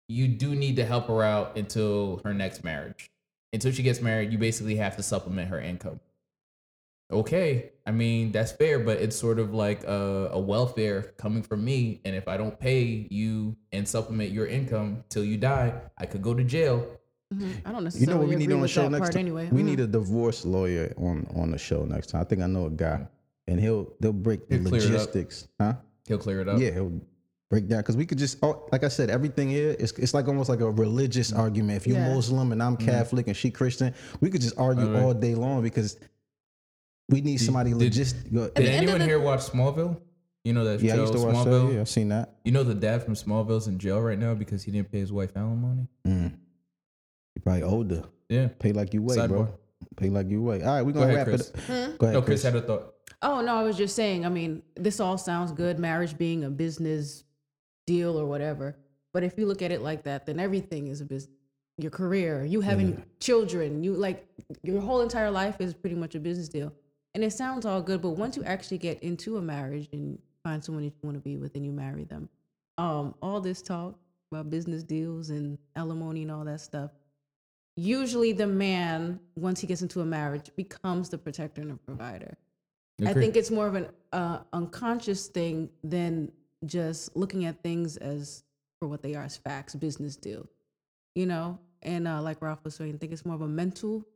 you 0.08 0.28
do 0.28 0.54
need 0.54 0.76
to 0.76 0.84
help 0.84 1.06
her 1.08 1.22
out 1.22 1.56
until 1.56 2.20
her 2.24 2.34
next 2.34 2.64
marriage. 2.64 3.10
Until 3.52 3.72
she 3.72 3.82
gets 3.82 4.00
married, 4.00 4.32
you 4.32 4.38
basically 4.38 4.76
have 4.76 4.96
to 4.96 5.02
supplement 5.02 5.48
her 5.50 5.60
income. 5.60 6.00
Okay, 7.10 7.72
I 7.86 7.90
mean 7.90 8.32
that's 8.32 8.52
fair, 8.52 8.78
but 8.78 8.96
it's 8.98 9.14
sort 9.14 9.38
of 9.38 9.52
like 9.52 9.84
a, 9.84 10.30
a 10.32 10.40
welfare 10.40 11.12
coming 11.18 11.42
from 11.42 11.62
me, 11.62 12.00
and 12.06 12.16
if 12.16 12.26
I 12.26 12.38
don't 12.38 12.58
pay 12.58 13.06
you 13.10 13.54
and 13.70 13.86
supplement 13.86 14.30
your 14.30 14.46
income 14.46 15.04
till 15.10 15.22
you 15.22 15.36
die, 15.36 15.74
I 15.98 16.06
could 16.06 16.22
go 16.22 16.32
to 16.32 16.42
jail. 16.42 16.86
Mhm. 17.32 17.52
I 17.64 17.72
don't 17.72 17.84
necessarily. 17.84 18.00
You 18.00 18.06
know 18.14 18.20
what 18.20 18.28
we 18.28 18.36
need 18.36 18.52
on 18.52 18.60
the 18.60 18.68
show 18.68 18.88
next 18.88 19.00
part 19.00 19.12
time? 19.12 19.20
anyway. 19.20 19.48
We 19.50 19.62
Mhm. 19.62 19.64
need 19.66 19.80
a 19.80 19.86
divorce 19.86 20.44
lawyer 20.44 20.92
on 20.98 21.26
on 21.34 21.50
the 21.50 21.58
show 21.58 21.84
next 21.84 22.08
time. 22.08 22.20
I 22.20 22.24
think 22.24 22.42
I 22.42 22.46
know 22.46 22.66
a 22.66 22.70
guy, 22.70 23.06
and 23.48 23.58
he'll 23.60 23.92
they'll 24.00 24.12
break 24.12 24.48
the 24.48 24.58
He'll 24.58 24.68
clear 24.68 24.82
logistics, 24.82 25.48
huh? 25.60 25.74
He'll 26.06 26.18
clear 26.18 26.40
it 26.40 26.48
up. 26.48 26.58
Yeah, 26.60 26.70
he'll 26.72 27.00
break 27.50 27.68
down 27.68 27.80
because 27.80 27.96
we 27.96 28.06
could 28.06 28.18
just, 28.18 28.38
oh, 28.42 28.66
like 28.72 28.82
I 28.82 28.88
said, 28.88 29.10
everything 29.10 29.48
here 29.50 29.72
is 29.78 29.92
it's 29.98 30.14
like 30.14 30.26
almost 30.26 30.48
like 30.48 30.60
a 30.60 30.70
religious 30.70 31.32
argument. 31.32 31.76
If 31.76 31.86
you 31.86 31.94
Yeah. 31.94 32.14
Muslim 32.14 32.50
and 32.52 32.62
I'm 32.62 32.76
Catholic 32.76 33.26
and 33.28 33.36
she 33.36 33.50
Christian, 33.50 33.92
we 34.20 34.30
could 34.30 34.40
just 34.40 34.56
argue 34.58 34.86
Right, 34.86 34.94
right. 34.94 35.02
all 35.02 35.14
day 35.14 35.34
long 35.34 35.62
because 35.62 35.98
we 37.10 37.20
need 37.20 37.36
somebody 37.38 37.70
did- 37.70 37.78
legit. 37.80 38.14
Go, 38.32 38.48
Did 38.48 38.54
the 38.54 38.70
anyone 38.70 38.98
the- 39.00 39.04
here 39.04 39.20
watch 39.20 39.40
Smallville? 39.50 40.00
You 40.44 40.54
know 40.54 40.64
that 40.64 40.80
yeah, 40.80 40.94
I 40.94 40.96
used 40.96 41.12
to 41.12 41.20
watch 41.20 41.36
Smallville. 41.36 41.68
that. 41.68 41.74
Yeah, 41.74 41.80
I've 41.82 41.88
seen 41.88 42.08
that. 42.08 42.34
You 42.44 42.50
know 42.52 42.64
the 42.64 42.74
dad 42.74 43.02
from 43.04 43.14
Smallville's 43.14 43.68
in 43.68 43.78
jail 43.78 44.00
right 44.00 44.18
now 44.18 44.34
because 44.34 44.64
he 44.64 44.72
didn't 44.72 44.90
pay 44.90 44.98
his 44.98 45.12
wife 45.12 45.36
alimony. 45.36 45.86
Mm. 46.06 46.32
You're 47.44 47.58
probably 47.58 47.62
older. 47.62 48.02
Yeah. 48.28 48.48
Pay 48.58 48.72
like 48.72 48.94
you 48.94 49.02
weigh, 49.02 49.26
bro. 49.26 49.44
Sidebar. 49.44 49.52
Pay 49.96 50.10
like 50.10 50.30
you 50.30 50.42
weigh. 50.42 50.62
All 50.62 50.74
right, 50.74 50.82
we're 50.82 50.92
gonna 50.92 51.06
ahead, 51.06 51.16
wrap 51.16 51.26
Chris. 51.26 51.50
it. 51.50 51.98
Go 51.98 52.06
ahead, 52.06 52.14
No, 52.14 52.22
Chris 52.22 52.24
Chris. 52.24 52.42
had 52.44 52.56
a 52.56 52.62
thought. 52.62 52.94
Oh 53.20 53.40
no, 53.40 53.56
I 53.56 53.62
was 53.62 53.76
just 53.76 53.94
saying. 53.96 54.24
I 54.24 54.28
mean, 54.28 54.62
this 54.76 55.00
all 55.00 55.18
sounds 55.18 55.52
good. 55.52 55.78
Marriage 55.78 56.16
being 56.16 56.44
a 56.44 56.50
business 56.50 57.24
deal 57.86 58.18
or 58.18 58.26
whatever. 58.26 58.76
But 59.12 59.22
if 59.24 59.36
you 59.36 59.46
look 59.46 59.60
at 59.60 59.72
it 59.72 59.82
like 59.82 60.04
that, 60.04 60.24
then 60.26 60.40
everything 60.40 60.86
is 60.86 61.00
a 61.00 61.04
business. 61.04 61.34
Your 61.78 61.90
career, 61.90 62.44
you 62.44 62.60
having 62.60 63.02
children, 63.18 63.82
you 63.82 63.94
like 63.94 64.26
your 64.62 64.80
whole 64.80 65.00
entire 65.00 65.30
life 65.30 65.56
is 65.58 65.74
pretty 65.74 65.96
much 65.96 66.14
a 66.14 66.20
business 66.20 66.48
deal. 66.48 66.72
And 67.14 67.22
it 67.24 67.32
sounds 67.32 67.66
all 67.66 67.82
good, 67.82 68.00
but 68.00 68.10
once 68.10 68.36
you 68.36 68.44
actually 68.44 68.78
get 68.78 69.02
into 69.02 69.36
a 69.36 69.42
marriage 69.42 69.88
and 69.92 70.18
find 70.44 70.62
someone 70.64 70.84
that 70.84 70.94
you 70.94 71.00
want 71.02 71.16
to 71.16 71.20
be 71.20 71.36
with 71.36 71.54
and 71.56 71.64
you 71.64 71.72
marry 71.72 72.04
them, 72.04 72.28
um, 72.78 73.14
all 73.20 73.40
this 73.40 73.60
talk 73.62 73.98
about 74.30 74.48
business 74.48 74.82
deals 74.82 75.28
and 75.30 75.58
alimony 75.76 76.22
and 76.22 76.30
all 76.30 76.44
that 76.44 76.60
stuff, 76.60 76.90
usually 77.76 78.32
the 78.32 78.46
man, 78.46 79.20
once 79.36 79.60
he 79.60 79.66
gets 79.66 79.82
into 79.82 80.00
a 80.00 80.04
marriage, 80.04 80.50
becomes 80.56 81.08
the 81.08 81.18
protector 81.18 81.60
and 81.62 81.70
the 81.70 81.76
provider. 81.76 82.36
I 83.04 83.12
think 83.14 83.36
it's 83.36 83.50
more 83.50 83.66
of 83.66 83.74
an 83.74 83.88
uh, 84.12 84.38
unconscious 84.52 85.26
thing 85.26 85.70
than 85.82 86.30
just 86.64 87.16
looking 87.16 87.46
at 87.46 87.60
things 87.62 87.96
as 87.96 88.44
for 88.78 88.86
what 88.86 89.02
they 89.02 89.14
are 89.16 89.24
as 89.24 89.36
facts, 89.36 89.74
business 89.74 90.14
deal, 90.14 90.48
you 91.16 91.26
know. 91.26 91.58
And 91.82 92.06
uh, 92.06 92.22
like 92.22 92.40
Ralph 92.40 92.62
was 92.62 92.76
saying, 92.76 92.94
I 92.94 92.98
think 92.98 93.12
it's 93.12 93.26
more 93.26 93.34
of 93.34 93.40
a 93.40 93.48
mental, 93.48 94.06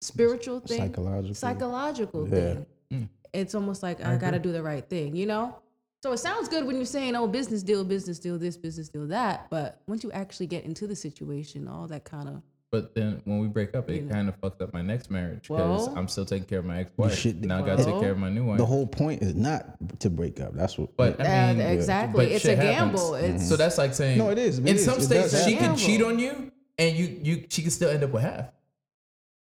spiritual 0.00 0.58
thing, 0.58 0.78
Psychological. 0.78 1.34
psychological 1.34 2.28
Yeah. 2.28 2.54
thing. 2.90 3.08
It's 3.32 3.54
almost 3.54 3.82
like 3.82 4.04
I, 4.04 4.16
got 4.16 4.32
to 4.32 4.38
do 4.38 4.52
the 4.52 4.62
right 4.62 4.86
thing, 4.86 5.14
you 5.16 5.24
know. 5.26 5.56
So 6.02 6.12
it 6.12 6.18
sounds 6.18 6.48
good 6.48 6.66
when 6.66 6.76
you're 6.76 6.84
saying, 6.84 7.14
"Oh, 7.16 7.26
business 7.28 7.62
deal, 7.62 7.82
business 7.84 8.18
deal, 8.18 8.36
this, 8.36 8.56
business 8.58 8.88
deal, 8.88 9.06
that," 9.06 9.48
but 9.48 9.80
once 9.86 10.02
you 10.04 10.10
actually 10.12 10.48
get 10.48 10.64
into 10.64 10.86
the 10.86 10.96
situation, 10.96 11.66
all 11.68 11.86
that 11.86 12.04
kind 12.04 12.28
of 12.28 12.42
But 12.72 12.94
then 12.94 13.20
when 13.26 13.38
we 13.38 13.48
break 13.48 13.74
up, 13.76 13.90
it 13.90 14.02
You 14.04 14.08
kind 14.08 14.30
of 14.30 14.36
fucked 14.36 14.62
up 14.62 14.72
my 14.72 14.80
next 14.80 15.10
marriage 15.10 15.42
because 15.42 15.88
Well- 15.88 15.94
I'm 15.94 16.08
still 16.08 16.24
taking 16.24 16.46
care 16.48 16.60
of 16.60 16.64
my 16.64 16.78
ex-wife. 16.80 17.14
should- 17.14 17.44
now 17.44 17.62
I 17.62 17.66
got 17.66 17.76
to 17.78 17.84
take 17.84 18.00
care 18.00 18.12
of 18.12 18.18
my 18.18 18.30
new 18.30 18.46
wife. 18.46 18.56
The 18.56 18.64
whole 18.64 18.86
point 18.86 19.22
is 19.22 19.34
not 19.34 19.76
to 20.00 20.08
break 20.08 20.40
up. 20.40 20.54
That's 20.54 20.78
what. 20.78 20.96
But 20.96 21.20
I 21.20 21.50
Uh, 21.50 21.54
mean, 21.54 21.60
exactly. 21.66 22.24
but 22.24 22.32
It's 22.32 22.46
a 22.46 22.56
gamble. 22.56 23.14
It's 23.16 23.46
So 23.46 23.56
that's 23.56 23.76
like 23.76 23.92
saying 23.92 24.16
No, 24.16 24.30
it 24.30 24.38
is. 24.38 24.58
It 24.58 24.66
in 24.66 24.76
is. 24.76 24.84
some 24.86 24.98
It 24.98 25.02
states, 25.02 25.44
she 25.44 25.52
happen. 25.52 25.68
can 25.68 25.76
cheat 25.76 26.02
on 26.02 26.18
you, 26.18 26.50
and 26.78 26.96
you 26.96 27.18
you 27.22 27.44
she 27.50 27.60
can 27.60 27.70
still 27.70 27.90
end 27.90 28.02
up 28.04 28.10
with 28.10 28.22
half. 28.22 28.46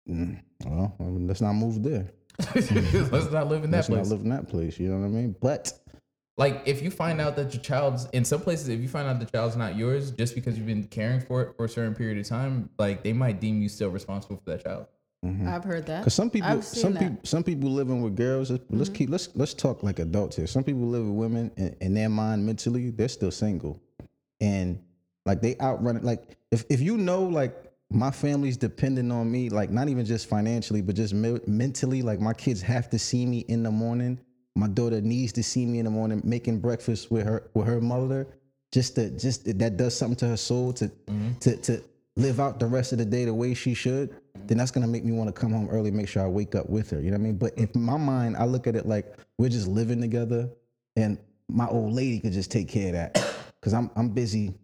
Mm, 0.10 0.40
well, 0.66 0.96
I 0.98 1.04
mean, 1.04 1.28
let's 1.28 1.42
not 1.42 1.52
move 1.54 1.84
there. 1.84 2.08
Let's 2.56 3.32
not 3.32 3.50
live 3.50 3.64
in 3.66 3.72
that 3.72 3.78
Let's 3.78 3.90
not 3.90 4.08
live 4.08 4.22
in 4.22 4.30
that 4.30 4.48
place. 4.48 4.80
You 4.80 4.90
know 4.90 5.00
what 5.00 5.06
I 5.08 5.10
mean? 5.10 5.36
But 5.42 5.74
Like 6.38 6.62
if 6.66 6.84
you 6.84 6.92
find 6.92 7.20
out 7.20 7.36
that 7.38 7.54
your 7.54 7.64
child's 7.64 8.06
in 8.14 8.24
some 8.24 8.42
places, 8.42 8.70
if 8.70 8.80
you 8.80 8.88
find 8.88 9.08
out 9.08 9.20
the 9.20 9.26
child's 9.26 9.56
not 9.56 9.76
yours 9.76 10.12
just 10.12 10.36
because 10.36 10.56
you've 10.58 10.68
been 10.68 10.84
caring 10.84 11.20
for 11.20 11.42
it 11.42 11.58
for 11.58 11.66
a 11.66 11.70
certain 11.70 11.96
period 11.96 12.20
of 12.20 12.28
time, 12.28 12.70
like 12.78 13.04
they 13.04 13.14
might 13.14 13.40
deem 13.40 13.62
you 13.62 13.70
still 13.70 13.90
responsible 13.90 14.38
for 14.38 14.52
that 14.52 14.64
child. 14.64 14.86
I've 15.48 15.64
heard 15.64 15.86
that. 15.88 16.02
Because 16.02 16.14
some 16.14 16.30
people, 16.30 16.50
I've 16.50 16.64
seen 16.64 16.82
some 16.82 16.94
that. 16.94 17.00
Mm-hmm. 17.00 17.16
people, 17.16 17.26
some 17.26 17.44
people 17.44 17.70
living 17.72 18.02
with 18.02 18.16
girls. 18.16 18.52
Let's, 18.52 18.64
let's 18.70 18.90
keep 18.90 19.10
let's 19.10 19.30
let's 19.36 19.54
talk 19.54 19.84
like 19.84 20.00
adults 20.00 20.36
here. 20.36 20.48
Some 20.48 20.64
people 20.64 20.84
live 20.84 21.04
with 21.06 21.16
women, 21.16 21.52
and 21.58 21.76
in 21.82 21.94
their 21.94 22.10
mind, 22.10 22.46
mentally, 22.46 22.92
they're 22.92 23.08
still 23.08 23.32
single, 23.32 23.82
and 24.40 24.80
like 25.26 25.42
they 25.42 25.58
outrun 25.60 25.98
it. 25.98 26.04
Like 26.04 26.38
if 26.52 26.64
if 26.70 26.82
you 26.82 26.98
know, 26.98 27.24
like 27.24 27.56
my 27.90 28.12
family's 28.12 28.58
depending 28.58 29.12
on 29.12 29.30
me, 29.30 29.50
like 29.50 29.70
not 29.70 29.90
even 29.90 30.06
just 30.06 30.30
financially, 30.30 30.82
but 30.82 30.96
just 30.96 31.14
me- 31.14 31.42
mentally. 31.48 32.02
Like 32.02 32.20
my 32.20 32.34
kids 32.34 32.62
have 32.62 32.90
to 32.92 33.00
see 33.00 33.26
me 33.26 33.40
in 33.48 33.64
the 33.64 33.72
morning. 33.72 34.20
My 34.58 34.68
daughter 34.68 35.02
needs 35.02 35.32
to 35.34 35.44
see 35.44 35.66
me 35.66 35.78
in 35.80 35.86
the 35.86 35.92
morning 35.92 36.22
making 36.24 36.60
breakfast 36.60 37.12
with 37.12 37.26
her 37.26 37.50
with 37.54 37.68
her 37.68 37.80
mother. 37.80 38.28
Just 38.72 38.96
to 38.96 39.12
just 39.12 39.46
that 39.60 39.78
does 39.78 39.96
something 39.96 40.18
to 40.18 40.28
her 40.30 40.38
soul 40.38 40.74
to 40.74 40.88
mm-hmm. 40.88 41.34
to 41.40 41.58
to 41.58 41.84
live 42.16 42.40
out 42.40 42.60
the 42.60 42.66
rest 42.66 42.92
of 42.92 42.98
the 42.98 43.06
day 43.06 43.26
the 43.26 43.34
way 43.34 43.54
she 43.54 43.76
should, 43.76 44.16
then 44.48 44.58
that's 44.58 44.72
gonna 44.72 44.88
make 44.88 45.06
me 45.06 45.12
want 45.12 45.34
to 45.34 45.40
come 45.40 45.52
home 45.52 45.70
early, 45.70 45.92
make 45.92 46.08
sure 46.08 46.24
I 46.24 46.28
wake 46.28 46.56
up 46.56 46.70
with 46.70 46.90
her. 46.90 47.00
You 47.00 47.12
know 47.12 47.18
what 47.18 47.22
I 47.22 47.24
mean? 47.24 47.38
But 47.38 47.54
if 47.56 47.76
my 47.76 47.98
mind, 47.98 48.36
I 48.36 48.46
look 48.46 48.66
at 48.66 48.76
it 48.76 48.88
like 48.88 49.16
we're 49.38 49.50
just 49.50 49.68
living 49.68 50.02
together, 50.02 50.50
and 50.96 51.20
my 51.48 51.68
old 51.68 51.94
lady 51.94 52.20
could 52.20 52.34
just 52.34 52.52
take 52.52 52.68
care 52.68 52.88
of 52.88 52.94
that, 52.94 53.36
cause 53.62 53.74
I'm 53.76 53.92
I'm 53.96 54.10
busy 54.10 54.56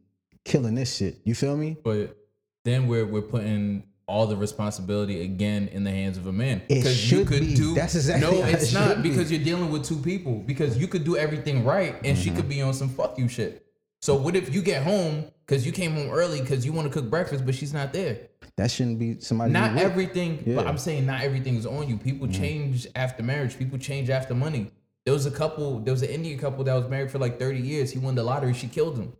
killing 0.44 0.74
this 0.74 0.98
shit. 0.98 1.20
You 1.24 1.36
feel 1.36 1.56
me? 1.56 1.78
But 1.84 2.18
then 2.66 2.88
we're 2.88 3.06
we're 3.06 3.22
putting 3.22 3.84
all 4.08 4.28
the 4.28 4.36
responsibility 4.36 5.22
again 5.24 5.68
in 5.70 5.84
the 5.84 5.92
hands 5.92 6.18
of 6.18 6.28
a 6.28 6.32
man 6.32 6.62
Because 6.68 7.10
you 7.12 7.24
could 7.26 7.42
be. 7.42 7.56
do 7.56 7.74
That's 7.74 7.96
exactly 7.96 8.40
no 8.40 8.46
it's 8.46 8.72
it 8.72 8.74
not 8.74 8.88
should 8.90 9.04
be. 9.04 9.10
because 9.10 9.32
you're 9.32 9.44
dealing 9.44 9.72
with 9.72 9.86
two 9.86 9.98
people 9.98 10.36
because 10.40 10.78
you 10.78 10.88
could 10.88 11.04
do 11.04 11.16
everything 11.18 11.64
right 11.64 11.96
and 12.04 12.18
she 12.18 12.28
Mm-hmm. 12.30 12.36
could 12.38 12.50
be 12.50 12.62
on 12.62 12.74
some 12.74 12.90
fuck 12.90 13.18
you 13.18 13.28
shit 13.28 13.66
so 14.02 14.16
what 14.16 14.36
if 14.36 14.54
you 14.54 14.62
get 14.62 14.84
home 14.84 15.26
because 15.46 15.66
you 15.66 15.72
came 15.72 15.94
home 15.94 16.10
early 16.10 16.42
because 16.42 16.66
you 16.66 16.74
want 16.74 16.92
to 16.92 16.94
cook 16.94 17.10
breakfast 17.10 17.46
but 17.46 17.56
she's 17.56 17.74
not 17.74 17.94
there 17.94 18.28
That 18.58 18.72
shouldn't 18.72 19.00
be 19.00 19.20
somebody. 19.20 19.52
not 19.54 19.78
everything 19.78 20.38
but 20.38 20.48
Yeah. 20.48 20.58
Mm-hmm. 20.60 20.68
i'm 20.68 20.78
saying 20.78 21.06
not 21.06 21.22
everything 21.22 21.56
is 21.56 21.66
on 21.66 21.88
you 21.88 21.98
people 21.98 22.28
change 22.28 22.88
after 22.96 23.24
marriage 23.24 23.58
people 23.58 23.78
change 23.78 24.10
after 24.10 24.34
money 24.36 24.70
there 25.06 25.14
was 25.14 25.26
a 25.26 25.32
couple 25.32 25.80
there 25.80 25.94
was 25.94 26.04
an 26.04 26.10
indian 26.10 26.38
couple 26.38 26.64
that 26.66 26.74
was 26.76 26.90
married 26.90 27.10
for 27.12 27.20
like 27.20 27.40
30 27.40 27.60
years 27.60 27.92
he 27.92 28.00
won 28.00 28.16
the 28.16 28.24
lottery 28.24 28.54
she 28.54 28.68
killed 28.68 28.98
him 28.98 29.14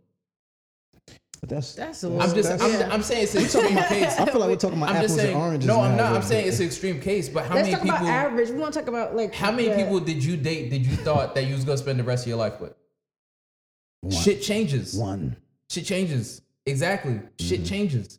But 1.46 1.56
that's 1.56 1.74
That's 1.74 2.04
a 2.04 2.06
i'm 2.06 2.16
little- 2.16 2.34
just 2.42 2.62
I'm, 2.62 2.90
I'm 2.92 3.02
saying 3.02 3.24
it's 3.24 3.34
an 3.34 3.42
extreme 3.42 3.76
case 3.76 4.18
I 4.18 4.24
feel 4.24 4.40
like 4.40 4.48
we're 4.48 4.56
talking 4.56 4.78
about 4.78 4.88
I'm 4.88 4.96
apples 4.96 5.10
just 5.10 5.20
saying, 5.20 5.34
and 5.34 5.42
oranges. 5.44 5.66
no, 5.68 5.80
I'm 5.82 5.94
not. 5.94 6.14
I'm 6.14 6.22
saying 6.22 6.48
it's 6.48 6.58
an 6.60 6.64
extreme 6.66 7.00
case, 7.02 7.28
but 7.28 7.44
how 7.44 7.54
Let's 7.54 7.66
many 7.68 7.72
talk 7.74 7.82
people? 7.82 7.98
about 7.98 8.08
average. 8.08 8.48
We 8.48 8.56
want 8.56 8.72
to 8.72 8.80
talk 8.80 8.88
about 8.88 9.14
like 9.14 9.34
How 9.34 9.50
many 9.52 9.68
the- 9.68 9.76
people 9.76 10.00
did 10.00 10.24
you 10.24 10.38
date? 10.38 10.70
Did 10.70 10.86
you 10.86 10.96
thought 10.96 11.34
that 11.34 11.44
you 11.44 11.54
was 11.54 11.64
gonna 11.64 11.76
spend 11.76 12.00
the 12.00 12.04
rest 12.04 12.24
of 12.24 12.28
your 12.28 12.38
life 12.38 12.58
with? 12.62 12.72
One. 14.00 14.10
Shit 14.12 14.40
changes. 14.40 14.94
one. 14.96 15.36
Shit 15.68 15.84
changes. 15.84 16.40
Exactly. 16.64 17.20
Shit 17.38 17.60
Mm-hmm. 17.60 17.68
changes. 17.68 18.18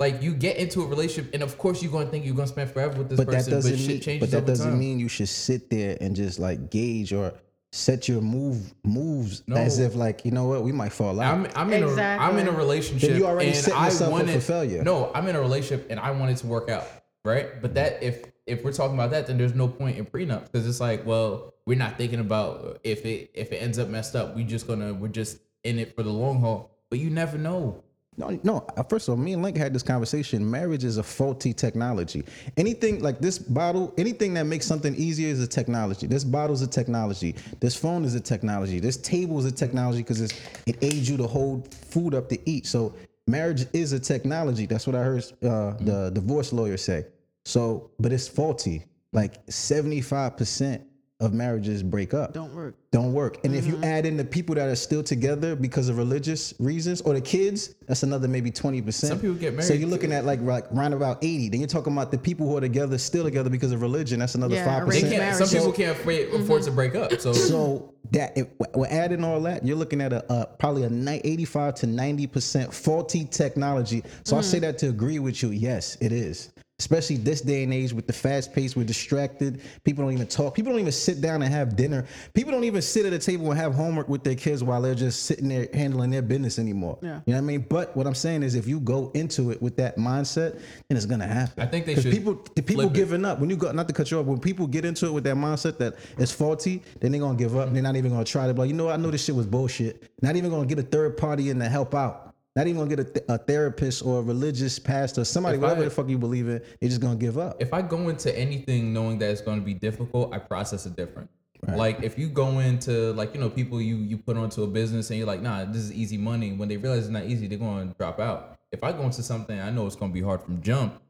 Like 0.00 0.20
you 0.20 0.34
get 0.34 0.56
into 0.56 0.82
a 0.82 0.86
relationship, 0.86 1.32
and 1.32 1.44
of 1.44 1.56
course 1.58 1.80
you're 1.80 1.92
gonna 1.92 2.06
think 2.06 2.24
you're 2.26 2.34
gonna 2.34 2.48
spend 2.48 2.70
forever 2.72 2.98
with 2.98 3.10
this 3.10 3.18
But 3.18 3.28
that 3.28 3.36
person, 3.36 3.52
doesn't 3.52 3.70
but 3.70 3.78
shit 3.78 3.88
mean. 3.88 4.00
changes 4.00 4.20
But 4.20 4.30
that 4.32 4.36
over 4.38 4.46
doesn't 4.46 4.70
time. 4.70 4.78
mean 4.80 4.98
you 4.98 5.08
should 5.08 5.28
sit 5.28 5.70
there 5.70 5.96
and 6.00 6.16
just 6.16 6.40
like 6.40 6.70
gauge 6.70 7.12
or 7.12 7.34
set 7.74 8.06
your 8.06 8.20
move 8.20 8.72
moves 8.84 9.42
No. 9.48 9.56
as 9.56 9.80
if 9.80 9.96
like 9.96 10.24
you 10.24 10.30
know 10.30 10.44
what 10.46 10.62
we 10.62 10.70
might 10.70 10.92
fall 10.92 11.20
out. 11.20 11.34
I'm 11.34 11.48
I'm 11.56 11.72
in 11.72 11.82
a 11.82 12.00
I'm 12.02 12.38
in 12.38 12.46
a 12.46 12.52
relationship. 12.52 13.10
Then 13.10 13.18
you 13.18 13.26
already 13.26 13.48
and 13.48 13.56
setting 13.56 13.78
I 13.78 13.86
yourself 13.86 14.08
up 14.08 14.12
wanted, 14.12 14.34
for 14.34 14.40
failure. 14.40 14.82
No, 14.84 15.10
I'm 15.12 15.26
in 15.26 15.34
a 15.34 15.40
relationship 15.40 15.88
and 15.90 15.98
I 15.98 16.12
want 16.12 16.30
it 16.30 16.36
to 16.38 16.46
work 16.46 16.68
out, 16.70 16.86
right? 17.24 17.60
But 17.60 17.74
that 17.74 18.02
if 18.02 18.24
if 18.46 18.62
we're 18.64 18.72
talking 18.72 18.94
about 18.94 19.10
that, 19.10 19.26
then 19.26 19.38
there's 19.38 19.54
no 19.54 19.66
point 19.66 19.98
in 19.98 20.06
prenup 20.06 20.44
because 20.52 20.68
it's 20.68 20.80
like, 20.80 21.04
well, 21.04 21.54
we're 21.66 21.78
not 21.78 21.98
thinking 21.98 22.20
about 22.20 22.78
if 22.84 23.04
it 23.04 23.30
if 23.34 23.50
it 23.52 23.56
ends 23.56 23.78
up 23.78 23.88
messed 23.88 24.14
up. 24.14 24.36
We 24.36 24.44
just 24.44 24.66
gonna 24.68 24.94
we're 24.94 25.08
just 25.08 25.38
in 25.64 25.78
it 25.78 25.96
for 25.96 26.02
the 26.02 26.10
long 26.10 26.40
haul. 26.40 26.70
But 26.90 27.00
you 27.00 27.10
never 27.10 27.36
know. 27.38 27.82
No, 28.16 28.38
no. 28.44 28.66
uh, 28.76 28.82
First 28.84 29.08
of 29.08 29.12
all, 29.12 29.24
me 29.24 29.32
and 29.32 29.42
Link 29.42 29.56
had 29.56 29.74
this 29.74 29.82
conversation. 29.82 30.48
Marriage 30.48 30.84
is 30.84 30.98
a 30.98 31.02
faulty 31.02 31.52
technology. 31.52 32.24
Anything 32.56 33.02
like 33.02 33.18
this 33.18 33.38
bottle, 33.38 33.92
anything 33.98 34.34
that 34.34 34.44
makes 34.44 34.66
something 34.66 34.94
easier 34.94 35.28
is 35.28 35.42
a 35.42 35.46
technology. 35.46 36.06
This 36.06 36.22
bottle 36.22 36.54
is 36.54 36.62
a 36.62 36.66
technology. 36.68 37.34
This 37.60 37.74
phone 37.74 38.04
is 38.04 38.14
a 38.14 38.20
technology. 38.20 38.78
This 38.78 38.96
table 38.98 39.38
is 39.40 39.46
a 39.46 39.52
technology 39.52 39.98
because 39.98 40.20
it 40.20 40.76
aids 40.82 41.08
you 41.10 41.16
to 41.16 41.26
hold 41.26 41.74
food 41.74 42.14
up 42.14 42.28
to 42.28 42.38
eat. 42.48 42.66
So 42.66 42.94
marriage 43.26 43.66
is 43.72 43.92
a 43.92 43.98
technology. 43.98 44.66
That's 44.66 44.86
what 44.86 44.94
I 44.94 45.02
heard 45.02 45.24
uh, 45.42 45.72
the 45.80 46.10
divorce 46.14 46.52
lawyer 46.52 46.76
say. 46.76 47.06
So, 47.44 47.90
but 47.98 48.12
it's 48.12 48.28
faulty. 48.28 48.84
Like 49.12 49.34
seventy-five 49.48 50.36
percent 50.36 50.82
of 51.20 51.32
marriages 51.32 51.82
break 51.82 52.12
up 52.12 52.32
don't 52.32 52.52
work. 52.54 52.74
don't 52.90 53.12
work. 53.12 53.38
And 53.44 53.54
if 53.54 53.66
you 53.66 53.74
mm-hmm. 53.74 53.84
add 53.84 54.04
in 54.04 54.16
the 54.16 54.24
people 54.24 54.56
that 54.56 54.68
are 54.68 54.74
still 54.74 55.02
together 55.02 55.54
because 55.54 55.88
of 55.88 55.96
religious 55.96 56.54
reasons, 56.58 57.00
or 57.02 57.14
the 57.14 57.20
kids, 57.20 57.74
that's 57.86 58.02
another 58.02 58.26
maybe 58.26 58.50
twenty 58.50 58.82
percent. 58.82 59.10
Some 59.10 59.20
people 59.20 59.36
get 59.36 59.54
married. 59.54 59.66
So 59.66 59.74
you're 59.74 59.88
looking 59.88 60.10
too. 60.10 60.16
at 60.16 60.24
like 60.24 60.40
like 60.40 60.66
round 60.72 60.92
about 60.92 61.22
eighty. 61.22 61.48
Then 61.48 61.60
you're 61.60 61.68
talking 61.68 61.92
about 61.92 62.10
the 62.10 62.18
people 62.18 62.48
who 62.48 62.56
are 62.56 62.60
together, 62.60 62.98
still 62.98 63.22
together 63.22 63.48
because 63.48 63.70
of 63.70 63.80
religion. 63.80 64.18
That's 64.18 64.34
another 64.34 64.56
Yeah, 64.56 64.64
five 64.64 64.88
They 64.88 65.02
arranged 65.02 65.10
percent. 65.10 65.22
can't. 65.22 65.48
Some 65.48 65.58
people 65.58 65.72
can't 65.72 65.98
afford, 65.98 66.16
afford 66.16 66.62
mm-hmm. 66.62 66.64
to 66.64 66.70
break 66.72 66.94
up. 66.96 67.20
So 67.20 67.32
So 67.32 67.94
that 68.10 68.36
if 68.36 68.48
we're 68.74 68.86
adding 68.86 69.22
all 69.22 69.40
that, 69.42 69.64
you're 69.64 69.76
looking 69.76 70.00
at 70.00 70.12
a, 70.12 70.24
a 70.32 70.46
probably 70.46 70.82
a 70.82 71.20
85 71.24 71.74
to 71.76 71.86
90 71.86 72.26
percent 72.26 72.74
faulty 72.74 73.24
technology. 73.24 74.02
So 74.24 74.36
I 74.36 74.40
mm-hmm. 74.40 74.50
say 74.50 74.58
that 74.60 74.78
to 74.78 74.88
agree 74.88 75.20
with 75.20 75.42
you. 75.42 75.50
Yes, 75.50 75.96
it 76.00 76.10
is. 76.10 76.50
Especially 76.80 77.16
this 77.16 77.40
day 77.40 77.62
and 77.62 77.72
age 77.72 77.92
with 77.92 78.08
the 78.08 78.12
fast 78.12 78.52
pace, 78.52 78.74
we're 78.74 78.82
distracted. 78.84 79.62
People 79.84 80.02
don't 80.04 80.12
even 80.12 80.26
talk. 80.26 80.56
People 80.56 80.72
don't 80.72 80.80
even 80.80 80.90
sit 80.90 81.20
down 81.20 81.40
and 81.40 81.54
have 81.54 81.76
dinner. 81.76 82.04
People 82.34 82.50
don't 82.50 82.64
even 82.64 82.82
sit 82.82 83.06
at 83.06 83.12
a 83.12 83.18
table 83.20 83.48
and 83.52 83.60
have 83.60 83.76
homework 83.76 84.08
with 84.08 84.24
their 84.24 84.34
kids 84.34 84.64
while 84.64 84.82
they're 84.82 84.96
just 84.96 85.22
sitting 85.22 85.46
there 85.46 85.68
handling 85.72 86.10
their 86.10 86.20
business 86.20 86.58
anymore. 86.58 86.98
Yeah. 87.00 87.20
You 87.26 87.32
know 87.32 87.34
what 87.34 87.36
I 87.36 87.40
mean? 87.42 87.64
But 87.68 87.96
what 87.96 88.08
I'm 88.08 88.14
saying 88.16 88.42
is, 88.42 88.56
if 88.56 88.66
you 88.66 88.80
go 88.80 89.12
into 89.14 89.52
it 89.52 89.62
with 89.62 89.76
that 89.76 89.96
mindset, 89.98 90.54
then 90.88 90.96
it's 90.96 91.06
gonna 91.06 91.28
happen. 91.28 91.62
I 91.62 91.66
think 91.66 91.86
they 91.86 91.94
'Cause 91.94 92.02
should 92.02 92.12
people, 92.12 92.42
the 92.56 92.62
people 92.62 92.82
flip 92.82 92.92
it. 92.92 92.96
giving 92.96 93.24
up 93.24 93.38
when 93.38 93.50
you 93.50 93.56
go 93.56 93.70
not 93.70 93.86
to 93.86 93.94
cut 93.94 94.10
you 94.10 94.18
off. 94.18 94.26
When 94.26 94.40
people 94.40 94.66
get 94.66 94.84
into 94.84 95.06
it 95.06 95.12
with 95.12 95.22
that 95.24 95.36
mindset 95.36 95.78
that 95.78 95.94
it's 96.18 96.32
faulty, 96.32 96.82
then 97.00 97.12
they're 97.12 97.20
gonna 97.20 97.38
give 97.38 97.56
up. 97.56 97.68
and 97.68 97.76
They're 97.76 97.84
not 97.84 97.94
even 97.94 98.10
gonna 98.10 98.24
try 98.24 98.48
to 98.48 98.52
be 98.52 98.58
like, 98.62 98.68
you 98.68 98.74
know. 98.74 98.88
I 98.88 98.96
know 98.96 99.12
this 99.12 99.22
shit 99.24 99.36
was 99.36 99.46
bullshit. 99.46 100.10
Not 100.22 100.34
even 100.34 100.50
gonna 100.50 100.66
get 100.66 100.80
a 100.80 100.82
third 100.82 101.16
party 101.16 101.50
in 101.50 101.60
to 101.60 101.68
help 101.68 101.94
out. 101.94 102.33
Not 102.56 102.68
even 102.68 102.78
gonna 102.78 102.90
get 102.90 103.00
a, 103.00 103.04
th- 103.04 103.26
a 103.28 103.38
therapist 103.38 104.04
or 104.04 104.20
a 104.20 104.22
religious 104.22 104.78
pastor, 104.78 105.24
somebody, 105.24 105.56
If 105.56 105.62
whatever 105.62 105.82
I- 105.82 105.84
the 105.84 105.90
fuck 105.90 106.08
you 106.08 106.18
believe 106.18 106.48
in. 106.48 106.62
They're 106.80 106.88
just 106.88 107.00
gonna 107.00 107.16
give 107.16 107.36
up. 107.36 107.60
if 107.60 107.74
I 107.74 107.82
go 107.82 108.08
into 108.08 108.36
anything 108.38 108.92
knowing 108.92 109.18
that 109.18 109.30
it's 109.30 109.40
to 109.40 109.60
be 109.60 109.74
difficult, 109.74 110.32
I 110.32 110.38
process 110.38 110.86
it 110.86 110.96
different. 110.96 111.30
Like 111.66 112.02
if 112.02 112.18
you 112.18 112.28
go 112.28 112.58
into 112.58 113.12
like 113.14 113.34
you 113.34 113.40
know 113.40 113.48
people 113.48 113.80
you 113.80 113.96
you 113.96 114.18
put 114.18 114.36
onto 114.36 114.62
a 114.62 114.66
business 114.66 115.10
and 115.10 115.18
you're 115.18 115.26
like 115.26 115.40
nah 115.40 115.64
this 115.64 115.78
is 115.78 115.92
easy 115.92 116.18
money 116.18 116.52
when 116.52 116.68
they 116.68 116.76
realize 116.76 117.00
it's 117.04 117.08
not 117.08 117.24
easy 117.24 117.46
they're 117.46 117.58
going 117.58 117.88
to 117.88 117.94
drop 117.94 118.20
out. 118.20 118.58
If 118.70 118.84
I 118.84 118.92
go 118.92 119.02
into 119.02 119.22
something 119.22 119.58
I 119.58 119.70
know 119.70 119.86
it's 119.86 119.96
going 119.96 120.10
to 120.10 120.14
be 120.14 120.20
hard 120.22 120.42
from 120.42 120.60
jump, 120.60 121.00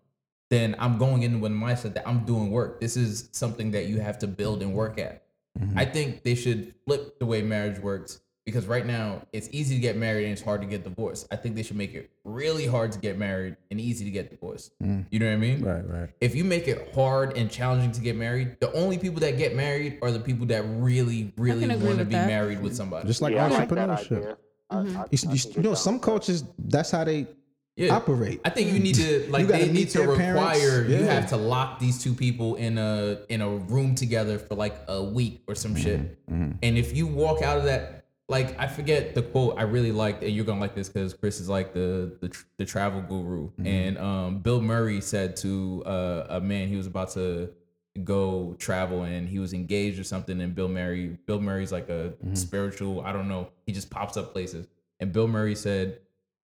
then 0.51 0.77
I'm 0.79 0.99
going 0.99 1.23
in 1.25 1.41
with 1.41 1.53
the 1.53 1.59
mindset 1.59 1.95
that 1.95 2.07
I'm 2.07 2.25
doing 2.25 2.51
work. 2.51 2.81
This 2.81 2.97
is 2.97 3.29
something 3.33 3.73
that 3.73 3.87
you 3.87 3.99
have 4.01 4.19
to 4.21 4.27
build 4.27 4.63
and 4.63 4.75
work 4.75 4.99
at. 4.99 5.25
Mm-hmm. 5.59 5.79
I 5.79 5.85
think 5.87 6.23
they 6.23 6.35
should 6.35 6.75
flip 6.87 7.19
the 7.19 7.27
way 7.27 7.43
marriage 7.43 7.81
works 7.81 8.21
because 8.45 8.67
right 8.67 8.85
now 8.85 9.23
it's 9.33 9.49
easy 9.53 9.75
to 9.75 9.81
get 9.81 9.97
married 9.97 10.25
and 10.25 10.33
it's 10.33 10.43
hard 10.43 10.61
to 10.61 10.67
get 10.67 10.85
divorced. 10.85 11.27
I 11.31 11.37
think 11.37 11.57
they 11.57 11.63
should 11.63 11.77
make 11.77 11.95
it 11.95 12.11
really 12.25 12.67
hard 12.67 12.93
to 12.93 12.99
get 12.99 13.17
married 13.19 13.57
and 13.71 13.81
easy 13.81 14.05
to 14.05 14.11
get 14.11 14.31
divorced. 14.31 14.73
You 14.81 15.19
know 15.19 15.27
what 15.27 15.33
I 15.33 15.37
mean? 15.37 15.65
Right, 15.65 15.89
right. 15.89 16.11
If 16.21 16.35
you 16.35 16.45
make 16.45 16.69
it 16.69 16.95
hard 16.95 17.37
and 17.39 17.51
challenging 17.51 17.93
to 17.93 18.01
get 18.01 18.17
married, 18.17 18.57
the 18.61 18.71
only 18.75 18.99
people 18.99 19.21
that 19.21 19.39
get 19.39 19.55
married 19.57 19.99
are 20.03 20.11
the 20.11 20.21
people 20.21 20.45
that 20.47 20.63
really, 20.69 21.33
really 21.39 21.67
want 21.69 21.99
to 21.99 22.05
be 22.05 22.13
that. 22.13 22.27
married 22.27 22.61
with 22.63 22.77
somebody. 22.77 23.07
Just 23.07 23.23
like 23.23 23.33
yeah, 23.35 23.47
I 23.47 23.49
like 23.49 23.69
entrepreneurship. 23.69 24.37
Mm-hmm. 24.71 24.97
I- 24.97 25.05
You, 25.11 25.29
I 25.29 25.33
you, 25.33 25.41
can 25.41 25.53
you 25.55 25.63
know, 25.63 25.75
some 25.75 25.95
with 25.95 26.03
that. 26.03 26.07
cultures 26.07 26.45
that's 26.59 26.91
how 26.91 27.05
they 27.05 27.27
Yeah. 27.77 27.95
operate. 27.95 28.41
I 28.45 28.51
think 28.51 28.73
you 28.73 28.79
need 28.79 28.95
to 28.97 29.27
like 29.31 29.47
they 29.47 29.71
need 29.71 29.89
to 29.91 29.99
their 29.99 30.17
parents. 30.17 30.59
require 30.61 30.85
you 30.85 31.05
have 31.05 31.29
to 31.31 31.37
lock 31.37 31.79
these 31.79 32.03
two 32.03 32.13
people 32.15 32.57
in 32.57 32.77
a 32.79 33.21
in 33.29 33.41
a 33.41 33.49
room 33.49 33.95
together 33.95 34.39
for 34.39 34.55
like 34.55 34.75
a 34.89 35.03
week 35.03 35.43
or 35.49 35.55
some 35.55 35.75
shit. 35.77 36.01
Mm-hmm. 36.31 36.53
And 36.63 36.79
if 36.79 36.97
you 36.97 37.07
walk 37.07 37.43
out 37.43 37.59
of 37.59 37.65
that, 37.65 38.04
like 38.29 38.59
I 38.59 38.67
forget 38.67 39.15
the 39.15 39.23
quote 39.23 39.59
I 39.59 39.63
really 39.63 39.93
liked, 39.93 40.23
and 40.23 40.33
you're 40.33 40.45
gonna 40.45 40.61
like 40.61 40.75
this 40.75 40.89
because 40.89 41.13
Chris 41.15 41.41
is 41.41 41.49
like 41.49 41.75
the 41.75 42.17
the, 42.21 42.37
the 42.57 42.65
travel 42.65 43.03
guru. 43.03 43.49
Mm-hmm. 43.51 43.67
And 43.67 43.99
um, 43.99 44.39
Bill 44.39 44.61
Murray 44.61 45.01
said 45.01 45.37
to 45.39 45.83
uh, 45.85 46.27
a 46.31 46.41
man 46.41 46.69
he 46.69 46.77
was 46.77 46.87
about 46.87 47.11
to 47.13 47.51
go 48.03 48.57
travel 48.59 49.05
and 49.05 49.29
he 49.29 49.39
was 49.39 49.53
engaged 49.53 50.01
or 50.01 50.05
something 50.05 50.41
and 50.41 50.53
Bill 50.53 50.69
Murray 50.69 51.17
Bill 51.27 51.41
Murray's 51.41 51.71
like 51.71 51.89
a 51.89 52.15
Mm-hmm. 52.25 52.35
spiritual 52.35 53.01
I 53.03 53.13
don't 53.13 53.29
know 53.29 53.51
he 53.67 53.73
just 53.73 53.89
pops 53.89 54.17
up 54.17 54.33
places 54.33 54.67
and 54.99 55.13
Bill 55.13 55.29
Murray 55.29 55.55
said 55.55 56.01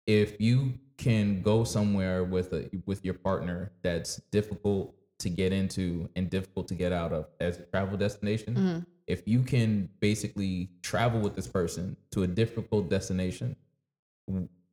if 0.05 0.39
you 0.39 0.73
can 0.97 1.41
go 1.41 1.63
somewhere 1.63 2.23
with 2.23 2.53
a 2.53 2.69
with 2.85 3.03
your 3.03 3.15
partner 3.15 3.71
that's 3.81 4.17
difficult 4.31 4.93
to 5.17 5.29
get 5.29 5.51
into 5.51 6.07
and 6.15 6.29
difficult 6.29 6.67
to 6.67 6.75
get 6.75 6.91
out 6.91 7.11
of 7.11 7.25
as 7.39 7.57
a 7.57 7.63
travel 7.63 7.97
destination 7.97 8.85
if 9.11 9.27
you 9.27 9.43
can 9.43 9.89
basically 9.99 10.69
travel 10.81 11.19
with 11.19 11.35
this 11.35 11.47
person 11.47 11.97
to 12.11 12.23
a 12.23 12.27
difficult 12.27 12.89
destination 12.89 13.55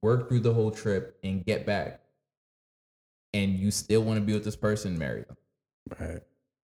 work 0.03 0.29
through 0.29 0.41
the 0.41 0.55
whole 0.55 0.71
trip 0.71 1.19
and 1.25 1.45
get 1.45 1.67
back 1.67 2.01
and 3.35 3.59
you 3.59 3.71
still 3.71 4.03
want 4.03 4.19
to 4.19 4.25
be 4.25 4.33
with 4.33 4.45
this 4.45 4.57
person 4.57 4.97
marry 4.99 5.23
them 5.23 5.37
Right. 5.99 6.21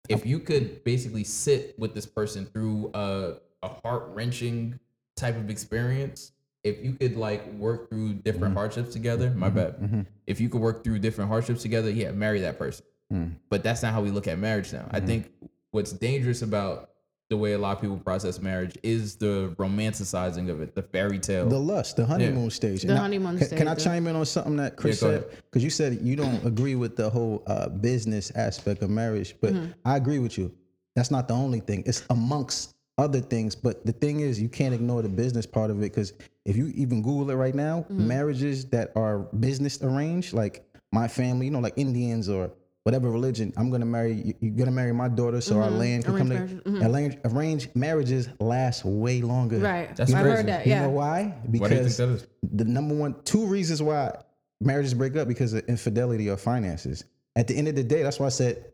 if 0.08 0.26
you 0.26 0.38
could 0.38 0.84
basically 0.84 1.24
sit 1.24 1.78
with 1.78 1.94
this 1.94 2.06
person 2.06 2.44
through 2.46 2.90
a, 2.94 3.36
a 3.62 3.68
heart 3.82 4.10
wrenching 4.10 4.78
type 5.16 5.36
of 5.36 5.50
experience, 5.50 6.32
if 6.62 6.82
you 6.84 6.92
could 6.92 7.16
like 7.16 7.50
work 7.54 7.90
through 7.90 8.14
different 8.14 8.48
mm-hmm. 8.48 8.58
hardships 8.58 8.92
together, 8.92 9.30
my 9.30 9.48
mm-hmm. 9.48 9.56
bad. 9.56 9.76
Mm-hmm. 9.78 10.00
If 10.26 10.40
you 10.40 10.48
could 10.48 10.60
work 10.60 10.84
through 10.84 10.98
different 11.00 11.30
hardships 11.30 11.62
together, 11.62 11.90
yeah, 11.90 12.10
marry 12.12 12.40
that 12.40 12.58
person. 12.58 12.84
Mm. 13.12 13.36
But 13.50 13.62
that's 13.62 13.82
not 13.82 13.92
how 13.92 14.02
we 14.02 14.10
look 14.10 14.26
at 14.26 14.38
marriage 14.38 14.72
now. 14.72 14.88
I 14.90 15.00
think 15.00 15.30
what's 15.70 15.92
dangerous 15.92 16.42
about 16.42 16.90
the 17.34 17.38
way 17.38 17.52
a 17.54 17.58
lot 17.58 17.74
of 17.76 17.80
people 17.80 17.96
process 17.98 18.40
marriage 18.40 18.78
is 18.84 19.16
the 19.16 19.52
romanticizing 19.58 20.48
of 20.50 20.60
it, 20.60 20.76
the 20.76 20.82
fairy 20.82 21.18
tale. 21.18 21.48
The 21.48 21.58
lust, 21.58 21.96
the 21.96 22.06
honeymoon 22.06 22.48
stage. 22.50 22.82
The 22.82 22.90
And 22.90 22.98
I- 22.98 23.02
honeymoon 23.02 23.38
can, 23.38 23.46
stage, 23.48 23.58
Can 23.58 23.66
I 23.66 23.74
chime 23.74 24.06
in 24.06 24.14
on 24.14 24.24
something 24.24 24.56
that 24.56 24.76
Chris 24.76 25.02
Yeah, 25.02 25.08
said? 25.08 25.24
Because 25.42 25.64
you 25.64 25.70
said 25.70 25.98
you 26.00 26.14
don't 26.14 26.44
agree 26.52 26.76
with 26.76 26.94
the 26.96 27.10
whole 27.10 27.42
uh, 27.48 27.68
business 27.70 28.30
aspect 28.36 28.82
of 28.82 28.90
marriage, 28.90 29.34
but 29.40 29.52
Mm-hmm. 29.54 29.72
I 29.84 29.96
agree 29.96 30.20
with 30.20 30.38
you. 30.38 30.52
That's 30.94 31.10
not 31.10 31.26
the 31.26 31.34
only 31.34 31.58
thing. 31.60 31.82
It's 31.86 32.04
amongst 32.10 32.70
other 32.98 33.20
things. 33.20 33.56
But 33.56 33.84
the 33.84 33.92
thing 33.92 34.20
is, 34.20 34.40
you 34.40 34.48
can't 34.48 34.72
ignore 34.72 35.02
the 35.02 35.08
business 35.08 35.44
part 35.46 35.70
of 35.72 35.78
it 35.78 35.80
because 35.92 36.12
if 36.44 36.56
you 36.56 36.68
even 36.76 37.02
Google 37.02 37.30
it 37.32 37.34
right 37.34 37.54
now, 37.54 37.80
Mm-hmm. 37.90 38.06
marriages 38.06 38.64
that 38.66 38.92
are 38.94 39.18
business 39.40 39.82
arranged, 39.82 40.32
like 40.34 40.64
my 40.92 41.08
family, 41.08 41.46
you 41.46 41.50
know, 41.52 41.58
like 41.58 41.74
Indians 41.76 42.28
or 42.28 42.52
whatever 42.84 43.10
religion, 43.10 43.52
I'm 43.56 43.70
gonna 43.70 43.84
marry. 43.86 44.12
you- 44.12 44.34
You're 44.40 44.54
gonna 44.56 44.70
marry 44.70 44.92
my 44.92 45.08
daughter, 45.08 45.40
so 45.40 45.60
our 45.60 45.70
land 45.70 46.04
can 46.04 46.16
come 46.16 46.30
Mm-hmm. 46.30 46.82
Arranged 46.82 46.84
Arranged, 46.84 47.18
arranged 47.24 47.76
marriages 47.76 48.28
last 48.40 48.84
way 48.84 49.20
longer. 49.22 49.58
Right. 49.58 49.94
That's 49.96 50.12
I've 50.12 50.22
crazy. 50.22 50.36
heard 50.36 50.46
that. 50.46 50.66
You 50.66 50.72
Yeah. 50.72 50.82
know 50.82 50.90
why? 50.90 51.22
Why 51.22 51.28
do 51.50 51.58
you 51.58 51.58
think 51.58 51.70
Because 51.70 51.96
that 51.96 52.08
is? 52.10 52.26
the 52.52 52.64
number 52.64 52.94
one 52.94 53.16
two 53.24 53.46
reasons 53.46 53.82
why 53.82 54.14
marriages 54.60 54.94
break 54.94 55.16
up 55.16 55.26
because 55.28 55.52
of 55.54 55.64
infidelity 55.66 56.28
or 56.30 56.36
finances. 56.36 57.04
At 57.36 57.48
the 57.48 57.56
end 57.56 57.68
of 57.68 57.74
the 57.74 57.82
day, 57.82 58.02
that's 58.02 58.20
why 58.20 58.26
I 58.26 58.30
said 58.30 58.64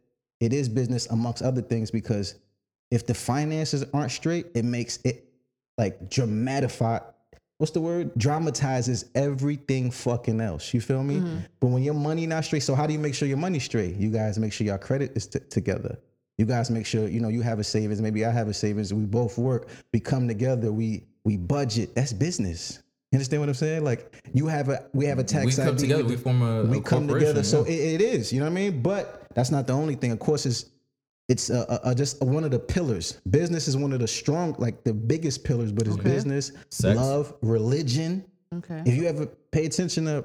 it 0.40 0.52
is 0.52 0.68
business 0.68 1.06
amongst 1.06 1.42
other 1.42 1.62
things 1.62 1.90
because 1.90 2.34
if 2.90 3.06
the 3.06 3.14
finances 3.14 3.84
aren't 3.94 4.10
straight, 4.10 4.46
it 4.54 4.64
makes 4.64 4.98
it 5.04 5.24
like 5.78 6.10
dramatify. 6.10 6.98
What's 7.60 7.72
the 7.72 7.80
word? 7.82 8.10
Dramatizes 8.16 9.10
everything 9.14 9.90
fucking 9.90 10.40
else. 10.40 10.72
You 10.72 10.80
feel 10.80 11.02
me? 11.02 11.16
Mm-hmm. 11.16 11.36
But 11.60 11.66
when 11.66 11.82
your 11.82 11.92
money 11.92 12.26
not 12.26 12.46
straight, 12.46 12.62
so 12.62 12.74
how 12.74 12.86
do 12.86 12.94
you 12.94 12.98
make 12.98 13.14
sure 13.14 13.28
your 13.28 13.36
money 13.36 13.58
straight? 13.58 13.96
You 13.96 14.08
guys 14.08 14.38
make 14.38 14.54
sure 14.54 14.66
your 14.66 14.78
credit 14.78 15.12
is 15.14 15.26
t- 15.26 15.40
together. 15.50 15.98
You 16.38 16.46
guys 16.46 16.70
make 16.70 16.86
sure 16.86 17.06
you 17.06 17.20
know 17.20 17.28
you 17.28 17.42
have 17.42 17.58
a 17.58 17.64
savings. 17.64 18.00
Maybe 18.00 18.24
I 18.24 18.30
have 18.30 18.48
a 18.48 18.54
savings. 18.54 18.94
We 18.94 19.04
both 19.04 19.36
work. 19.36 19.68
We 19.92 20.00
come 20.00 20.26
together. 20.26 20.72
We 20.72 21.04
we 21.24 21.36
budget. 21.36 21.94
That's 21.94 22.14
business. 22.14 22.82
You 23.12 23.18
understand 23.18 23.42
what 23.42 23.50
I'm 23.50 23.54
saying? 23.54 23.84
Like 23.84 24.10
you 24.32 24.46
have 24.46 24.70
a 24.70 24.86
we 24.94 25.04
have 25.04 25.18
a 25.18 25.24
tax. 25.24 25.44
We 25.44 25.62
come 25.62 25.74
ID, 25.74 25.82
together, 25.82 26.04
we 26.04 26.16
form 26.16 26.40
a- 26.40 26.64
we 26.64 26.78
a 26.78 26.80
come 26.80 27.00
corporation, 27.08 27.28
together. 27.28 27.42
So 27.44 27.64
it, 27.64 27.74
it 27.74 28.00
is. 28.00 28.32
You 28.32 28.38
know 28.40 28.46
what 28.46 28.52
I 28.52 28.54
mean? 28.54 28.80
But 28.80 29.26
that's 29.34 29.50
not 29.50 29.66
the 29.66 29.74
only 29.74 29.96
thing. 29.96 30.12
Of 30.12 30.18
course, 30.18 30.46
it's 30.46 30.64
it's 31.30 31.48
uh, 31.48 31.78
uh, 31.84 31.94
just 31.94 32.20
one 32.20 32.42
of 32.42 32.50
the 32.50 32.58
pillars. 32.58 33.20
Business 33.30 33.68
is 33.68 33.76
one 33.76 33.92
of 33.92 34.00
the 34.00 34.08
strong, 34.08 34.56
like 34.58 34.82
the 34.82 34.92
biggest 34.92 35.44
pillars. 35.44 35.70
But 35.70 35.86
it's 35.86 35.96
business, 35.96 36.50
Sex. 36.70 36.96
love, 36.96 37.32
religion. 37.40 38.24
Okay. 38.52 38.82
If 38.84 38.96
you 38.96 39.06
ever 39.06 39.26
pay 39.52 39.64
attention 39.64 40.06
to 40.06 40.24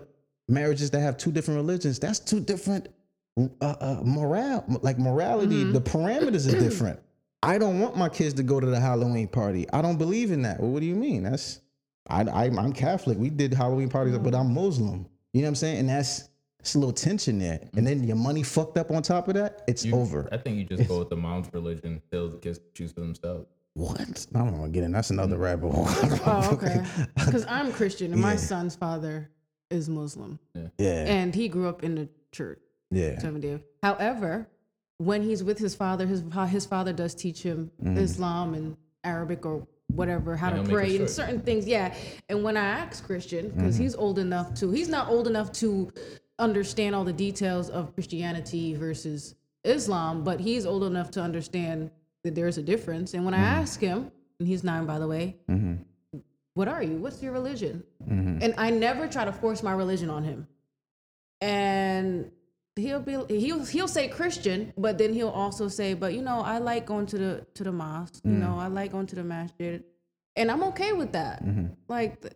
marriages 0.50 0.90
that 0.90 1.02
have 1.02 1.16
two 1.18 1.32
different 1.32 1.60
religions, 1.60 2.00
that's 2.00 2.18
two 2.18 2.40
different 2.40 2.90
uh, 3.38 3.46
uh, 3.62 4.02
morale, 4.04 4.66
like 4.82 4.98
morality. 4.98 5.64
The 5.64 5.80
parameters 5.80 6.52
are 6.52 6.60
different. 6.60 7.00
I 7.44 7.60
don't 7.60 7.80
want 7.80 7.96
my 7.96 8.10
kids 8.10 8.34
to 8.36 8.44
go 8.44 8.60
to 8.60 8.66
the 8.66 8.80
Halloween 8.80 9.28
party. 9.28 9.68
I 9.72 9.84
don't 9.84 9.98
believe 9.98 10.32
in 10.32 10.42
that. 10.42 10.60
Well, 10.60 10.72
what 10.72 10.80
do 10.80 10.88
you 10.88 10.96
mean? 10.96 11.22
That's 11.22 11.62
I, 12.10 12.22
I 12.24 12.46
I'm 12.46 12.74
Catholic. 12.74 13.20
We 13.20 13.30
did 13.30 13.54
Halloween 13.54 13.90
parties, 13.90 14.18
but 14.18 14.34
I'm 14.34 14.56
Muslim. 14.56 15.06
You 15.34 15.42
know 15.42 15.46
what 15.46 15.50
I'm 15.50 15.56
saying? 15.56 15.78
And 15.82 15.90
that's 15.90 16.30
it's 16.66 16.74
a 16.74 16.80
little 16.80 16.94
tension 16.94 17.38
there. 17.38 17.60
And 17.78 17.86
then 17.86 18.04
your 18.04 18.16
money 18.16 18.42
fucked 18.42 18.80
up 18.80 18.90
on 18.90 19.04
top 19.04 19.28
of 19.28 19.36
that. 19.36 19.64
It's 19.68 19.86
You- 19.86 19.96
over. 19.96 20.28
I 20.32 20.38
think 20.38 20.58
you 20.58 20.64
just 20.64 20.90
go 20.90 20.98
with 20.98 21.12
the 21.12 21.16
mom's 21.16 21.48
religion. 21.54 22.02
They'll 22.10 22.28
the 22.28 22.38
kids 22.38 22.60
choose 22.74 22.92
for 22.92 23.02
themselves. 23.02 23.46
What? 23.76 24.02
I 24.02 24.40
don't 24.40 24.58
want 24.58 24.64
to 24.64 24.70
get 24.70 24.84
in. 24.84 24.92
That's 24.92 25.12
another 25.12 25.36
mm-hmm. 25.36 25.44
rabbit 25.44 25.72
hole. 25.72 25.86
Oh, 26.26 26.50
okay. 26.54 26.84
Because 27.14 27.46
I'm 27.46 27.72
Christian 27.72 28.14
and 28.14 28.22
my 28.22 28.36
son's 28.36 28.76
father 28.76 29.30
is 29.70 29.90
Muslim, 29.90 30.40
yeah. 30.78 31.04
and 31.06 31.36
he 31.36 31.50
grew 31.50 31.68
up 31.68 31.84
in 31.84 31.94
the 31.96 32.10
church. 32.32 32.62
Yeah. 32.90 33.20
Seventh 33.20 33.44
Day. 33.44 33.60
However, 33.84 34.48
when 34.98 35.22
he's 35.22 35.44
with 35.44 35.60
his 35.60 35.76
father, 35.76 36.08
his 36.08 36.24
his 36.48 36.66
father 36.66 36.94
does 36.94 37.14
teach 37.14 37.44
him 37.44 37.70
mm. 37.84 37.98
Islam 37.98 38.54
and 38.54 38.78
Arabic 39.04 39.46
or 39.46 39.68
whatever, 39.88 40.36
how 40.36 40.52
And 40.52 40.66
to 40.66 40.72
pray 40.72 40.96
and 40.96 41.10
certain 41.10 41.42
things. 41.42 41.68
Yeah. 41.68 41.94
And 42.30 42.44
when 42.44 42.58
I 42.58 42.64
ask 42.64 43.06
Christian, 43.06 43.50
because 43.50 43.76
mm-hmm. 43.76 43.84
he's 43.84 43.96
old 43.96 44.20
enough 44.20 44.54
to, 44.56 44.72
he's 44.72 44.90
not 44.90 45.10
old 45.10 45.28
enough 45.28 45.52
to 45.54 45.92
understand 46.40 46.96
all 46.96 47.04
the 47.04 47.14
details 47.14 47.70
of 47.70 47.94
Christianity 47.94 48.74
versus 48.76 49.36
Islam, 49.64 50.24
but 50.24 50.40
he's 50.40 50.66
old 50.66 50.84
enough 50.84 51.12
to 51.12 51.22
understand 51.22 51.92
that 52.24 52.36
there's 52.36 52.58
a 52.58 52.62
difference. 52.62 53.14
And 53.14 53.26
when 53.26 53.34
I 53.34 53.38
mm-hmm. 53.38 53.62
ask 53.62 53.80
him, 53.80 54.12
and 54.40 54.48
he's 54.48 54.64
nine, 54.64 54.86
by 54.86 55.00
the 55.00 55.08
way, 55.08 55.38
mm-hmm. 55.50 56.20
what 56.54 56.68
are 56.68 56.84
you? 56.84 56.98
What's 56.98 57.22
your 57.22 57.32
religion? 57.32 57.84
Mm-hmm. 58.04 58.40
And 58.42 58.54
I 58.58 58.70
never 58.70 59.08
try 59.08 59.26
to 59.26 59.32
force 59.32 59.64
my 59.64 59.74
religion 59.74 60.10
on 60.10 60.24
him. 60.24 60.48
And 61.42 62.32
he'll 62.76 63.00
be 63.00 63.18
he'll 63.30 63.64
he'll 63.66 63.88
say 63.88 64.08
Christian, 64.08 64.74
but 64.78 64.98
then 64.98 65.14
he'll 65.14 65.30
also 65.30 65.68
say, 65.68 65.94
but 65.94 66.14
you 66.14 66.22
know, 66.22 66.42
I 66.42 66.58
like 66.58 66.86
going 66.86 67.06
to 67.08 67.18
the 67.18 67.48
to 67.56 67.64
the 67.64 67.72
mosque. 67.72 68.22
You 68.24 68.32
mm. 68.32 68.40
know, 68.40 68.58
I 68.58 68.68
like 68.68 68.92
going 68.92 69.08
to 69.08 69.16
the 69.16 69.24
masjid, 69.24 69.84
and 70.36 70.52
I'm 70.52 70.64
okay 70.64 70.94
with 70.94 71.14
that. 71.14 71.44
Like. 71.88 72.36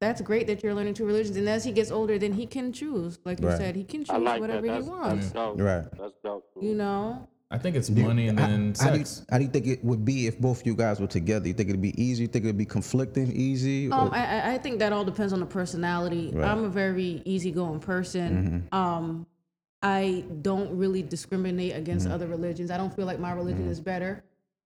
Th- 0.00 0.08
that's 0.08 0.20
great 0.22 0.46
that 0.46 0.62
you're 0.62 0.74
learning 0.74 0.94
two 0.94 1.04
religions, 1.06 1.36
and 1.36 1.48
as 1.48 1.64
he 1.64 1.72
gets 1.72 1.90
older, 1.90 2.18
then 2.18 2.32
he 2.32 2.46
can 2.46 2.72
choose. 2.72 3.18
Like 3.24 3.40
you 3.40 3.50
said, 3.50 3.76
he 3.76 3.84
can 3.84 4.04
choose 4.04 4.18
like 4.18 4.40
whatever 4.40 4.66
that. 4.66 4.82
he 4.82 4.88
wants. 4.88 5.26
that's 5.26 5.32
dope. 5.32 5.60
Right. 5.60 5.84
That's 5.98 6.14
dope. 6.24 6.44
You 6.60 6.74
know, 6.74 7.28
I 7.50 7.58
think 7.58 7.76
it's 7.76 7.90
money 7.90 8.28
and 8.28 8.38
then 8.38 8.74
how, 8.78 8.84
how 8.86 8.90
do 8.92 8.98
you, 9.00 9.04
sex. 9.04 9.26
how 9.30 9.38
do 9.38 9.44
you 9.44 9.50
think 9.50 9.66
it 9.66 9.84
would 9.84 10.04
be 10.04 10.26
if 10.26 10.38
both 10.38 10.64
you 10.64 10.74
guys 10.74 11.00
were 11.00 11.06
together? 11.06 11.48
You 11.48 11.52
think 11.54 11.68
it'd 11.68 11.82
be 11.82 12.00
easy? 12.02 12.22
You 12.22 12.28
think 12.28 12.44
it'd 12.44 12.56
be 12.56 12.64
conflicting, 12.64 13.32
easy? 13.32 13.90
Um, 13.90 14.10
I, 14.12 14.26
I- 14.40 14.52
I 14.54 14.58
think 14.58 14.78
that 14.78 14.92
all 14.92 15.04
depends 15.04 15.32
on 15.32 15.40
the 15.40 15.46
personality. 15.46 16.30
Right. 16.32 16.48
I'm 16.48 16.64
a 16.64 16.68
very 16.68 17.22
easygoing 17.24 17.80
person. 17.80 18.68
Mm-hmm. 18.72 18.74
Um, 18.76 19.26
I 19.82 20.24
don't 20.42 20.76
really 20.76 21.02
discriminate 21.02 21.74
against 21.74 22.06
other 22.06 22.26
religions. 22.26 22.70
I 22.70 22.76
don't 22.76 22.94
feel 22.94 23.06
like 23.06 23.18
my 23.18 23.32
religion 23.32 23.66
is 23.68 23.80
better 23.80 24.22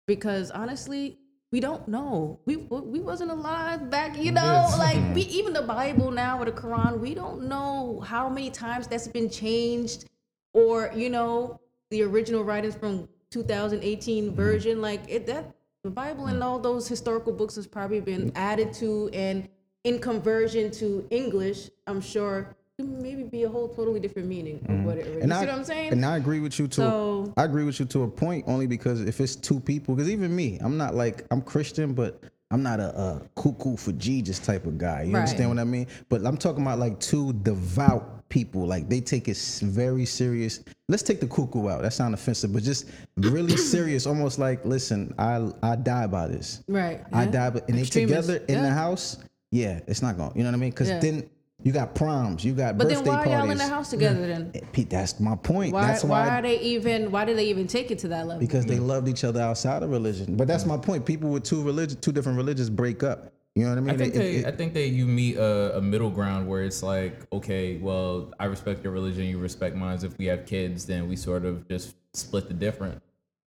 because 0.06 0.50
honestly, 0.50 1.18
we 1.54 1.60
don't 1.60 1.86
know. 1.86 2.40
We 2.46 2.56
we 2.56 2.98
wasn't 2.98 3.30
alive 3.30 3.88
back, 3.88 4.18
you 4.18 4.32
know. 4.32 4.42
Yes. 4.42 4.76
Like 4.76 4.96
we, 5.14 5.22
mm-hmm. 5.22 5.38
even 5.38 5.52
the 5.52 5.62
Bible 5.62 6.10
now 6.10 6.40
or 6.40 6.46
the 6.46 6.50
Quran, 6.50 6.98
we 6.98 7.14
don't 7.14 7.42
know 7.48 8.00
how 8.00 8.28
many 8.28 8.50
times 8.50 8.88
that's 8.88 9.06
been 9.06 9.30
changed, 9.30 10.06
or 10.52 10.90
you 10.96 11.08
know, 11.10 11.60
the 11.92 12.02
original 12.02 12.42
writings 12.42 12.74
from 12.74 13.08
2018 13.30 14.24
mm-hmm. 14.24 14.34
version. 14.34 14.82
Like 14.82 15.02
it 15.06 15.26
that 15.26 15.54
the 15.84 15.90
Bible 15.90 16.26
and 16.26 16.40
mm-hmm. 16.40 16.42
all 16.42 16.58
those 16.58 16.88
historical 16.88 17.32
books 17.32 17.54
has 17.54 17.68
probably 17.68 18.00
been 18.00 18.32
added 18.34 18.72
to 18.80 19.08
and 19.12 19.48
in 19.84 20.00
conversion 20.00 20.72
to 20.72 21.06
English, 21.10 21.70
I'm 21.86 22.00
sure 22.00 22.56
maybe 22.78 23.22
be 23.22 23.44
a 23.44 23.48
whole 23.48 23.68
totally 23.68 24.00
different 24.00 24.28
meaning 24.28 24.56
of 24.56 24.62
mm-hmm. 24.62 24.84
what 24.84 24.98
it 24.98 25.06
really. 25.06 25.20
And 25.20 25.30
you 25.30 25.36
I, 25.36 25.40
see 25.40 25.46
what 25.46 25.54
I'm 25.54 25.64
saying? 25.64 25.92
And 25.92 26.04
I 26.04 26.16
agree 26.16 26.40
with 26.40 26.58
you 26.58 26.66
to. 26.68 26.74
So- 26.74 27.32
I 27.36 27.44
agree 27.44 27.64
with 27.64 27.78
you 27.78 27.86
to 27.86 28.02
a 28.02 28.08
point 28.08 28.44
only 28.48 28.66
because 28.66 29.00
if 29.02 29.20
it's 29.20 29.36
two 29.36 29.60
people, 29.60 29.94
because 29.94 30.10
even 30.10 30.34
me, 30.34 30.58
I'm 30.60 30.76
not 30.76 30.94
like 30.94 31.24
I'm 31.30 31.40
Christian, 31.40 31.94
but 31.94 32.20
I'm 32.50 32.62
not 32.62 32.80
a, 32.80 32.96
a 32.98 33.22
cuckoo 33.36 33.76
for 33.76 33.92
Jesus 33.92 34.38
type 34.38 34.66
of 34.66 34.78
guy. 34.78 35.02
You 35.02 35.12
Right. 35.14 35.20
understand 35.20 35.50
what 35.50 35.58
I 35.58 35.64
mean? 35.64 35.86
But 36.08 36.24
I'm 36.26 36.36
talking 36.36 36.62
about 36.62 36.78
like 36.78 36.98
two 37.00 37.32
devout 37.32 38.28
people. 38.28 38.66
Like 38.66 38.88
they 38.88 39.00
take 39.00 39.28
it 39.28 39.36
very 39.62 40.04
serious. 40.04 40.60
Let's 40.88 41.02
take 41.04 41.20
the 41.20 41.26
cuckoo 41.28 41.68
out. 41.68 41.82
That 41.82 41.92
sounds 41.92 42.14
offensive, 42.14 42.52
but 42.52 42.62
just 42.64 42.86
really 43.16 43.56
serious. 43.74 44.06
Almost 44.06 44.38
like, 44.40 44.64
listen, 44.64 45.14
I 45.18 45.48
I 45.62 45.76
die 45.76 46.08
by 46.08 46.26
this. 46.26 46.62
right. 46.68 47.02
I 47.12 47.24
yeah. 47.24 47.30
die, 47.30 47.50
but 47.50 47.68
and 47.68 47.78
they 47.78 47.82
Extremists. 47.82 48.26
together 48.26 48.44
in 48.48 48.56
Yeah. 48.56 48.62
the 48.62 48.70
house. 48.70 49.18
Yeah, 49.52 49.78
it's 49.86 50.02
not 50.02 50.16
going. 50.16 50.32
to 50.32 50.36
You 50.36 50.42
know 50.42 50.50
what 50.50 50.56
I 50.56 50.58
mean? 50.58 50.70
Because 50.70 50.88
Yeah. 50.88 50.98
then 50.98 51.30
you 51.64 51.72
got 51.72 51.94
proms, 51.94 52.44
you 52.44 52.52
got 52.52 52.76
But 52.76 52.88
birthday 52.88 52.94
then 52.96 53.04
why 53.06 53.14
are 53.14 53.24
parties. 53.24 53.32
y'all 53.42 53.50
in 53.50 53.58
the 53.58 53.66
house 53.66 53.90
together 53.90 54.26
then? 54.26 54.50
Eh, 54.54 54.60
Pete, 54.72 54.90
that's 54.90 55.18
my 55.18 55.34
point. 55.34 55.72
Why, 55.72 55.86
that's 55.86 56.04
why 56.04 56.26
why, 56.28 56.38
are 56.38 56.42
they 56.42 56.60
even? 56.60 57.10
Why 57.10 57.24
did 57.24 57.38
they 57.38 57.46
even 57.48 57.66
take 57.66 57.90
it 57.90 57.98
to 58.00 58.08
that 58.08 58.26
level? 58.26 58.38
because 58.38 58.66
they 58.66 58.78
loved 58.78 59.08
each 59.08 59.24
other 59.24 59.40
outside 59.40 59.82
of 59.82 59.90
religion. 59.90 60.36
But 60.36 60.46
that's 60.46 60.66
my 60.66 60.76
point. 60.76 61.06
People 61.06 61.30
with 61.30 61.42
two 61.42 61.62
religion, 61.62 61.98
two 62.00 62.12
different 62.12 62.36
religions 62.36 62.68
break 62.68 63.02
up. 63.02 63.32
You 63.54 63.62
know 63.64 63.70
what 63.70 63.78
I 63.78 63.80
mean? 63.82 63.90
I 63.94 63.96
think 63.96 64.14
It- 64.14 64.18
they, 64.18 64.34
it- 64.36 64.46
I 64.46 64.50
think 64.50 64.74
that 64.74 64.88
you 64.88 65.06
meet 65.06 65.36
a, 65.36 65.78
a 65.78 65.80
middle 65.80 66.10
ground 66.10 66.46
where 66.48 66.62
it's 66.62 66.82
like, 66.82 67.26
okay, 67.32 67.78
well, 67.78 68.32
I 68.38 68.44
respect 68.46 68.84
your 68.84 68.92
religion, 68.92 69.24
you 69.24 69.38
respect 69.38 69.74
mine. 69.74 69.98
If 70.02 70.18
we 70.18 70.26
have 70.26 70.44
kids, 70.44 70.84
then 70.84 71.08
we 71.08 71.16
sort 71.16 71.44
of 71.46 71.66
just 71.68 71.94
split 72.12 72.48
the 72.48 72.54
difference. 72.54 73.00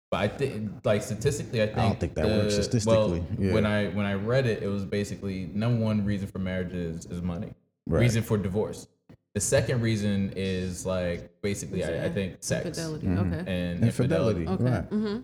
But 0.10 0.22
I 0.22 0.28
think, 0.30 0.72
like 0.86 1.04
statistically, 1.04 1.62
I 1.62 1.66
think 1.66 1.76
don't 1.78 2.00
think 2.00 2.14
that 2.16 2.26
works 2.26 2.54
statistically, 2.54 3.20
Well, 3.20 3.26
yeah. 3.38 3.54
when 3.54 3.66
I 3.66 3.90
when 3.90 4.06
I 4.06 4.14
read 4.14 4.46
it, 4.48 4.64
it 4.64 4.68
was 4.70 4.86
basically 4.86 5.50
number 5.54 5.84
one 5.84 6.06
reason 6.06 6.28
for 6.30 6.40
marriage 6.40 6.74
is, 6.74 7.06
is 7.08 7.22
money. 7.22 7.54
Right. 7.88 8.02
Reason 8.02 8.22
for 8.22 8.38
divorce. 8.38 8.88
The 9.34 9.42
second 9.42 9.82
reason 9.82 10.34
is 10.36 10.86
like 10.86 11.30
basically, 11.42 11.84
I, 11.84 12.06
I 12.06 12.10
think 12.10 12.38
sex 12.40 12.78
Fidelity. 12.78 13.08
Mm-hmm. 13.08 13.34
Okay. 13.34 13.52
and 13.52 13.84
infidelity. 13.84 14.42
infidelity. 14.46 14.64
Right. 14.64 14.90
Mm-hmm. 14.90 15.20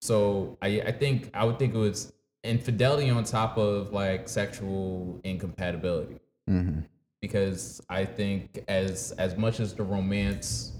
So 0.00 0.56
I 0.62 0.80
I 0.80 0.92
think 0.92 1.30
I 1.34 1.44
would 1.44 1.58
think 1.58 1.74
it 1.74 1.78
was 1.78 2.12
infidelity 2.44 3.10
on 3.10 3.24
top 3.24 3.58
of 3.58 3.92
like 3.92 4.28
sexual 4.28 5.20
incompatibility. 5.24 6.20
Mm-hmm. 6.48 6.80
Because 7.20 7.80
I 7.88 8.04
think 8.04 8.64
as 8.68 9.12
as 9.18 9.36
much 9.36 9.60
as 9.60 9.74
the 9.74 9.82
romance 9.82 10.72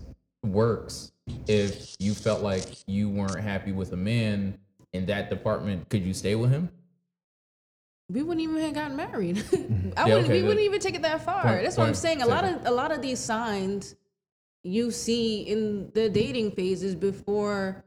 works, 0.44 1.12
if 1.48 1.96
you 1.98 2.14
felt 2.14 2.42
like 2.42 2.66
you 2.86 3.08
weren't 3.08 3.40
happy 3.40 3.72
with 3.72 3.92
a 3.92 3.96
man 3.96 4.58
in 4.92 5.06
that 5.06 5.28
department, 5.28 5.88
could 5.88 6.02
you 6.02 6.14
stay 6.14 6.34
with 6.34 6.50
him? 6.50 6.70
We 8.08 8.22
wouldn't 8.22 8.42
even 8.48 8.60
have 8.62 8.74
gotten 8.74 8.96
married. 8.96 9.38
I 9.96 10.08
Yeah, 10.08 10.14
wouldn't, 10.14 10.24
okay, 10.26 10.32
we 10.34 10.40
the- 10.40 10.46
wouldn't 10.46 10.64
even 10.64 10.80
take 10.80 10.94
it 10.94 11.02
that 11.02 11.22
far. 11.24 11.42
Point- 11.42 11.62
That's 11.64 11.76
what 11.76 11.88
I'm 11.88 11.94
saying. 11.94 12.22
A 12.22 12.26
lot 12.26 12.44
of 12.44 12.64
a 12.64 12.70
lot 12.70 12.92
of 12.92 13.02
these 13.02 13.18
signs 13.18 13.96
you 14.62 14.90
see 14.90 15.42
in 15.42 15.90
the 15.94 16.08
dating 16.08 16.52
phases 16.52 16.94
before 16.94 17.84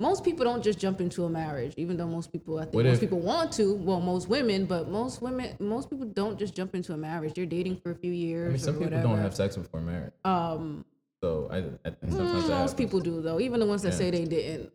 most 0.00 0.22
people 0.24 0.44
don't 0.44 0.62
just 0.62 0.78
jump 0.78 1.00
into 1.00 1.24
a 1.24 1.30
marriage, 1.30 1.72
even 1.78 1.96
though 1.96 2.06
most 2.06 2.30
people 2.32 2.58
I 2.58 2.64
think 2.64 2.74
What 2.74 2.84
most 2.84 2.94
if- 2.94 3.00
people 3.00 3.20
want 3.20 3.52
to. 3.52 3.74
Well, 3.76 4.00
most 4.00 4.28
women, 4.28 4.66
but 4.66 4.88
most 4.90 5.22
women 5.22 5.56
most 5.60 5.88
people 5.88 6.06
don't 6.06 6.38
just 6.38 6.54
jump 6.54 6.74
into 6.74 6.92
a 6.92 6.96
marriage. 6.98 7.32
They're 7.34 7.46
dating 7.46 7.76
for 7.76 7.90
a 7.90 7.94
few 7.94 8.12
years 8.12 8.48
I 8.48 8.52
mean, 8.52 8.58
some 8.58 8.74
people 8.74 8.86
whatever. 8.88 9.02
don't 9.08 9.18
have 9.18 9.34
sex 9.34 9.56
before 9.56 9.80
marriage. 9.80 10.12
um 10.26 10.84
So 11.22 11.48
I, 11.50 11.58
I 11.88 11.90
mm, 12.04 12.48
most 12.50 12.76
people 12.76 13.00
do 13.00 13.22
though. 13.22 13.40
Even 13.40 13.60
the 13.60 13.66
ones 13.66 13.80
that 13.82 13.92
Yeah. 13.92 13.98
say 13.98 14.10
they 14.10 14.24
didn't. 14.26 14.72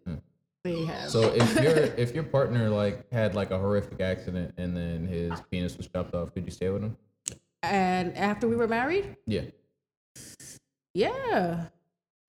They 0.63 0.83
have. 0.85 1.09
So 1.09 1.33
if 1.33 1.55
your 1.61 1.75
if 1.97 2.13
your 2.13 2.23
partner 2.25 2.69
like 2.69 3.09
had 3.11 3.33
like 3.35 3.51
a 3.51 3.57
horrific 3.57 4.01
accident 4.01 4.53
and 4.57 4.75
then 4.75 5.07
his 5.07 5.31
penis 5.51 5.77
was 5.77 5.87
chopped 5.87 6.13
off, 6.13 6.33
could 6.33 6.45
you 6.45 6.51
stay 6.51 6.69
with 6.69 6.83
him? 6.83 6.97
and 7.63 8.15
after 8.17 8.47
we 8.47 8.55
were 8.55 8.67
married, 8.69 9.17
Yeah. 9.27 9.41
yeah. 10.93 11.65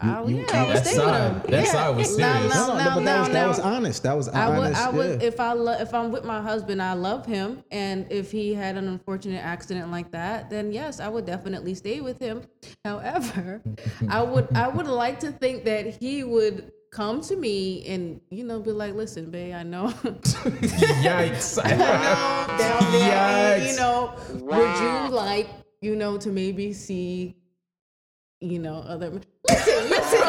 I, 0.03 0.19
oh, 0.21 0.29
you- 0.29 0.37
yeah, 0.49 0.63
I 0.63 0.67
would 0.67 0.77
that 0.77 0.87
stay 0.87 0.97
with 0.97 1.05
side- 1.05 1.33
him. 1.33 1.43
that 1.51 1.65
yeah. 1.67 1.73
side 1.73 1.97
was 1.97 2.17
serious. 2.17 2.55
now- 2.55 2.67
No, 2.67 2.73
no, 2.73 2.79
now- 2.79 2.95
but 2.97 3.05
that 3.05 3.19
was 3.21 3.29
now- 3.29 3.35
that 3.35 3.49
was 3.49 3.59
honest. 3.61 4.03
That 4.03 4.17
was 4.17 4.29
I 4.29 4.49
would, 4.49 4.59
honest. 4.59 4.81
I 4.81 4.91
would, 4.91 5.21
yeah. 5.21 5.27
if 5.29 5.39
I 5.41 5.53
lo- 5.53 5.79
if 5.79 5.93
I'm 5.95 6.11
with 6.11 6.25
my 6.25 6.41
husband, 6.41 6.81
I 6.81 6.95
love 6.95 7.27
him, 7.27 7.63
and 7.71 8.07
if 8.11 8.33
he 8.33 8.55
had 8.55 8.77
an 8.77 8.89
unfortunate 8.89 9.45
accident 9.45 9.91
like 9.91 10.11
that, 10.13 10.49
then 10.49 10.73
yes, 10.73 11.01
I 11.01 11.09
would 11.09 11.27
definitely 11.27 11.75
stay 11.75 12.01
with 12.01 12.19
him. 12.19 12.43
However, 12.85 13.61
I 14.09 14.23
would, 14.23 14.49
I 14.57 14.69
would 14.69 14.87
like 14.87 15.21
to 15.21 15.33
think 15.33 15.65
that 15.65 15.87
he 15.87 16.25
would 16.25 16.73
come 16.91 17.21
to 17.23 17.37
me 17.37 17.85
and 17.87 18.21
you 18.31 18.45
know 18.45 18.61
be 18.61 18.73
like, 18.73 18.95
listen, 18.95 19.31
babe, 19.31 19.55
I 19.55 19.63
know, 19.63 19.89
Yikes! 21.03 21.59
I 21.65 21.71
know 21.71 22.59
down 22.59 22.93
there, 22.93 23.59
Yikes. 23.59 23.71
you 23.71 23.77
know, 23.77 24.13
would 24.45 24.79
you 24.81 25.15
like, 25.15 25.49
you 25.81 25.97
know, 25.97 26.19
to 26.19 26.29
maybe 26.31 26.73
see, 26.73 27.37
you 28.41 28.59
know, 28.59 28.77
other. 28.77 29.11
Listen, 29.49 29.91
listen. 29.91 30.21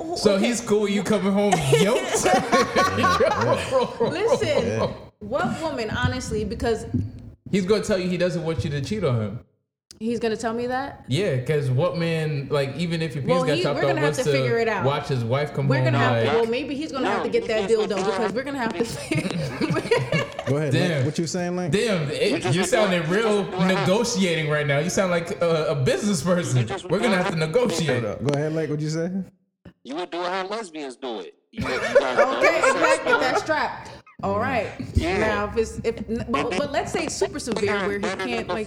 So 0.16 0.36
he's 0.36 0.60
cool. 0.60 0.88
You 0.88 1.04
coming 1.04 1.32
home 1.32 1.52
yoked? 1.80 2.24
Listen, 4.00 4.80
what 5.20 5.60
woman, 5.62 5.90
honestly, 5.90 6.44
because 6.44 6.86
He's 7.50 7.64
gonna 7.64 7.82
tell 7.84 7.98
you 7.98 8.08
he 8.08 8.16
doesn't 8.18 8.44
want 8.44 8.64
you 8.64 8.70
to 8.70 8.80
cheat 8.80 9.04
on 9.04 9.20
him. 9.20 9.40
He's 9.98 10.18
gonna 10.20 10.36
tell 10.36 10.54
me 10.54 10.66
that. 10.66 11.04
Yeah, 11.08 11.36
because 11.36 11.70
what 11.70 11.96
man 11.98 12.48
like 12.50 12.76
even 12.76 13.02
if 13.02 13.14
your 13.14 13.22
penis 13.22 13.36
Well, 13.36 13.46
got 13.46 13.56
he- 13.56 13.62
chopped 13.62 13.76
we're 13.76 13.82
off 13.82 13.88
gonna 13.88 14.00
have 14.00 14.16
wants 14.16 14.24
to 14.24 14.32
figure 14.32 14.58
it 14.58 14.68
out. 14.68 14.84
watch 14.84 15.08
his 15.08 15.24
wife 15.24 15.52
come 15.54 15.68
We're 15.68 15.76
home 15.76 15.84
gonna 15.86 15.98
have 15.98 16.24
like, 16.24 16.32
to. 16.32 16.38
Well, 16.38 16.46
maybe 16.50 16.74
he's 16.74 16.92
gonna 16.92 17.10
have 17.10 17.22
to 17.22 17.28
get 17.28 17.46
that 17.48 17.68
dildo 17.68 17.96
because 17.96 18.32
we're 18.32 18.44
gonna 18.44 18.58
have 18.58 18.72
to. 18.74 18.84
Go 20.48 20.56
ahead. 20.56 20.72
Damn. 20.72 20.90
Link. 20.90 21.04
What 21.06 21.18
you 21.18 21.26
saying, 21.26 21.56
Link? 21.56 21.72
Damn, 21.74 22.08
it, 22.10 22.54
you 22.54 22.64
sounding 22.64 23.08
real 23.10 23.44
negotiating 23.66 24.48
right 24.48 24.66
now. 24.66 24.78
You 24.78 24.88
sound 24.88 25.10
like 25.10 25.40
a, 25.42 25.66
a 25.68 25.74
business 25.74 26.22
person. 26.22 26.66
We're 26.88 27.00
gonna 27.00 27.16
have 27.16 27.30
to 27.30 27.36
negotiate. 27.36 28.02
Go 28.02 28.34
ahead, 28.34 28.54
Link. 28.54 28.70
What 28.70 28.80
you 28.80 28.88
say? 28.88 29.10
You 29.84 29.96
would 29.96 30.10
do 30.10 30.20
it 30.20 30.26
how 30.26 30.46
lesbians 30.46 30.96
do 30.96 31.20
it. 31.20 31.34
You, 31.50 31.62
you 31.66 31.68
gotta 31.98 32.38
okay, 32.38 32.60
sex 32.60 32.74
exactly. 32.74 33.12
That 33.12 33.38
strap. 33.38 33.88
All 34.22 34.38
right. 34.38 34.70
Yeah. 34.94 35.18
Now, 35.18 35.44
if 35.46 35.56
it's 35.56 35.80
if, 35.84 36.06
but, 36.30 36.50
but 36.56 36.72
let's 36.72 36.92
say 36.92 37.04
it's 37.04 37.14
super 37.14 37.38
severe 37.38 37.86
where 37.86 37.98
he 37.98 38.04
can't 38.16 38.48
like 38.48 38.66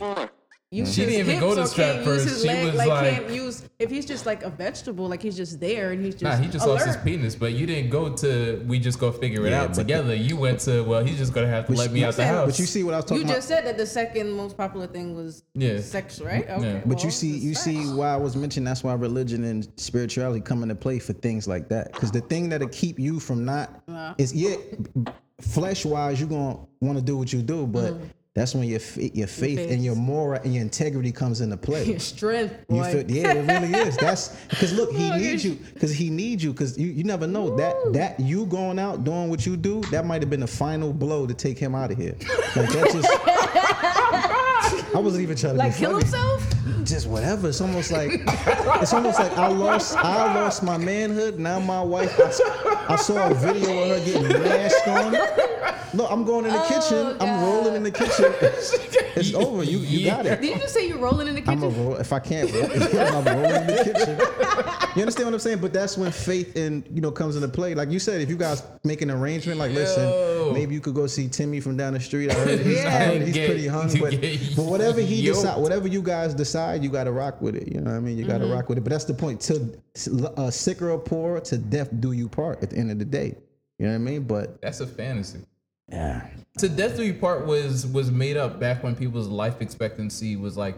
use 0.74 0.94
She 0.94 1.06
didn't 1.06 1.28
even 1.28 1.40
go 1.42 1.54
to 1.54 1.64
or 1.64 1.66
strap 1.68 1.96
can't 1.96 2.06
first. 2.06 2.24
use 2.26 2.34
his 2.34 2.42
She 2.44 2.48
leg, 2.48 2.66
was 2.66 2.76
like, 2.76 2.88
like- 2.88 3.14
can't 3.14 3.30
use 3.32 3.64
if 3.78 3.90
he's 3.90 4.06
just 4.06 4.26
like 4.26 4.44
a 4.44 4.50
vegetable, 4.50 5.08
like 5.10 5.22
he's 5.22 5.36
just 5.36 5.60
there 5.60 5.92
and 5.92 6.04
he's 6.04 6.16
just 6.16 6.24
Nah, 6.24 6.36
he 6.38 6.48
just 6.50 6.66
alert. 6.66 6.76
lost 6.76 6.86
his 6.88 6.98
penis, 6.98 7.36
but 7.36 7.54
you 7.54 7.66
didn't 7.66 7.90
go 7.90 8.10
to 8.16 8.64
we 8.68 8.80
just 8.80 8.98
go 9.00 9.12
figure 9.12 9.46
it 9.46 9.50
Yeah, 9.50 9.64
out 9.64 9.68
but 9.70 9.76
together. 9.76 10.16
you 10.16 10.38
went 10.38 10.60
to 10.62 10.82
well, 10.84 11.04
he's 11.04 11.18
just 11.18 11.34
gonna 11.34 11.48
have 11.48 11.66
to 11.68 11.74
let 11.74 11.92
me 11.92 12.04
out 12.06 12.16
the 12.16 12.26
house. 12.26 12.46
But 12.52 12.60
you 12.60 12.66
see 12.66 12.84
what 12.84 12.94
I 12.94 12.98
was 12.98 13.06
talking 13.06 13.18
You 13.18 13.24
about? 13.24 13.32
You 13.32 13.36
just 13.38 13.48
said 13.50 13.66
that 13.66 13.78
the 13.78 13.86
second 13.86 14.32
most 14.32 14.56
popular 14.56 14.88
thing 14.88 15.14
was 15.16 15.44
Yeah. 15.56 15.82
sex, 15.82 16.22
right? 16.22 16.50
Okay. 16.50 16.82
But 16.86 17.04
you 17.04 17.12
see, 17.12 17.36
you 17.38 17.54
sex. 17.54 17.66
see 17.66 17.94
why 17.94 18.14
I 18.14 18.18
was 18.18 18.36
mentioning 18.38 18.64
that's 18.66 18.84
why 18.84 18.94
religion 18.94 19.44
and 19.44 19.68
spirituality 19.76 20.40
come 20.40 20.64
into 20.64 20.76
play 20.76 21.00
for 21.00 21.12
things 21.14 21.48
like 21.50 21.68
that. 21.70 21.92
Because 21.92 22.12
the 22.12 22.22
thing 22.22 22.48
that'll 22.48 22.70
keep 22.70 22.98
you 22.98 23.20
from 23.20 23.44
not 23.44 23.84
is 24.18 24.34
yeah, 24.34 24.56
flesh 25.42 25.86
wise, 25.86 26.20
you're 26.20 26.30
gonna 26.30 26.60
want 26.82 26.98
to 26.98 27.04
do 27.04 27.18
what 27.18 27.34
you 27.34 27.42
do, 27.42 27.66
but 27.68 27.94
mm. 27.94 28.02
That's 28.34 28.56
when 28.56 28.64
your 28.64 28.80
f- 28.80 28.98
your 28.98 29.28
faith 29.28 29.60
and 29.60 29.84
your 29.84 29.96
moral 29.96 30.40
and 30.42 30.54
your 30.54 30.62
integrity 30.62 31.12
comes 31.12 31.42
into 31.42 31.58
play. 31.58 31.84
your 31.90 32.00
strength, 32.00 32.56
You 32.70 32.82
feel, 32.86 33.12
yeah, 33.12 33.34
it 33.34 33.46
really 33.62 33.74
is. 33.88 33.98
That's 33.98 34.30
because 34.50 34.72
look, 34.74 34.92
he 34.94 35.10
needs 35.12 35.44
you're- 35.44 35.58
Because 35.74 35.92
he 35.92 36.10
needs 36.10 36.42
you. 36.42 36.52
Because 36.54 36.78
you, 36.78 36.88
you 36.88 37.04
never 37.04 37.28
know 37.28 37.56
that 37.58 37.76
that 37.92 38.20
you 38.22 38.46
going 38.46 38.80
out 38.80 39.04
doing 39.04 39.30
what 39.30 39.46
you 39.46 39.58
do. 39.58 39.82
That 39.92 40.06
might 40.06 40.22
have 40.22 40.30
been 40.30 40.40
the 40.40 40.48
final 40.48 40.94
blow 40.94 41.28
to 41.28 41.34
take 41.34 41.60
him 41.60 41.76
out 41.76 41.92
of 41.92 41.98
here. 41.98 42.16
Like 42.56 42.70
that 42.70 42.90
just. 42.94 43.10
I 44.96 45.00
wasn't 45.00 45.24
even 45.24 45.36
trying 45.36 45.54
to 45.54 45.60
like 45.60 45.76
kill 45.76 45.92
funny 46.00 46.04
himself. 46.04 46.81
Just 46.92 47.08
whatever. 47.08 47.50
It's 47.50 47.62
almost 47.62 47.92
like 47.92 48.12
it's 48.82 48.94
almost 48.94 49.18
like 49.20 49.32
I 49.38 49.48
lost 49.48 49.98
I 49.98 50.34
lost 50.36 50.62
my 50.64 50.78
manhood. 50.78 51.40
Now 51.40 51.60
my 51.60 51.82
wife. 51.82 52.14
I 52.90 52.96
saw 52.98 53.30
a 53.30 53.34
video 53.34 53.84
of 53.84 53.90
her 54.00 54.06
getting 54.06 54.44
mashed 54.44 54.88
on. 54.88 55.12
Look, 55.94 56.10
I'm 56.10 56.24
going 56.24 56.46
in 56.46 56.54
the 56.54 56.60
kitchen. 56.62 56.98
Oh, 56.98 57.18
I'm 57.20 57.44
Oh, 57.44 57.46
rolling 57.64 57.76
in 57.76 57.84
the 57.84 57.92
kitchen. 57.92 58.34
It's 59.14 59.34
over. 59.34 59.62
You 59.66 59.80
you 59.80 60.06
got 60.06 60.26
it. 60.26 60.40
Did 60.40 60.52
you 60.52 60.56
just 60.62 60.74
say 60.74 60.88
you're 60.88 60.98
rolling 60.98 61.28
in 61.28 61.36
the 61.36 61.42
kitchen? 61.42 61.54
I'm 61.58 61.64
a 61.64 61.68
roll. 61.68 61.96
If 61.98 62.14
I 62.14 62.20
can't, 62.20 62.50
roll, 62.54 62.64
I'm 62.64 63.26
rolling 63.26 63.56
in 63.62 63.68
the 63.68 63.84
kitchen. 63.84 64.18
You 64.96 65.02
understand 65.02 65.28
what 65.28 65.34
I'm 65.34 65.40
saying? 65.40 65.60
But 65.60 65.74
that's 65.74 65.98
when 65.98 66.12
faith 66.14 66.56
and 66.56 66.88
you 66.94 67.02
know 67.02 67.12
comes 67.12 67.36
into 67.36 67.50
play. 67.50 67.76
Like 67.76 67.92
you 67.92 68.00
said, 68.00 68.22
if 68.22 68.30
you 68.30 68.38
guys 68.38 68.64
make 68.86 69.02
an 69.02 69.12
arrangement, 69.12 69.60
like 69.60 69.72
Yo. 69.74 69.80
listen, 69.80 70.54
maybe 70.54 70.74
you 70.74 70.80
could 70.80 70.96
go 70.96 71.08
see 71.08 71.28
Timmy 71.28 71.60
from 71.60 71.76
down 71.76 71.92
the 71.94 72.00
street. 72.00 72.32
I 72.32 72.36
heard 72.36 72.60
he's, 72.62 72.80
I 72.86 72.90
heard 72.90 73.22
he's 73.22 73.34
Get- 73.34 73.48
pretty 73.50 73.68
hung, 73.68 73.90
but, 74.00 74.12
but 74.56 74.64
whatever 74.66 75.02
he 75.02 75.16
yoked. 75.16 75.42
decide, 75.42 75.60
whatever 75.62 75.90
you 75.90 76.02
guys 76.02 76.34
decide, 76.34 76.81
you 76.84 76.90
got 76.90 77.06
to 77.06 77.12
rock 77.12 77.42
with 77.42 77.56
it. 77.56 77.68
You 77.74 77.82
know 77.82 77.92
what 77.92 77.98
I 77.98 78.00
mean? 78.00 78.18
You 78.18 78.26
got 78.26 78.40
to 78.40 78.46
Mm-hmm. 78.46 78.54
rock 78.54 78.70
with 78.70 78.78
it. 78.78 78.82
But 78.82 78.92
that's 78.92 79.06
the 79.06 79.14
point. 79.14 79.42
To 79.42 79.78
uh, 80.38 80.50
sick 80.52 80.82
or 80.82 80.98
poor, 80.98 81.40
to 81.42 81.58
death 81.58 81.90
do 82.00 82.12
you 82.12 82.28
part. 82.30 82.62
At 82.64 82.70
the 82.72 82.78
end 82.78 82.92
of 82.92 83.00
the 83.00 83.06
day, 83.06 83.36
you 83.80 83.86
know 83.86 83.90
what 83.94 83.96
I 83.96 84.00
mean? 84.00 84.24
But 84.24 84.62
That's 84.62 84.80
a 84.82 84.88
fantasy. 84.88 85.40
yeah, 85.90 86.28
To 86.60 86.70
death 86.70 86.96
do 86.98 87.04
you 87.04 87.14
part 87.14 87.46
was 87.46 87.86
was 87.88 88.12
made 88.12 88.38
up 88.38 88.60
back 88.60 88.84
when 88.84 88.96
people's 88.96 89.28
life 89.28 89.62
expectancy 89.62 90.36
was 90.36 90.58
like 90.58 90.76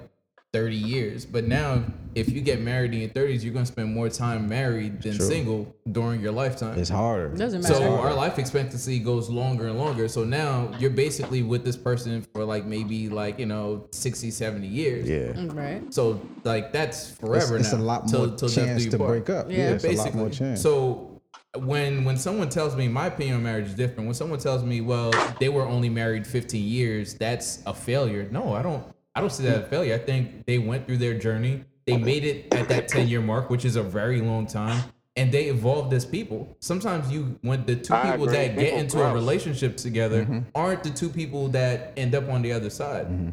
30 0.53 0.75
years. 0.75 1.25
But 1.25 1.45
now, 1.47 1.83
if 2.13 2.29
you 2.29 2.39
get 2.39 2.61
married 2.61 2.93
in 2.93 2.99
your 2.99 3.09
30s, 3.09 3.43
you're 3.43 3.53
going 3.53 3.65
to 3.65 3.71
spend 3.71 3.91
more 3.93 4.07
time 4.07 4.47
married 4.47 5.01
than 5.01 5.15
True. 5.17 5.25
single 5.25 5.75
during 5.91 6.21
your 6.21 6.31
lifetime. 6.31 6.77
It's 6.77 6.91
harder. 6.91 7.29
Doesn't 7.29 7.63
matter. 7.63 7.73
So 7.73 7.97
our 7.99 8.13
life 8.13 8.37
expectancy 8.37 8.99
goes 8.99 9.29
longer 9.31 9.67
and 9.67 9.79
longer. 9.79 10.07
So 10.07 10.23
now 10.23 10.71
you're 10.77 10.91
basically 10.91 11.41
with 11.41 11.65
this 11.65 11.75
person 11.75 12.21
for 12.33 12.45
like 12.45 12.65
maybe 12.65 13.09
like, 13.09 13.39
you 13.39 13.47
know, 13.47 13.87
60, 13.91 14.29
70 14.29 14.67
years. 14.67 15.09
yeah. 15.09 15.33
Mm, 15.41 15.55
right. 15.55 15.93
So 15.93 16.03
So 16.03 16.21
like 16.43 16.71
that's 16.73 17.09
forever 17.11 17.57
it's 17.57 17.71
now. 17.71 17.79
a 17.79 17.81
lot 17.81 18.11
more 18.11 18.27
till 18.27 18.47
death 18.49 18.53
chance 18.55 18.85
to 18.87 18.97
part. 18.97 19.09
break 19.09 19.29
up. 19.29 19.49
Yeah. 19.49 19.57
Yeah, 19.57 19.69
it's 19.71 19.83
basically. 19.83 20.11
a 20.11 20.13
lot 20.13 20.19
more 20.19 20.29
chance. 20.29 20.61
So 20.61 21.21
when 21.55 22.03
when 22.03 22.17
someone 22.17 22.49
tells 22.49 22.75
me 22.75 22.87
my 22.87 23.07
opinion 23.07 23.37
on 23.37 23.43
marriage 23.43 23.67
is 23.67 23.73
different, 23.73 24.05
when 24.07 24.13
someone 24.15 24.39
tells 24.39 24.63
me, 24.63 24.81
well, 24.81 25.11
they 25.39 25.49
were 25.49 25.65
only 25.65 25.89
married 25.89 26.27
15 26.27 26.63
years, 26.63 27.13
that's 27.15 27.63
a 27.65 27.73
failure. 27.73 28.27
No, 28.31 28.53
I 28.53 28.61
don't 28.61 28.83
I 29.15 29.21
don't 29.21 29.31
see 29.31 29.43
that 29.43 29.55
as 29.57 29.63
a 29.63 29.67
failure. 29.67 29.95
I 29.95 29.99
think 29.99 30.45
they 30.45 30.57
went 30.57 30.87
through 30.87 30.97
their 30.97 31.17
journey. 31.17 31.63
They 31.85 31.97
made 31.97 32.23
it 32.23 32.53
at 32.53 32.69
that 32.69 32.87
10 32.87 33.07
year 33.07 33.21
mark, 33.21 33.49
which 33.49 33.65
is 33.65 33.75
a 33.75 33.83
very 33.83 34.21
long 34.21 34.47
time. 34.47 34.83
And 35.15 35.31
they 35.31 35.45
evolved 35.45 35.93
as 35.93 36.05
people. 36.05 36.55
Sometimes 36.59 37.11
you 37.11 37.37
when 37.41 37.65
the 37.65 37.75
two 37.75 37.93
I 37.93 38.11
people 38.11 38.23
agree. 38.23 38.37
that 38.37 38.55
get 38.55 38.65
People 38.65 38.79
into 38.79 39.03
a 39.03 39.13
relationship 39.13 39.77
together 39.77 40.23
mm-hmm. 40.23 40.39
aren't 40.55 40.83
the 40.83 40.89
two 40.89 41.09
people 41.09 41.49
that 41.49 41.93
end 41.97 42.15
up 42.15 42.29
on 42.29 42.41
the 42.41 42.51
other 42.51 42.71
side. 42.71 43.07
Mm-hmm. 43.07 43.29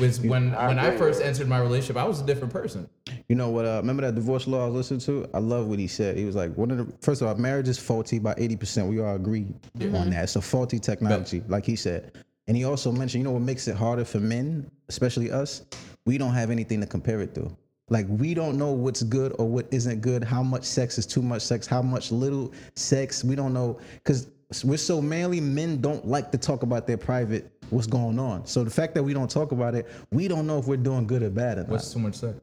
Was 0.00 0.20
when 0.20 0.54
I 0.54 0.68
when 0.68 0.78
I 0.78 0.96
first 0.96 1.20
entered 1.22 1.48
my 1.48 1.60
relationship, 1.60 1.98
I 1.98 2.04
was 2.04 2.20
a 2.20 2.24
different 2.24 2.52
person. 2.52 2.88
You 3.28 3.36
know 3.36 3.50
what? 3.50 3.66
Uh, 3.66 3.76
remember 3.76 4.02
that 4.02 4.14
divorce 4.14 4.46
law 4.46 4.64
I 4.64 4.66
was 4.68 4.90
listening 4.90 5.00
to? 5.00 5.30
I 5.34 5.38
love 5.38 5.66
what 5.66 5.78
he 5.78 5.86
said. 5.86 6.16
He 6.16 6.24
was 6.24 6.34
like, 6.34 6.56
one 6.56 6.70
of 6.70 6.78
the 6.78 6.92
first 7.02 7.20
of 7.20 7.28
all, 7.28 7.34
marriage 7.34 7.68
is 7.68 7.78
faulty 7.78 8.18
by 8.18 8.34
eighty 8.38 8.56
percent. 8.56 8.88
We 8.88 9.00
all 9.00 9.14
agree 9.14 9.46
mm-hmm. 9.78 9.94
on 9.94 10.10
that. 10.10 10.24
It's 10.24 10.36
a 10.36 10.40
faulty 10.40 10.78
technology, 10.78 11.42
like 11.46 11.66
he 11.66 11.76
said. 11.76 12.12
And 12.48 12.56
he 12.56 12.64
also 12.64 12.90
mentioned, 12.90 13.20
you 13.20 13.24
know 13.24 13.32
what 13.32 13.42
makes 13.42 13.68
it 13.68 13.76
harder 13.76 14.04
for 14.04 14.18
men, 14.18 14.70
especially 14.88 15.30
us? 15.30 15.62
We 16.04 16.18
don't 16.18 16.34
have 16.34 16.50
anything 16.50 16.80
to 16.80 16.86
compare 16.86 17.20
it 17.20 17.34
to. 17.36 17.56
Like 17.88 18.06
we 18.08 18.34
don't 18.34 18.58
know 18.58 18.72
what's 18.72 19.02
good 19.02 19.34
or 19.38 19.46
what 19.46 19.66
isn't 19.70 20.00
good. 20.00 20.24
How 20.24 20.42
much 20.42 20.64
sex 20.64 20.98
is 20.98 21.06
too 21.06 21.22
much 21.22 21.42
sex? 21.42 21.66
How 21.66 21.82
much 21.82 22.10
little 22.10 22.52
sex? 22.74 23.22
We 23.22 23.34
don't 23.34 23.52
know 23.52 23.78
because 23.94 24.28
we're 24.64 24.76
so 24.76 25.00
manly. 25.00 25.40
Men 25.40 25.80
don't 25.80 26.06
like 26.06 26.32
to 26.32 26.38
talk 26.38 26.62
about 26.62 26.86
their 26.86 26.96
private 26.96 27.52
what's 27.70 27.86
going 27.86 28.18
on. 28.18 28.46
So 28.46 28.64
the 28.64 28.70
fact 28.70 28.94
that 28.94 29.02
we 29.02 29.12
don't 29.12 29.30
talk 29.30 29.52
about 29.52 29.74
it, 29.74 29.88
we 30.10 30.28
don't 30.28 30.46
know 30.46 30.58
if 30.58 30.66
we're 30.66 30.76
doing 30.76 31.06
good 31.06 31.22
or 31.22 31.30
bad 31.30 31.58
or 31.58 31.62
not. 31.62 31.70
What's 31.70 31.92
too 31.92 31.98
much 31.98 32.16
sex? 32.16 32.38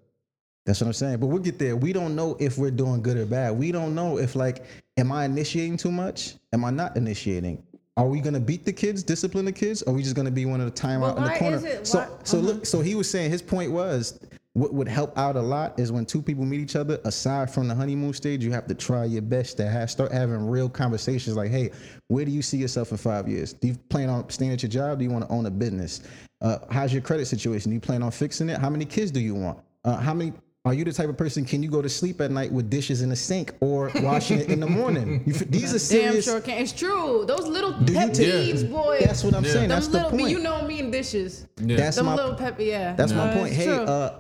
That's 0.66 0.82
what 0.82 0.88
I'm 0.88 0.94
saying. 0.94 1.20
But 1.20 1.28
we'll 1.28 1.42
get 1.42 1.58
there. 1.58 1.76
We 1.76 1.94
don't 1.94 2.16
know 2.16 2.36
if 2.40 2.58
we're 2.58 2.72
doing 2.72 3.02
good 3.02 3.18
or 3.18 3.26
bad. 3.26 3.58
We 3.58 3.72
don't 3.72 3.96
know 3.96 4.18
if 4.18 4.36
like, 4.36 4.66
am 4.98 5.12
I 5.12 5.26
initiating 5.26 5.78
too 5.78 5.92
much? 5.92 6.36
Am 6.54 6.66
I 6.66 6.70
not 6.70 6.98
initiating? 6.98 7.64
Are 8.00 8.08
we 8.08 8.22
gonna 8.22 8.40
beat 8.40 8.64
the 8.64 8.72
kids, 8.72 9.04
discipline 9.04 9.44
the 9.44 9.52
kids? 9.52 9.82
Or 9.82 9.92
are 9.92 9.96
we 9.98 10.02
just 10.04 10.16
gonna 10.16 10.32
be 10.32 10.46
one 10.46 10.62
of 10.62 10.74
the 10.74 10.82
timeout 10.82 11.02
Well, 11.02 11.18
in 11.18 11.24
the 11.26 11.30
corner? 11.32 11.68
it- 11.68 11.86
so 11.86 12.00
why- 12.00 12.08
so 12.24 12.38
uh-huh. 12.38 12.48
look, 12.48 12.66
so 12.66 12.80
he 12.80 12.96
was 12.96 13.10
saying 13.10 13.30
his 13.30 13.42
point 13.42 13.74
was 13.74 14.18
what 14.54 14.74
would 14.74 14.88
help 14.88 15.18
out 15.18 15.36
a 15.36 15.42
lot 15.42 15.78
is 15.78 15.92
when 15.92 16.06
two 16.06 16.22
people 16.22 16.46
meet 16.46 16.62
each 16.62 16.78
other, 16.78 16.98
aside 17.04 17.52
from 17.52 17.68
the 17.68 17.76
honeymoon 17.76 18.14
stage, 18.14 18.42
you 18.44 18.52
have 18.54 18.68
to 18.68 18.74
try 18.74 19.04
your 19.04 19.22
best 19.22 19.58
to 19.58 19.68
have 19.68 19.92
start 19.92 20.14
having 20.14 20.48
real 20.48 20.70
conversations 20.70 21.36
like, 21.36 21.52
hey, 21.52 21.72
where 22.08 22.24
do 22.24 22.32
you 22.32 22.42
see 22.42 22.58
yourself 22.58 22.92
in 22.92 22.98
five 22.98 23.28
years? 23.28 23.52
Do 23.52 23.68
you 23.68 23.76
plan 23.90 24.10
on 24.10 24.30
staying 24.30 24.52
at 24.54 24.64
your 24.64 24.70
job? 24.70 25.00
Do 25.00 25.04
you 25.04 25.12
want 25.12 25.28
to 25.28 25.32
own 25.34 25.46
a 25.46 25.52
business? 25.52 26.00
Uh, 26.42 26.60
how's 26.72 26.94
your 26.94 27.02
credit 27.02 27.26
situation? 27.28 27.70
Do 27.70 27.76
you 27.76 27.82
plan 27.82 28.02
on 28.02 28.12
fixing 28.12 28.48
it? 28.50 28.60
How 28.60 28.70
many 28.70 28.86
kids 28.86 29.12
do 29.12 29.20
you 29.20 29.36
want? 29.36 29.60
Uh, 29.84 29.98
how 29.98 30.14
many 30.14 30.32
are 30.70 30.74
you 30.76 30.84
the 30.86 30.94
type 30.94 31.10
of 31.10 31.18
person? 31.18 31.44
Can 31.46 31.64
you 31.64 31.70
go 31.70 31.82
to 31.82 31.90
sleep 31.90 32.22
at 32.22 32.30
night 32.30 32.52
with 32.52 32.70
dishes 32.70 33.02
in 33.02 33.10
the 33.10 33.16
sink 33.16 33.56
or 33.60 33.90
washing 34.02 34.40
it 34.40 34.50
in 34.52 34.60
the 34.60 34.68
morning? 34.82 35.24
You, 35.26 35.34
these 35.34 35.74
are 35.74 35.80
serious. 35.80 35.90
Damn 35.90 36.10
serious. 36.12 36.26
sure 36.26 36.42
can. 36.42 36.62
It's 36.62 36.72
true. 36.72 37.26
Those 37.28 37.48
little 37.48 37.72
you 37.80 37.94
pet 37.94 38.14
take- 38.14 38.28
peeves, 38.34 38.70
boy. 38.70 39.00
That's 39.02 39.24
what 39.24 39.34
I'm 39.34 39.44
Yeah. 39.44 39.52
saying. 39.52 39.70
Them 39.70 39.76
That's 39.78 39.88
the 39.88 39.94
little, 39.94 40.12
point. 40.12 40.30
You 40.30 40.40
know 40.40 40.62
me 40.68 40.80
and 40.82 40.92
dishes. 40.92 41.48
Yeah. 41.58 41.78
That's 41.78 41.96
Them 41.98 42.06
my 42.06 42.14
little 42.16 42.36
pep, 42.36 42.58
yeah. 42.60 42.94
that's 42.96 43.12
my 43.14 43.30
Uh, 43.30 43.34
point. 43.34 43.54
Hey, 43.54 43.68
uh, 43.68 44.12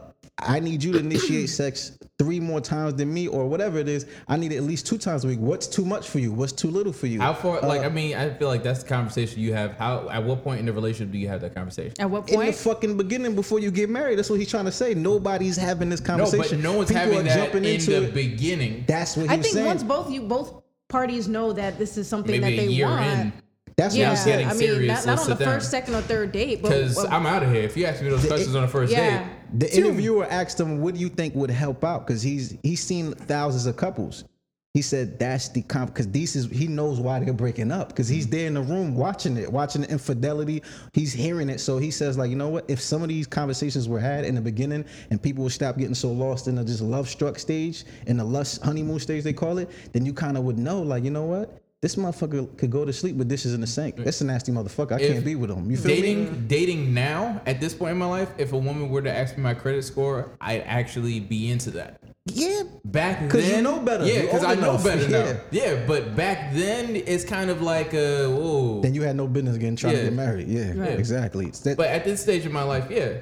I 0.42 0.60
need 0.60 0.84
you 0.84 0.92
to 0.94 1.00
initiate 1.00 1.50
sex 1.50 1.98
three 2.18 2.40
more 2.40 2.60
times 2.62 2.96
than 2.96 3.14
me, 3.14 3.28
or 3.28 3.48
whatever 3.48 3.78
it 3.80 3.88
is. 3.88 4.06
I 4.28 4.36
need 4.38 4.52
it 4.52 4.58
at 4.58 4.64
least 4.64 4.86
two 4.86 4.98
times 4.98 5.24
a 5.24 5.28
week. 5.28 5.40
What's 5.40 5.68
too 5.68 5.86
much 5.86 6.10
for 6.10 6.20
you? 6.20 6.32
What's 6.34 6.52
too 6.52 6.70
little 6.70 6.92
for 6.92 7.08
you? 7.08 7.20
How 7.22 7.34
far? 7.34 7.62
Like, 7.62 7.82
Uh, 7.82 7.86
I 7.86 7.90
mean, 7.90 8.16
I 8.16 8.34
feel 8.34 8.48
like 8.50 8.62
that's 8.64 8.84
the 8.84 8.90
conversation 8.90 9.42
you 9.42 9.54
have. 9.54 9.72
How? 9.78 10.10
At 10.10 10.24
what 10.24 10.44
point 10.44 10.60
in 10.60 10.66
the 10.66 10.74
relationship 10.74 11.12
do 11.14 11.18
you 11.18 11.28
have 11.30 11.42
that 11.42 11.56
conversation? 11.56 11.94
At 12.00 12.10
what 12.10 12.28
point? 12.28 12.42
in 12.42 12.48
the 12.48 12.54
fucking 12.54 12.98
beginning 12.98 13.36
before 13.36 13.60
you 13.60 13.72
get 13.72 13.90
married. 13.90 14.18
That's 14.20 14.30
what 14.30 14.40
he's 14.40 14.50
trying 14.50 14.66
to 14.66 14.72
say. 14.72 14.94
Nobody's 14.94 15.56
having 15.58 15.90
this 15.90 16.00
conversation. 16.02 16.38
No, 16.38 16.44
conversation. 16.44 16.62
but 16.62 16.64
no 16.72 16.78
one's 16.78 16.90
People 16.90 17.02
having 17.04 17.24
that 17.26 17.36
jumping 17.36 17.64
in 17.66 17.76
into 17.76 17.92
the 17.92 18.04
it. 18.08 18.14
beginning. 18.14 18.84
That's 18.88 19.16
what 19.16 19.24
he 19.28 19.30
I 19.30 19.38
think 19.42 19.54
saying. 19.54 19.66
once 19.66 19.84
both 19.84 20.12
you 20.12 20.22
both 20.24 20.62
parties 20.90 21.28
know 21.28 21.54
that 21.54 21.78
this 21.78 21.98
is 21.98 22.08
something 22.08 22.42
Maybe 22.42 22.58
that 22.58 22.68
they 22.68 22.84
want. 22.84 23.06
in, 23.06 23.34
That's 23.80 23.96
yeah, 23.96 24.10
what 24.10 24.20
I'm 24.20 24.26
getting 24.26 24.48
I 24.48 24.50
mean, 24.50 24.60
serious, 24.60 25.06
not, 25.06 25.16
not 25.16 25.24
on 25.24 25.30
the 25.30 25.36
down. 25.36 25.54
first, 25.54 25.72
second, 25.72 25.96
or 25.96 26.02
third 26.02 26.34
date, 26.34 26.62
but 26.62 26.70
because 26.70 26.96
but- 26.96 27.10
I'm 27.12 27.26
out 27.26 27.44
of 27.44 27.52
here. 27.52 27.64
If 27.64 27.78
you 27.78 27.86
ask 27.86 28.02
me 28.02 28.10
those 28.10 28.26
questions 28.26 28.54
on 28.54 28.64
the 28.64 28.68
first 28.68 28.92
yeah. 28.92 29.24
date, 29.24 29.60
The 29.60 29.78
interviewer 29.78 30.26
asked 30.26 30.60
him, 30.60 30.82
"What 30.82 30.96
do 30.96 31.00
you 31.00 31.08
think 31.08 31.34
would 31.36 31.50
help 31.50 31.86
out?" 31.86 32.06
Because 32.06 32.22
he's 32.22 32.58
he's 32.62 32.84
seen 32.84 33.14
thousands 33.14 33.66
of 33.68 33.78
couples. 33.78 34.26
He 34.74 34.82
said 34.82 35.18
that's 35.18 35.48
the 35.50 35.62
comp 35.62 35.94
because 35.94 36.10
this 36.10 36.36
is 36.36 36.48
he 36.52 36.68
knows 36.68 37.00
why 37.00 37.20
they're 37.20 37.34
breaking 37.34 37.72
up 37.72 37.88
because 37.88 38.10
he's 38.10 38.28
there 38.28 38.48
in 38.48 38.54
the 38.54 38.62
room 38.62 38.96
watching 38.96 39.38
it, 39.38 39.50
watching 39.52 39.82
the 39.84 39.90
infidelity. 39.90 40.62
He's 40.94 41.14
hearing 41.14 41.48
it, 41.48 41.62
so 41.62 41.78
he 41.78 41.90
says 41.90 42.18
like, 42.18 42.30
you 42.30 42.36
know 42.36 42.50
what? 42.50 42.70
If 42.70 42.82
some 42.82 43.02
of 43.02 43.08
these 43.08 43.28
conversations 43.28 43.88
were 43.88 44.00
had 44.00 44.26
in 44.26 44.36
the 44.36 44.42
beginning 44.42 44.84
and 45.10 45.24
people 45.24 45.46
would 45.46 45.54
stop 45.54 45.78
getting 45.78 45.96
so 45.96 46.12
lost 46.12 46.50
in 46.50 46.56
the 46.56 46.66
just 46.66 46.82
love 46.82 47.10
struck 47.10 47.40
stage 47.40 47.86
in 48.08 48.18
the 48.18 48.26
lust 48.26 48.62
honeymoon 48.62 49.00
stage 49.00 49.24
they 49.24 49.34
call 49.34 49.58
it, 49.58 49.72
then 49.94 50.06
you 50.06 50.14
kind 50.14 50.38
of 50.38 50.44
would 50.44 50.60
know 50.60 50.82
like, 50.82 51.06
you 51.06 51.12
know 51.12 51.26
what? 51.26 51.62
This 51.82 51.96
motherfucker 51.96 52.58
could 52.58 52.72
go 52.72 52.84
to 52.84 52.92
sleep 52.92 53.16
with 53.16 53.30
dishes 53.30 53.54
in 53.54 53.62
the 53.62 53.68
sink. 53.68 53.96
That's 53.96 54.20
a 54.20 54.26
nasty 54.26 54.52
motherfucker. 54.52 54.94
I 54.94 55.00
If 55.02 55.14
can't 55.14 55.24
be 55.26 55.36
with 55.36 55.50
him. 55.50 55.72
You 55.72 55.78
feel 55.78 55.96
dating 55.96 56.24
me? 56.26 56.38
dating 56.48 56.94
now 56.94 57.42
at 57.46 57.62
this 57.62 57.74
point 57.74 57.92
in 57.94 57.98
my 57.98 58.06
life, 58.06 58.30
if 58.38 58.52
a 58.52 58.58
woman 58.58 58.90
were 58.90 59.02
to 59.02 59.12
ask 59.14 59.38
me 59.38 59.44
my 59.44 59.54
credit 59.54 59.84
score, 59.86 60.30
I'd 60.42 60.62
actually 60.64 61.22
be 61.22 61.50
into 61.50 61.72
that. 61.72 62.02
Yeah, 62.26 62.64
Back 62.84 63.30
'Cause 63.30 63.46
you 63.46 63.52
then, 63.54 63.64
know 63.64 63.80
better. 63.80 64.06
Yeah, 64.06 64.22
because 64.24 64.44
I 64.44 64.56
know 64.56 64.72
enough. 64.72 64.84
better 64.84 65.08
now. 65.10 65.26
Yeah. 65.26 65.38
Yeah, 65.76 65.86
but 65.88 66.18
back 66.18 66.54
then 66.54 66.98
it's 66.98 67.24
kind 67.24 67.50
of 67.50 67.62
like 67.62 67.94
a 67.94 68.28
whoa. 68.28 68.82
then 68.82 68.94
you 68.94 69.02
had 69.04 69.16
no 69.16 69.26
business 69.28 69.56
getting 69.58 69.78
trying 69.78 69.94
Yeah. 69.94 70.00
to 70.00 70.06
get 70.08 70.14
married. 70.14 70.48
Yeah, 70.50 70.74
Right. 70.76 71.00
exactly. 71.00 71.50
That- 71.64 71.78
But 71.78 71.88
at 71.88 72.04
this 72.04 72.20
stage 72.22 72.46
of 72.46 72.52
my 72.52 72.64
life, 72.64 72.88
yeah, 72.92 73.14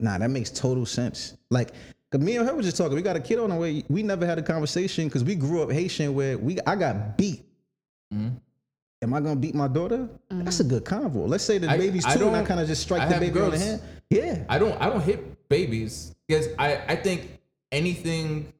Nah, 0.00 0.18
that 0.18 0.30
makes 0.30 0.50
total 0.50 0.86
sense. 0.86 1.34
Like, 1.50 1.70
cause 2.10 2.20
me 2.20 2.36
and 2.36 2.46
her 2.48 2.54
were 2.54 2.62
just 2.62 2.76
talking. 2.76 2.94
We 2.94 3.02
got 3.02 3.16
a 3.16 3.20
kid 3.20 3.38
on 3.40 3.50
the 3.50 3.56
way. 3.56 3.84
We 3.88 4.02
never 4.04 4.24
had 4.26 4.38
a 4.38 4.42
conversation 4.42 5.06
because 5.08 5.24
we 5.24 5.34
grew 5.34 5.62
up 5.62 5.70
Haitian 5.72 6.14
where 6.14 6.38
we 6.38 6.58
I 6.66 6.76
got 6.76 7.16
beat. 7.18 7.42
Mm-hmm. 8.14 8.28
Am 9.02 9.12
I 9.12 9.20
gonna 9.20 9.36
beat 9.36 9.54
my 9.54 9.68
daughter? 9.68 10.08
That's 10.30 10.60
a 10.60 10.64
good 10.64 10.84
convo. 10.84 11.28
Let's 11.28 11.44
say 11.44 11.58
the 11.58 11.68
I- 11.70 11.76
baby's 11.76 12.04
I 12.06 12.16
two 12.16 12.26
and 12.26 12.36
I 12.36 12.42
kind 12.44 12.60
of 12.60 12.66
just 12.66 12.82
strike 12.82 13.02
I 13.02 13.06
the 13.08 13.14
have 13.14 13.20
baby 13.20 13.38
on 13.40 13.50
the 13.50 13.56
girls. 13.58 13.62
hand. 13.62 13.82
Yeah. 14.10 14.44
I 14.48 14.58
don't 14.58 14.80
I 14.80 14.86
don't 14.88 15.02
hit 15.02 15.48
babies 15.48 16.14
because 16.26 16.48
I 16.58 16.80
I 16.88 16.96
think 16.96 17.38
anything, 17.72 18.52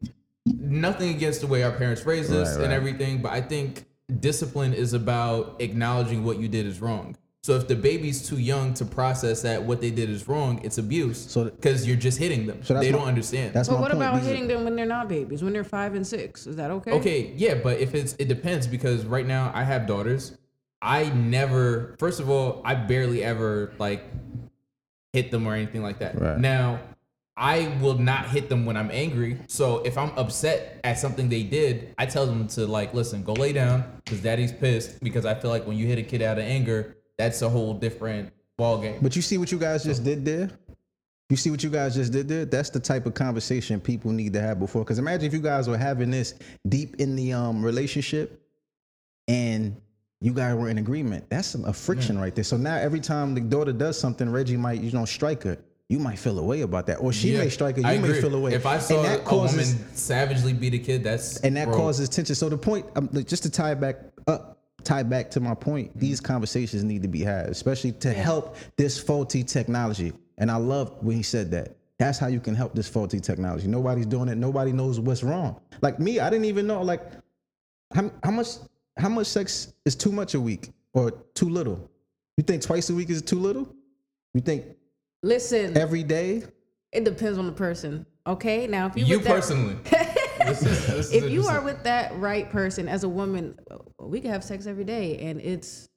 nothing 0.45 1.11
against 1.15 1.41
the 1.41 1.47
way 1.47 1.63
our 1.63 1.73
parents 1.73 2.05
raised 2.05 2.33
us 2.33 2.57
Right, 2.57 2.65
and 2.65 2.73
everything, 2.73 3.23
but 3.23 3.33
I 3.33 3.41
think 3.41 3.87
discipline 4.21 4.75
is 4.75 4.93
about 4.93 5.57
acknowledging 5.61 6.25
what 6.25 6.39
you 6.39 6.49
did 6.49 6.67
is 6.67 6.81
wrong. 6.81 7.17
So 7.45 7.57
if 7.57 7.69
the 7.69 7.77
baby's 7.77 8.27
too 8.27 8.39
young 8.39 8.73
to 8.73 8.87
process 8.87 9.43
that 9.43 9.63
what 9.63 9.83
they 9.83 9.91
did 9.91 10.09
is 10.09 10.27
wrong, 10.27 10.63
it's 10.65 10.79
abuse. 10.79 11.31
So- 11.31 11.45
because 11.45 11.87
you're 11.87 11.95
just 11.95 12.17
hitting 12.17 12.47
them, 12.47 12.61
So 12.63 12.73
they 12.73 12.91
my- 12.91 12.97
don't 12.97 13.07
understand. 13.07 13.53
That's 13.53 13.69
But 13.69 13.75
my 13.75 13.81
what 13.83 13.91
point. 13.91 14.03
about 14.03 14.15
These 14.15 14.25
are- 14.25 14.29
hitting 14.33 14.49
them 14.49 14.65
when 14.65 14.77
they're 14.77 14.87
not 14.87 15.11
babies? 15.11 15.45
When 15.45 15.53
they're 15.53 15.63
five 15.63 15.95
and 15.95 16.07
six, 16.07 16.47
is 16.47 16.57
that 16.57 16.71
okay? 16.71 16.93
Okay, 16.93 17.33
yeah, 17.37 17.57
but 17.63 17.81
if 17.81 17.95
it's 17.95 18.17
it 18.19 18.29
depends 18.29 18.67
because 18.67 19.05
right 19.05 19.27
now 19.27 19.53
I 19.55 19.63
have 19.63 19.87
daughters. 19.87 20.39
I 20.81 21.11
never 21.11 21.97
first 21.99 22.19
of 22.19 22.31
all, 22.31 22.63
I 22.65 22.77
barely 22.77 23.23
ever 23.23 23.73
like 23.79 24.05
hit 25.13 25.31
them 25.31 25.47
or 25.47 25.55
anything 25.55 25.83
like 25.83 25.99
that. 25.99 26.19
Right. 26.19 26.39
Now, 26.39 26.81
I 27.37 27.77
will 27.83 27.99
not 27.99 28.31
hit 28.31 28.49
them 28.49 28.65
when 28.65 28.79
I'm 28.79 28.91
angry. 28.91 29.37
So 29.49 29.81
if 29.85 29.99
I'm 29.99 30.13
upset 30.17 30.81
at 30.83 30.99
something 30.99 31.29
they 31.29 31.43
did, 31.43 31.93
I 31.99 32.07
tell 32.07 32.25
them 32.25 32.47
to 32.49 32.67
like, 32.67 32.95
listen, 32.95 33.23
go 33.23 33.35
lay 33.35 33.53
down 33.53 33.85
because 34.03 34.23
daddy's 34.23 34.51
pissed 34.53 34.99
because 35.05 35.27
I 35.27 35.35
feel 35.35 35.51
like 35.51 35.67
when 35.67 35.77
you 35.77 35.87
hit 35.87 35.99
a 35.99 36.03
kid 36.03 36.23
out 36.23 36.39
of 36.39 36.45
anger, 36.45 36.97
that's 37.19 37.43
a 37.43 37.49
whole 37.49 37.75
different 37.75 38.33
ball 38.57 38.79
game. 38.81 38.99
But 39.03 39.17
you 39.17 39.23
see 39.23 39.39
what 39.39 39.51
you 39.53 39.59
guys 39.59 39.85
just 39.85 40.05
did 40.05 40.25
there? 40.25 40.51
You 41.31 41.37
see 41.37 41.51
what 41.51 41.63
you 41.65 41.71
guys 41.71 41.95
just 41.95 42.13
did 42.13 42.29
there? 42.29 42.45
That's 42.45 42.71
the 42.71 42.81
type 42.81 43.07
of 43.07 43.15
conversation 43.15 43.81
people 43.81 44.13
need 44.13 44.33
to 44.35 44.41
have 44.41 44.59
before. 44.61 44.83
Because 44.85 44.99
imagine 44.99 45.27
if 45.27 45.33
you 45.33 45.41
guys 45.41 45.69
were 45.69 45.79
having 45.79 46.11
this 46.11 46.35
deep 46.69 46.97
in 46.97 47.17
the 47.17 47.33
um, 47.33 47.65
relationship 47.65 48.43
and 49.27 49.75
you 50.21 50.33
guys 50.33 50.55
were 50.55 50.69
in 50.69 50.79
agreement. 50.79 51.29
That's 51.31 51.49
some, 51.49 51.65
a 51.65 51.73
friction 51.73 52.19
right 52.19 52.35
there. 52.35 52.45
So 52.45 52.57
now 52.57 52.77
every 52.77 53.01
time 53.01 53.35
the 53.35 53.41
daughter 53.41 53.73
does 53.73 53.99
something, 53.99 54.31
Reggie 54.31 54.57
might, 54.57 54.81
you 54.81 54.93
know, 54.93 55.05
strike 55.05 55.43
her. 55.45 55.59
You 55.89 55.99
might 55.99 56.19
feel 56.19 56.39
away 56.39 56.63
about 56.63 56.87
that. 56.87 56.97
Or 56.97 57.13
she 57.13 57.33
Yeah, 57.33 57.41
may 57.41 57.49
strike 57.51 57.77
her, 57.77 57.83
you 57.83 57.89
I 57.89 57.99
may 57.99 58.09
agree. 58.09 58.21
feel 58.21 58.35
away. 58.35 58.55
If 58.55 58.65
I 58.65 58.79
saw 58.79 58.97
and 58.97 59.05
that 59.05 59.21
a 59.21 59.23
causes, 59.23 59.75
woman 59.75 59.95
savagely 59.95 60.53
beat 60.53 60.75
a 60.75 60.79
kid, 60.79 61.05
that's 61.05 61.41
and 61.41 61.57
that 61.57 61.69
bro. 61.69 61.77
causes 61.77 62.09
tension. 62.09 62.35
So 62.35 62.49
the 62.49 62.57
point, 62.57 62.87
um, 62.97 63.11
just 63.27 63.43
to 63.43 63.51
tie 63.51 63.73
it 63.73 63.81
back 63.81 63.97
up, 64.27 64.64
tie 64.85 65.03
back 65.03 65.31
to 65.33 65.41
my 65.41 65.55
point, 65.55 65.99
these 65.99 66.21
mm-hmm. 66.21 66.33
conversations 66.33 66.85
need 66.85 67.03
to 67.03 67.09
be 67.09 67.23
had, 67.23 67.47
especially 67.47 67.93
to 67.93 68.13
help 68.13 68.57
this 68.77 68.99
faulty 68.99 69.43
technology. 69.43 70.13
And 70.39 70.51
I 70.51 70.57
love 70.57 70.97
when 71.01 71.17
he 71.17 71.23
said 71.23 71.51
that. 71.53 71.77
That's 71.99 72.19
how 72.19 72.27
you 72.27 72.41
can 72.41 72.57
help 72.57 72.75
this 72.75 72.89
faulty 72.89 73.21
technology. 73.21 73.69
Nobody's 73.69 74.07
doing 74.07 74.29
it. 74.29 74.37
Nobody 74.37 74.73
knows 74.73 74.99
what's 74.99 75.23
wrong. 75.23 75.61
Like 75.81 76.01
me, 76.01 76.19
I 76.19 76.29
didn't 76.29 76.47
even 76.47 76.67
know 76.67 76.83
like 76.83 77.03
how, 77.95 78.11
how 78.23 78.33
much 78.33 78.49
how 78.97 79.09
much 79.09 79.29
sex 79.29 79.73
is 79.85 79.95
too 79.95 80.13
much 80.13 80.35
a 80.35 80.41
week 80.41 80.71
or 80.93 81.13
too 81.35 81.49
little. 81.49 81.89
You 82.37 82.43
think 82.45 82.63
twice 82.63 82.91
a 82.91 82.95
week 82.95 83.11
is 83.11 83.23
too 83.23 83.39
little? 83.39 83.69
You 84.35 84.41
think 84.41 84.65
Listen, 85.23 85.77
every 85.77 86.03
day? 86.03 86.43
It 86.93 87.05
depends 87.05 87.39
on 87.39 87.47
the 87.47 87.53
person. 87.53 88.07
Okay, 88.27 88.67
now 88.67 88.87
if 88.87 88.97
you 88.97 89.05
You 89.05 89.19
with 89.19 89.27
that- 89.27 89.35
personally. 89.35 89.77
This 90.47 90.63
is- 90.63 90.87
this 90.87 91.13
if 91.13 91.31
you 91.31 91.47
are 91.47 91.61
with 91.61 91.83
that 91.85 92.17
right 92.19 92.49
person 92.51 92.89
as 92.89 93.05
a 93.05 93.09
woman, 93.09 93.59
we 94.01 94.21
can 94.21 94.31
have 94.31 94.45
sex 94.45 94.67
every 94.67 94.85
day, 94.85 95.19
and 95.19 95.41
it's 95.41 95.89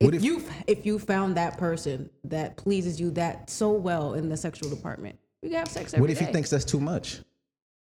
What 0.00 0.14
if, 0.14 0.20
if- 0.20 0.24
you 0.24 0.44
if 0.66 0.86
you 0.86 0.98
found 0.98 1.36
that 1.36 1.58
person 1.58 2.10
that 2.24 2.56
pleases 2.56 3.00
you 3.00 3.10
that 3.12 3.50
so 3.50 3.70
well 3.72 4.14
in 4.14 4.28
the 4.28 4.36
sexual 4.36 4.70
department, 4.70 5.18
we 5.42 5.48
can 5.50 5.58
have 5.58 5.68
sex 5.68 5.92
every 5.94 6.02
What 6.02 6.10
if 6.10 6.18
he 6.20 6.26
thinks 6.26 6.50
that's 6.50 6.64
too 6.64 6.80
much? 6.80 7.20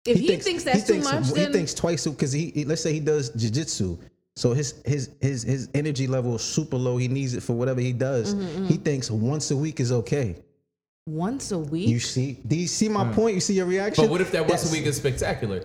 if 0.06 0.18
he, 0.18 0.28
thinks, 0.38 0.64
that's 0.64 0.78
he 0.88 0.92
thinks, 0.94 1.06
too 1.10 1.14
much, 1.14 1.26
He 1.28 1.32
then 1.34 1.52
thinks 1.52 1.74
twice 1.74 2.06
because 2.06 2.32
he, 2.32 2.50
he- 2.54 2.64
let's 2.64 2.82
say 2.82 2.92
he 2.92 3.00
does 3.00 3.30
jujitsu. 3.32 3.98
So 4.36 4.52
his 4.52 4.80
his 4.86 5.10
his 5.20 5.42
his 5.42 5.68
energy 5.74 6.06
level 6.06 6.36
is 6.36 6.42
super 6.42 6.76
low. 6.76 6.96
He 6.96 7.08
needs 7.08 7.34
it 7.34 7.42
for 7.42 7.54
whatever 7.54 7.80
he 7.80 7.92
does. 7.92 8.34
Mm-hmm, 8.34 8.66
He 8.66 8.76
thinks 8.76 9.10
once 9.10 9.50
a 9.50 9.56
week 9.56 9.80
is 9.80 9.90
okay. 9.90 10.36
Once 11.08 11.52
a 11.52 11.58
week, 11.58 11.88
You 11.88 12.00
see? 12.00 12.38
Do 12.46 12.56
you 12.56 12.66
see 12.66 12.88
my 12.88 13.04
hmm. 13.04 13.12
point? 13.14 13.34
You 13.34 13.40
see 13.40 13.54
your 13.54 13.66
reaction? 13.66 14.04
But 14.04 14.10
what 14.10 14.20
if 14.20 14.30
that 14.32 14.42
once 14.42 14.62
That's- 14.62 14.70
a 14.70 14.72
week 14.76 14.86
is 14.86 14.96
spectacular? 14.96 15.64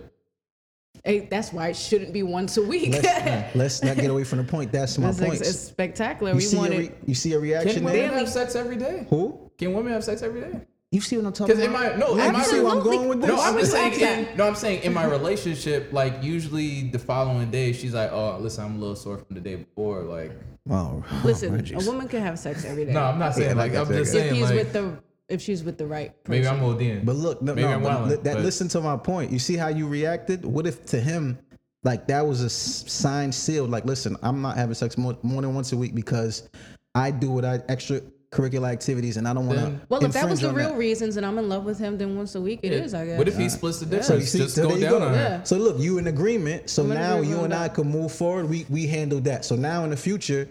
hey, 1.05 1.27
that's 1.29 1.51
why 1.51 1.67
it 1.67 1.75
shouldn't 1.75 2.13
be 2.13 2.23
once 2.23 2.55
a 2.57 2.61
week. 2.63 2.93
Let's, 2.93 3.07
hmm, 3.51 3.59
let's 3.59 3.83
not 3.83 3.97
get 3.97 4.09
away 4.09 4.23
from 4.23 4.37
the 4.37 4.45
point. 4.45 4.71
That's 4.71 4.97
my 4.97 5.09
It's, 5.09 5.19
point. 5.19 5.41
it's 5.41 5.59
spectacular. 5.59 6.31
You 6.31 6.37
we 6.37 6.41
see, 6.43 6.57
want 6.57 6.71
a 6.71 6.75
it. 6.75 6.79
re- 6.79 6.91
you 7.07 7.15
see 7.15 7.33
a 7.33 7.39
reaction 7.39 7.73
Can 7.73 7.83
women 7.83 7.99
there? 7.99 8.19
have 8.19 8.29
sex 8.29 8.55
every 8.55 8.77
day? 8.77 9.05
Who? 9.09 9.51
Can 9.57 9.73
women 9.73 9.91
have 9.91 10.03
sex 10.03 10.21
every 10.21 10.41
day? 10.41 10.61
You 10.91 11.01
see 11.01 11.17
what 11.17 11.25
I'm 11.25 11.33
talking 11.33 11.55
Because 11.55 11.67
in 11.67 11.75
about? 11.75 11.97
my 11.97 12.05
no, 12.05 12.17
in 12.17 12.35
you 12.35 12.43
see 12.43 12.59
where 12.61 12.71
I'm 12.71 12.83
going 12.83 13.09
with 13.09 13.19
this? 13.21 13.27
No, 13.27 13.41
I'm 13.41 13.55
Why 13.55 13.61
just 13.61 13.73
would 13.73 13.93
saying. 13.95 14.03
ask 14.03 14.31
In, 14.31 14.37
no, 14.37 14.47
I'm 14.47 14.55
saying 14.55 14.83
in 14.83 14.93
my 14.93 15.05
relationship, 15.05 15.91
like 15.91 16.23
usually 16.23 16.83
the 16.89 16.99
following 16.99 17.49
day, 17.49 17.73
she's 17.73 17.95
like, 17.95 18.11
"Oh, 18.11 18.37
listen, 18.39 18.63
I'm 18.63 18.75
a 18.75 18.79
little 18.79 18.95
sore 18.95 19.17
from 19.17 19.33
the 19.33 19.41
day 19.41 19.55
before." 19.55 20.03
Like, 20.03 20.31
Oh, 20.69 21.03
Listen, 21.23 21.53
Reggie. 21.55 21.73
a 21.73 21.79
woman 21.79 22.07
can 22.07 22.21
have 22.21 22.37
sex 22.39 22.63
every 22.63 22.85
day. 22.85 22.93
no, 22.93 23.01
I'm 23.03 23.17
not 23.19 23.33
saying 23.33 23.49
Yeah, 23.49 23.55
like. 23.55 23.73
like 23.73 23.81
I'm 23.81 23.87
that, 23.91 23.97
just 23.97 24.13
yeah. 24.13 24.19
if 24.21 24.25
saying 24.29 24.35
he's 24.35 24.49
like. 24.51 24.55
with 24.59 24.73
the 24.73 24.97
if 25.29 25.41
she's 25.41 25.63
with 25.63 25.77
the 25.77 25.87
right 25.87 26.11
person. 26.23 26.41
maybe 26.41 26.47
I'm 26.47 26.59
ODing. 26.59 27.05
But 27.05 27.15
look, 27.15 27.41
no, 27.41 27.55
Maybe 27.55 27.67
no, 27.67 27.73
I'm 27.75 27.83
but 27.83 27.91
wildin', 28.09 28.23
that, 28.23 28.35
but- 28.35 28.43
listen 28.43 28.67
to 28.69 28.81
my 28.81 28.97
point. 28.97 29.31
You 29.31 29.39
see 29.39 29.55
how 29.55 29.67
you 29.69 29.87
reacted? 29.87 30.45
What 30.45 30.67
if 30.67 30.85
to 30.87 30.99
him, 30.99 31.37
like 31.83 32.07
that 32.07 32.25
was 32.25 32.41
a 32.41 32.45
s- 32.45 32.83
sign 32.87 33.31
sealed? 33.31 33.69
Like, 33.69 33.85
listen, 33.85 34.17
I'm 34.21 34.41
not 34.41 34.57
having 34.57 34.75
sex 34.75 34.97
more, 34.97 35.17
more 35.23 35.41
than 35.41 35.53
once 35.55 35.71
a 35.71 35.77
week 35.77 35.95
because 35.95 36.49
I 36.95 37.09
do 37.11 37.31
what 37.31 37.45
I 37.45 37.59
extracurricular 37.59 38.69
activities, 38.71 39.17
and 39.17 39.27
I 39.27 39.33
don't 39.33 39.47
want 39.47 39.59
to. 39.59 39.81
Well, 39.89 40.03
if 40.03 40.11
that 40.13 40.29
was 40.29 40.41
the 40.41 40.53
real 40.53 40.75
reasons 40.75 41.17
and 41.17 41.25
I'm 41.25 41.37
in 41.39 41.47
love 41.49 41.63
with 41.63 41.79
him, 41.79 41.97
then 41.97 42.15
once 42.17 42.35
a 42.35 42.41
week 42.41 42.59
it 42.61 42.73
is. 42.73 42.93
I 42.93 43.05
guess. 43.05 43.17
What 43.17 43.27
if 43.27 43.37
he 43.37 43.47
splits 43.49 43.79
the 43.79 43.85
difference? 43.85 44.07
So 44.07 44.15
you 44.15 44.21
see, 44.25 44.37
just 44.39 44.55
so 44.55 44.63
go 44.63 44.69
there 44.69 44.77
you 44.77 44.83
down 44.83 44.99
go. 44.99 45.05
on 45.07 45.13
her. 45.13 45.19
Yeah. 45.19 45.43
So 45.43 45.57
look, 45.57 45.79
you 45.79 45.97
in 45.99 46.07
agreement. 46.07 46.69
So 46.69 46.83
I'm 46.83 46.91
in 46.91 46.97
now 46.97 47.13
agreement 47.15 47.29
you 47.29 47.35
with 47.37 47.45
and 47.45 47.53
I 47.53 47.67
that. 47.69 47.75
can 47.75 47.89
move 47.89 48.11
forward. 48.11 48.49
We 48.49 48.65
we 48.69 48.87
handled 48.87 49.23
that. 49.25 49.45
So 49.45 49.55
now 49.55 49.83
in 49.85 49.89
the 49.91 49.97
future, 49.97 50.47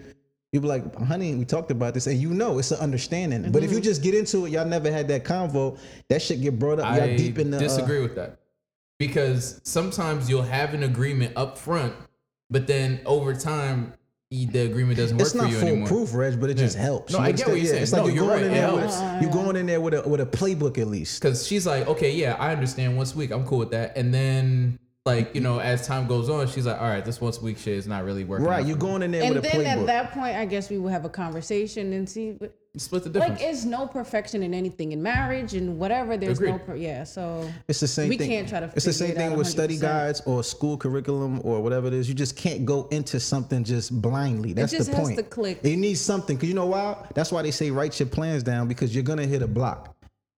you 0.53 0.61
be 0.61 0.67
like, 0.67 0.95
honey, 0.95 1.33
we 1.35 1.45
talked 1.45 1.71
about 1.71 1.95
this, 1.95 2.05
and 2.07 2.17
you 2.17 2.29
know 2.29 2.59
it's 2.59 2.71
an 2.71 2.79
understanding. 2.79 3.51
But 3.51 3.63
if 3.63 3.69
Mm-hmm. 3.69 3.77
you 3.77 3.81
just 3.81 4.03
get 4.03 4.13
into 4.13 4.45
it, 4.45 4.51
y'all 4.51 4.65
never 4.67 4.91
had 4.91 5.07
that 5.09 5.25
convo. 5.25 5.77
That 6.09 6.21
shit 6.21 6.41
get 6.41 6.59
brought 6.59 6.79
up. 6.79 6.95
Y'all 6.95 7.05
I 7.05 7.17
deep 7.17 7.39
in 7.39 7.49
the. 7.49 7.57
uh, 7.57 7.59
disagree 7.59 7.99
with 8.01 8.15
that 8.15 8.37
because 8.99 9.59
sometimes 9.63 10.29
you'll 10.29 10.43
have 10.43 10.73
an 10.75 10.83
agreement 10.83 11.33
up 11.35 11.57
front, 11.57 11.93
but 12.51 12.67
then 12.67 13.01
over 13.05 13.33
time 13.33 13.93
the 14.29 14.61
agreement 14.61 14.97
doesn't 14.97 15.17
work 15.17 15.27
it's 15.27 15.35
for 15.37 15.45
you 15.45 15.59
anymore. 15.59 15.87
foolproof, 15.87 16.15
Reg, 16.15 16.39
but 16.41 16.49
it 16.49 16.55
just 16.55 16.75
helps. 16.77 17.13
No, 17.13 17.19
You 17.19 17.25
I 17.25 17.31
get 17.33 17.47
what 17.47 17.55
you're 17.55 17.65
Yeah, 17.65 17.69
saying. 17.71 17.83
It's 17.83 17.93
like 17.93 18.01
No, 18.01 18.07
you're 18.07 18.15
you're 18.15 18.25
going 18.27 18.41
right. 18.41 18.45
in 18.45 18.53
there 18.53 18.73
with 18.73 18.83
a, 18.85 19.19
you're 19.21 19.31
going 19.31 19.55
in 19.55 19.65
there 19.67 19.81
with 19.81 19.93
a 19.93 20.09
with 20.09 20.21
a 20.21 20.25
playbook 20.25 20.77
at 20.79 20.87
least. 20.87 21.21
Because 21.21 21.45
she's 21.45 21.67
like, 21.67 21.87
okay, 21.87 22.11
yeah, 22.11 22.35
I 22.39 22.51
understand 22.51 22.95
once 22.97 23.13
a 23.13 23.17
week, 23.17 23.31
I'm 23.31 23.45
cool 23.45 23.59
with 23.59 23.71
that, 23.71 23.95
and 23.97 24.11
then 24.13 24.79
like 25.05 25.35
you 25.35 25.41
know 25.41 25.59
as 25.59 25.85
time 25.85 26.07
goes 26.07 26.29
on, 26.29 26.47
she's 26.47 26.65
like, 26.65 26.79
all 26.79 26.87
right, 26.87 27.03
this 27.03 27.19
once 27.19 27.37
a 27.37 27.41
week 27.41 27.57
shit 27.57 27.73
is 27.73 27.87
not 27.87 28.05
really 28.05 28.23
working. 28.23 28.45
Right, 28.45 28.65
you're 28.65 28.77
going 28.77 29.03
in 29.03 29.11
there 29.11 29.23
and 29.23 29.35
with 29.35 29.45
a 29.45 29.57
then 29.57 29.79
at 29.79 29.85
that 29.85 30.11
point, 30.13 30.35
I 30.37 30.45
guess 30.45 30.69
we 30.69 30.77
will 30.77 30.89
have 30.89 31.03
a 31.03 31.09
conversation 31.09 31.91
and 31.91 32.07
see. 32.07 32.31
But 32.31 32.55
split 32.77 33.03
the 33.03 33.09
difference. 33.09 33.31
like, 33.31 33.39
difference. 33.39 33.57
it's 33.63 33.65
no 33.65 33.85
perfection 33.85 34.43
in 34.43 34.53
anything 34.53 34.93
in 34.93 35.03
marriage 35.03 35.55
and 35.55 35.77
whatever. 35.77 36.15
There's 36.15 36.39
no, 36.39 36.57
per- 36.57 36.75
yeah. 36.75 37.03
So 37.03 37.47
It's 37.67 37.81
the 37.81 37.87
same 37.87 38.07
we 38.07 38.17
thing. 38.17 38.29
can't 38.29 38.47
try 38.47 38.61
to 38.61 38.71
It's 38.75 38.85
the 38.85 38.93
same 38.93 39.11
it 39.11 39.17
thing 39.17 39.35
with 39.35 39.47
study 39.47 39.75
100%. 39.77 39.81
guides 39.81 40.21
or 40.25 40.41
school 40.41 40.77
curriculum 40.77 41.41
or 41.43 41.61
whatever 41.61 41.87
it 41.87 41.93
is. 41.93 42.07
You 42.07 42.15
just 42.15 42.37
can't 42.37 42.65
go 42.65 42.87
into 42.89 43.19
something 43.19 43.65
just 43.65 44.01
blindly. 44.01 44.53
That's 44.53 44.71
just 44.71 44.89
the 44.89 44.95
has 44.95 45.05
point. 45.05 45.17
to 45.17 45.23
click. 45.23 45.59
It 45.63 45.75
needs 45.75 45.99
something 45.99 46.37
because 46.37 46.47
you 46.47 46.55
know 46.55 46.67
why? 46.67 46.95
That's 47.13 47.31
why 47.31 47.41
they 47.41 47.51
say 47.51 47.71
write 47.71 47.99
your 47.99 48.07
plans 48.07 48.41
down 48.41 48.69
because 48.69 48.95
you're 48.95 49.03
gonna 49.03 49.27
hit 49.27 49.41
a 49.41 49.47
block. 49.47 49.93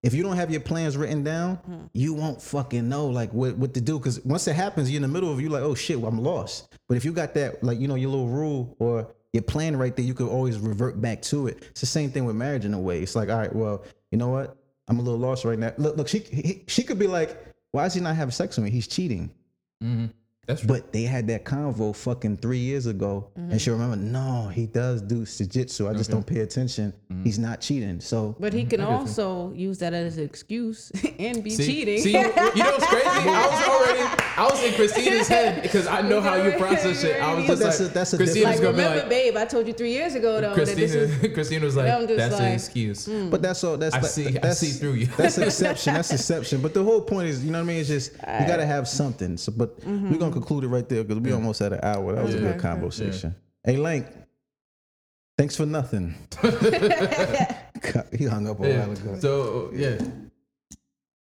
If 0.06 0.14
you 0.14 0.22
don't 0.24 0.36
have 0.36 0.52
your 0.52 0.62
plans 0.62 0.96
written 0.96 1.24
down, 1.24 1.56
Hmm. 1.66 1.86
you 1.94 2.14
won't 2.14 2.40
fucking 2.42 2.88
know 2.88 3.08
like 3.08 3.34
what, 3.34 3.58
what 3.58 3.74
to 3.74 3.82
do. 3.82 3.98
Because 3.98 4.24
once 4.24 4.48
it 4.48 4.56
happens, 4.56 4.90
you're 4.92 4.98
in 4.98 5.02
the 5.02 5.08
middle 5.08 5.32
of 5.32 5.42
you 5.42 5.50
like, 5.50 5.64
oh 5.64 5.74
shit, 5.74 6.00
well, 6.00 6.12
I'm 6.12 6.22
lost. 6.22 6.68
But 6.88 6.96
if 6.98 7.04
you 7.04 7.12
got 7.12 7.34
that 7.34 7.64
like 7.64 7.80
you 7.80 7.88
know 7.88 7.96
your 7.96 8.12
little 8.12 8.28
rule 8.30 8.76
or 8.80 9.12
your 9.34 9.42
plan 9.44 9.76
right 9.76 9.96
there, 9.96 10.06
you 10.06 10.14
could 10.14 10.30
always 10.30 10.60
revert 10.60 11.02
back 11.02 11.22
to 11.24 11.48
it. 11.48 11.64
It's 11.72 11.82
the 11.82 11.88
same 11.88 12.12
thing 12.12 12.24
with 12.26 12.36
marriage 12.36 12.66
in 12.66 12.74
a 12.74 12.80
way. 12.80 13.02
It's 13.02 13.16
like, 13.16 13.30
all 13.30 13.38
right, 13.38 13.54
well, 13.54 13.84
you 14.12 14.18
know 14.18 14.30
what? 14.30 14.56
I'm 14.88 15.00
a 15.00 15.02
little 15.02 15.20
lost 15.20 15.44
right 15.44 15.58
now. 15.58 15.74
Look, 15.78 15.98
look, 15.98 16.08
she 16.08 16.20
he, 16.20 16.64
she 16.68 16.84
could 16.84 17.00
be 17.00 17.08
like, 17.08 17.38
why 17.72 17.86
is 17.88 17.96
he 17.96 18.00
not 18.00 18.16
having 18.16 18.32
sex 18.32 18.56
with 18.58 18.66
me? 18.66 18.70
He's 18.70 18.88
cheating. 18.88 19.32
That's 20.46 20.62
true. 20.62 20.68
But 20.68 20.94
they 20.94 21.04
had 21.04 21.28
that 21.28 21.44
convo 21.46 21.96
fucking 21.96 22.38
three 22.38 22.60
years 22.60 22.86
ago, 22.86 23.30
and 23.36 23.60
she 23.60 23.70
mm-hmm. 23.70 23.82
remember, 23.82 24.06
no, 24.06 24.48
he 24.50 24.68
does 24.68 25.02
do 25.02 25.22
jujitsu. 25.22 25.90
I 25.90 25.94
just 25.94 26.12
don't 26.12 26.26
pay 26.26 26.42
attention. 26.42 26.94
Mm-hmm. 27.12 27.24
He's 27.24 27.40
not 27.40 27.62
cheating. 27.62 28.00
So 28.00 28.36
But 28.40 28.54
he 28.54 28.66
can 28.66 28.82
also 28.82 29.52
use 29.54 29.80
that 29.80 29.94
as 29.94 30.18
an 30.18 30.26
excuse 30.26 30.92
and 31.20 31.44
be 31.44 31.50
See, 31.50 31.66
cheating. 31.66 32.02
see, 32.02 32.12
you 32.12 32.22
know 32.22 32.32
what's 32.32 32.86
crazy? 32.88 33.08
I 33.08 33.48
was 33.50 33.68
already, 33.68 34.24
I 34.38 34.48
was 34.50 34.64
in 34.64 34.74
Christina's 34.74 35.28
head 35.28 35.62
because 35.64 35.88
I 35.88 36.02
know 36.02 36.22
how 36.22 36.36
you 36.36 36.52
process 36.58 37.04
it. 37.04 37.22
I 37.22 37.34
was 37.34 37.48
just 37.48 37.62
that's 37.62 37.80
like, 37.80 37.90
a- 37.90 37.94
that's 37.94 38.14
a 38.14 38.18
Christina's 38.18 38.46
like, 38.46 38.62
gonna 38.62 38.74
be 38.74 38.84
remember, 38.84 39.00
like, 39.02 39.10
babe, 39.10 39.38
I 39.38 39.46
told 39.46 39.68
you 39.68 39.74
three 39.74 39.92
years 39.92 40.16
ago 40.16 40.42
though 40.42 40.54
that 40.54 40.66
this 40.66 40.92
Christina, 40.94 41.28
is. 41.28 41.34
Christina 41.34 41.66
was 41.66 41.78
I'm 41.78 41.86
like, 42.06 42.08
that's 42.16 42.36
an 42.36 42.44
like, 42.44 42.54
excuse. 42.54 43.06
Hmm. 43.06 43.30
But 43.30 43.42
that's 43.42 43.64
all. 43.64 43.78
That's 43.78 43.96
I 43.96 44.02
like- 44.02 44.12
see- 44.12 44.28
I 44.28 44.40
That's, 44.40 44.60
see 44.60 44.72
through 44.72 44.94
you. 44.94 45.06
That's 45.08 45.38
an 45.38 45.46
exception. 45.46 45.94
That's 45.94 46.10
an 46.10 46.16
exception. 46.16 46.62
But 46.62 46.74
the 46.74 46.84
whole 46.84 47.02
point 47.02 47.30
is, 47.30 47.44
you 47.44 47.52
know 47.52 47.60
what 47.60 47.64
I 47.64 47.68
mean? 47.68 47.78
It's 47.78 47.90
just 47.90 48.14
you 48.14 48.48
got 48.48 48.58
to 48.58 48.66
have 48.66 48.88
something. 48.88 49.38
So, 49.38 49.52
but 49.56 49.84
we're 49.86 50.18
gonna 50.18 50.35
conclude 50.36 50.66
it 50.66 50.68
right 50.68 50.88
there 50.88 51.04
because 51.04 51.22
we 51.22 51.32
almost 51.32 51.60
had 51.60 51.74
an 51.74 51.80
hour. 51.82 52.14
That 52.14 52.26
was 52.26 52.36
a 52.36 52.40
good 52.40 52.60
conversation. 52.60 53.36
Hey, 53.64 53.78
Link. 53.78 54.06
Thanks 55.38 55.56
for 55.56 55.66
nothing. 55.66 56.16
he 58.18 58.26
hung 58.26 58.48
up 58.48 58.60
a 58.60 58.62
while 58.62 58.92
ago. 58.92 59.20
So 59.20 59.70
yeah, 59.74 59.98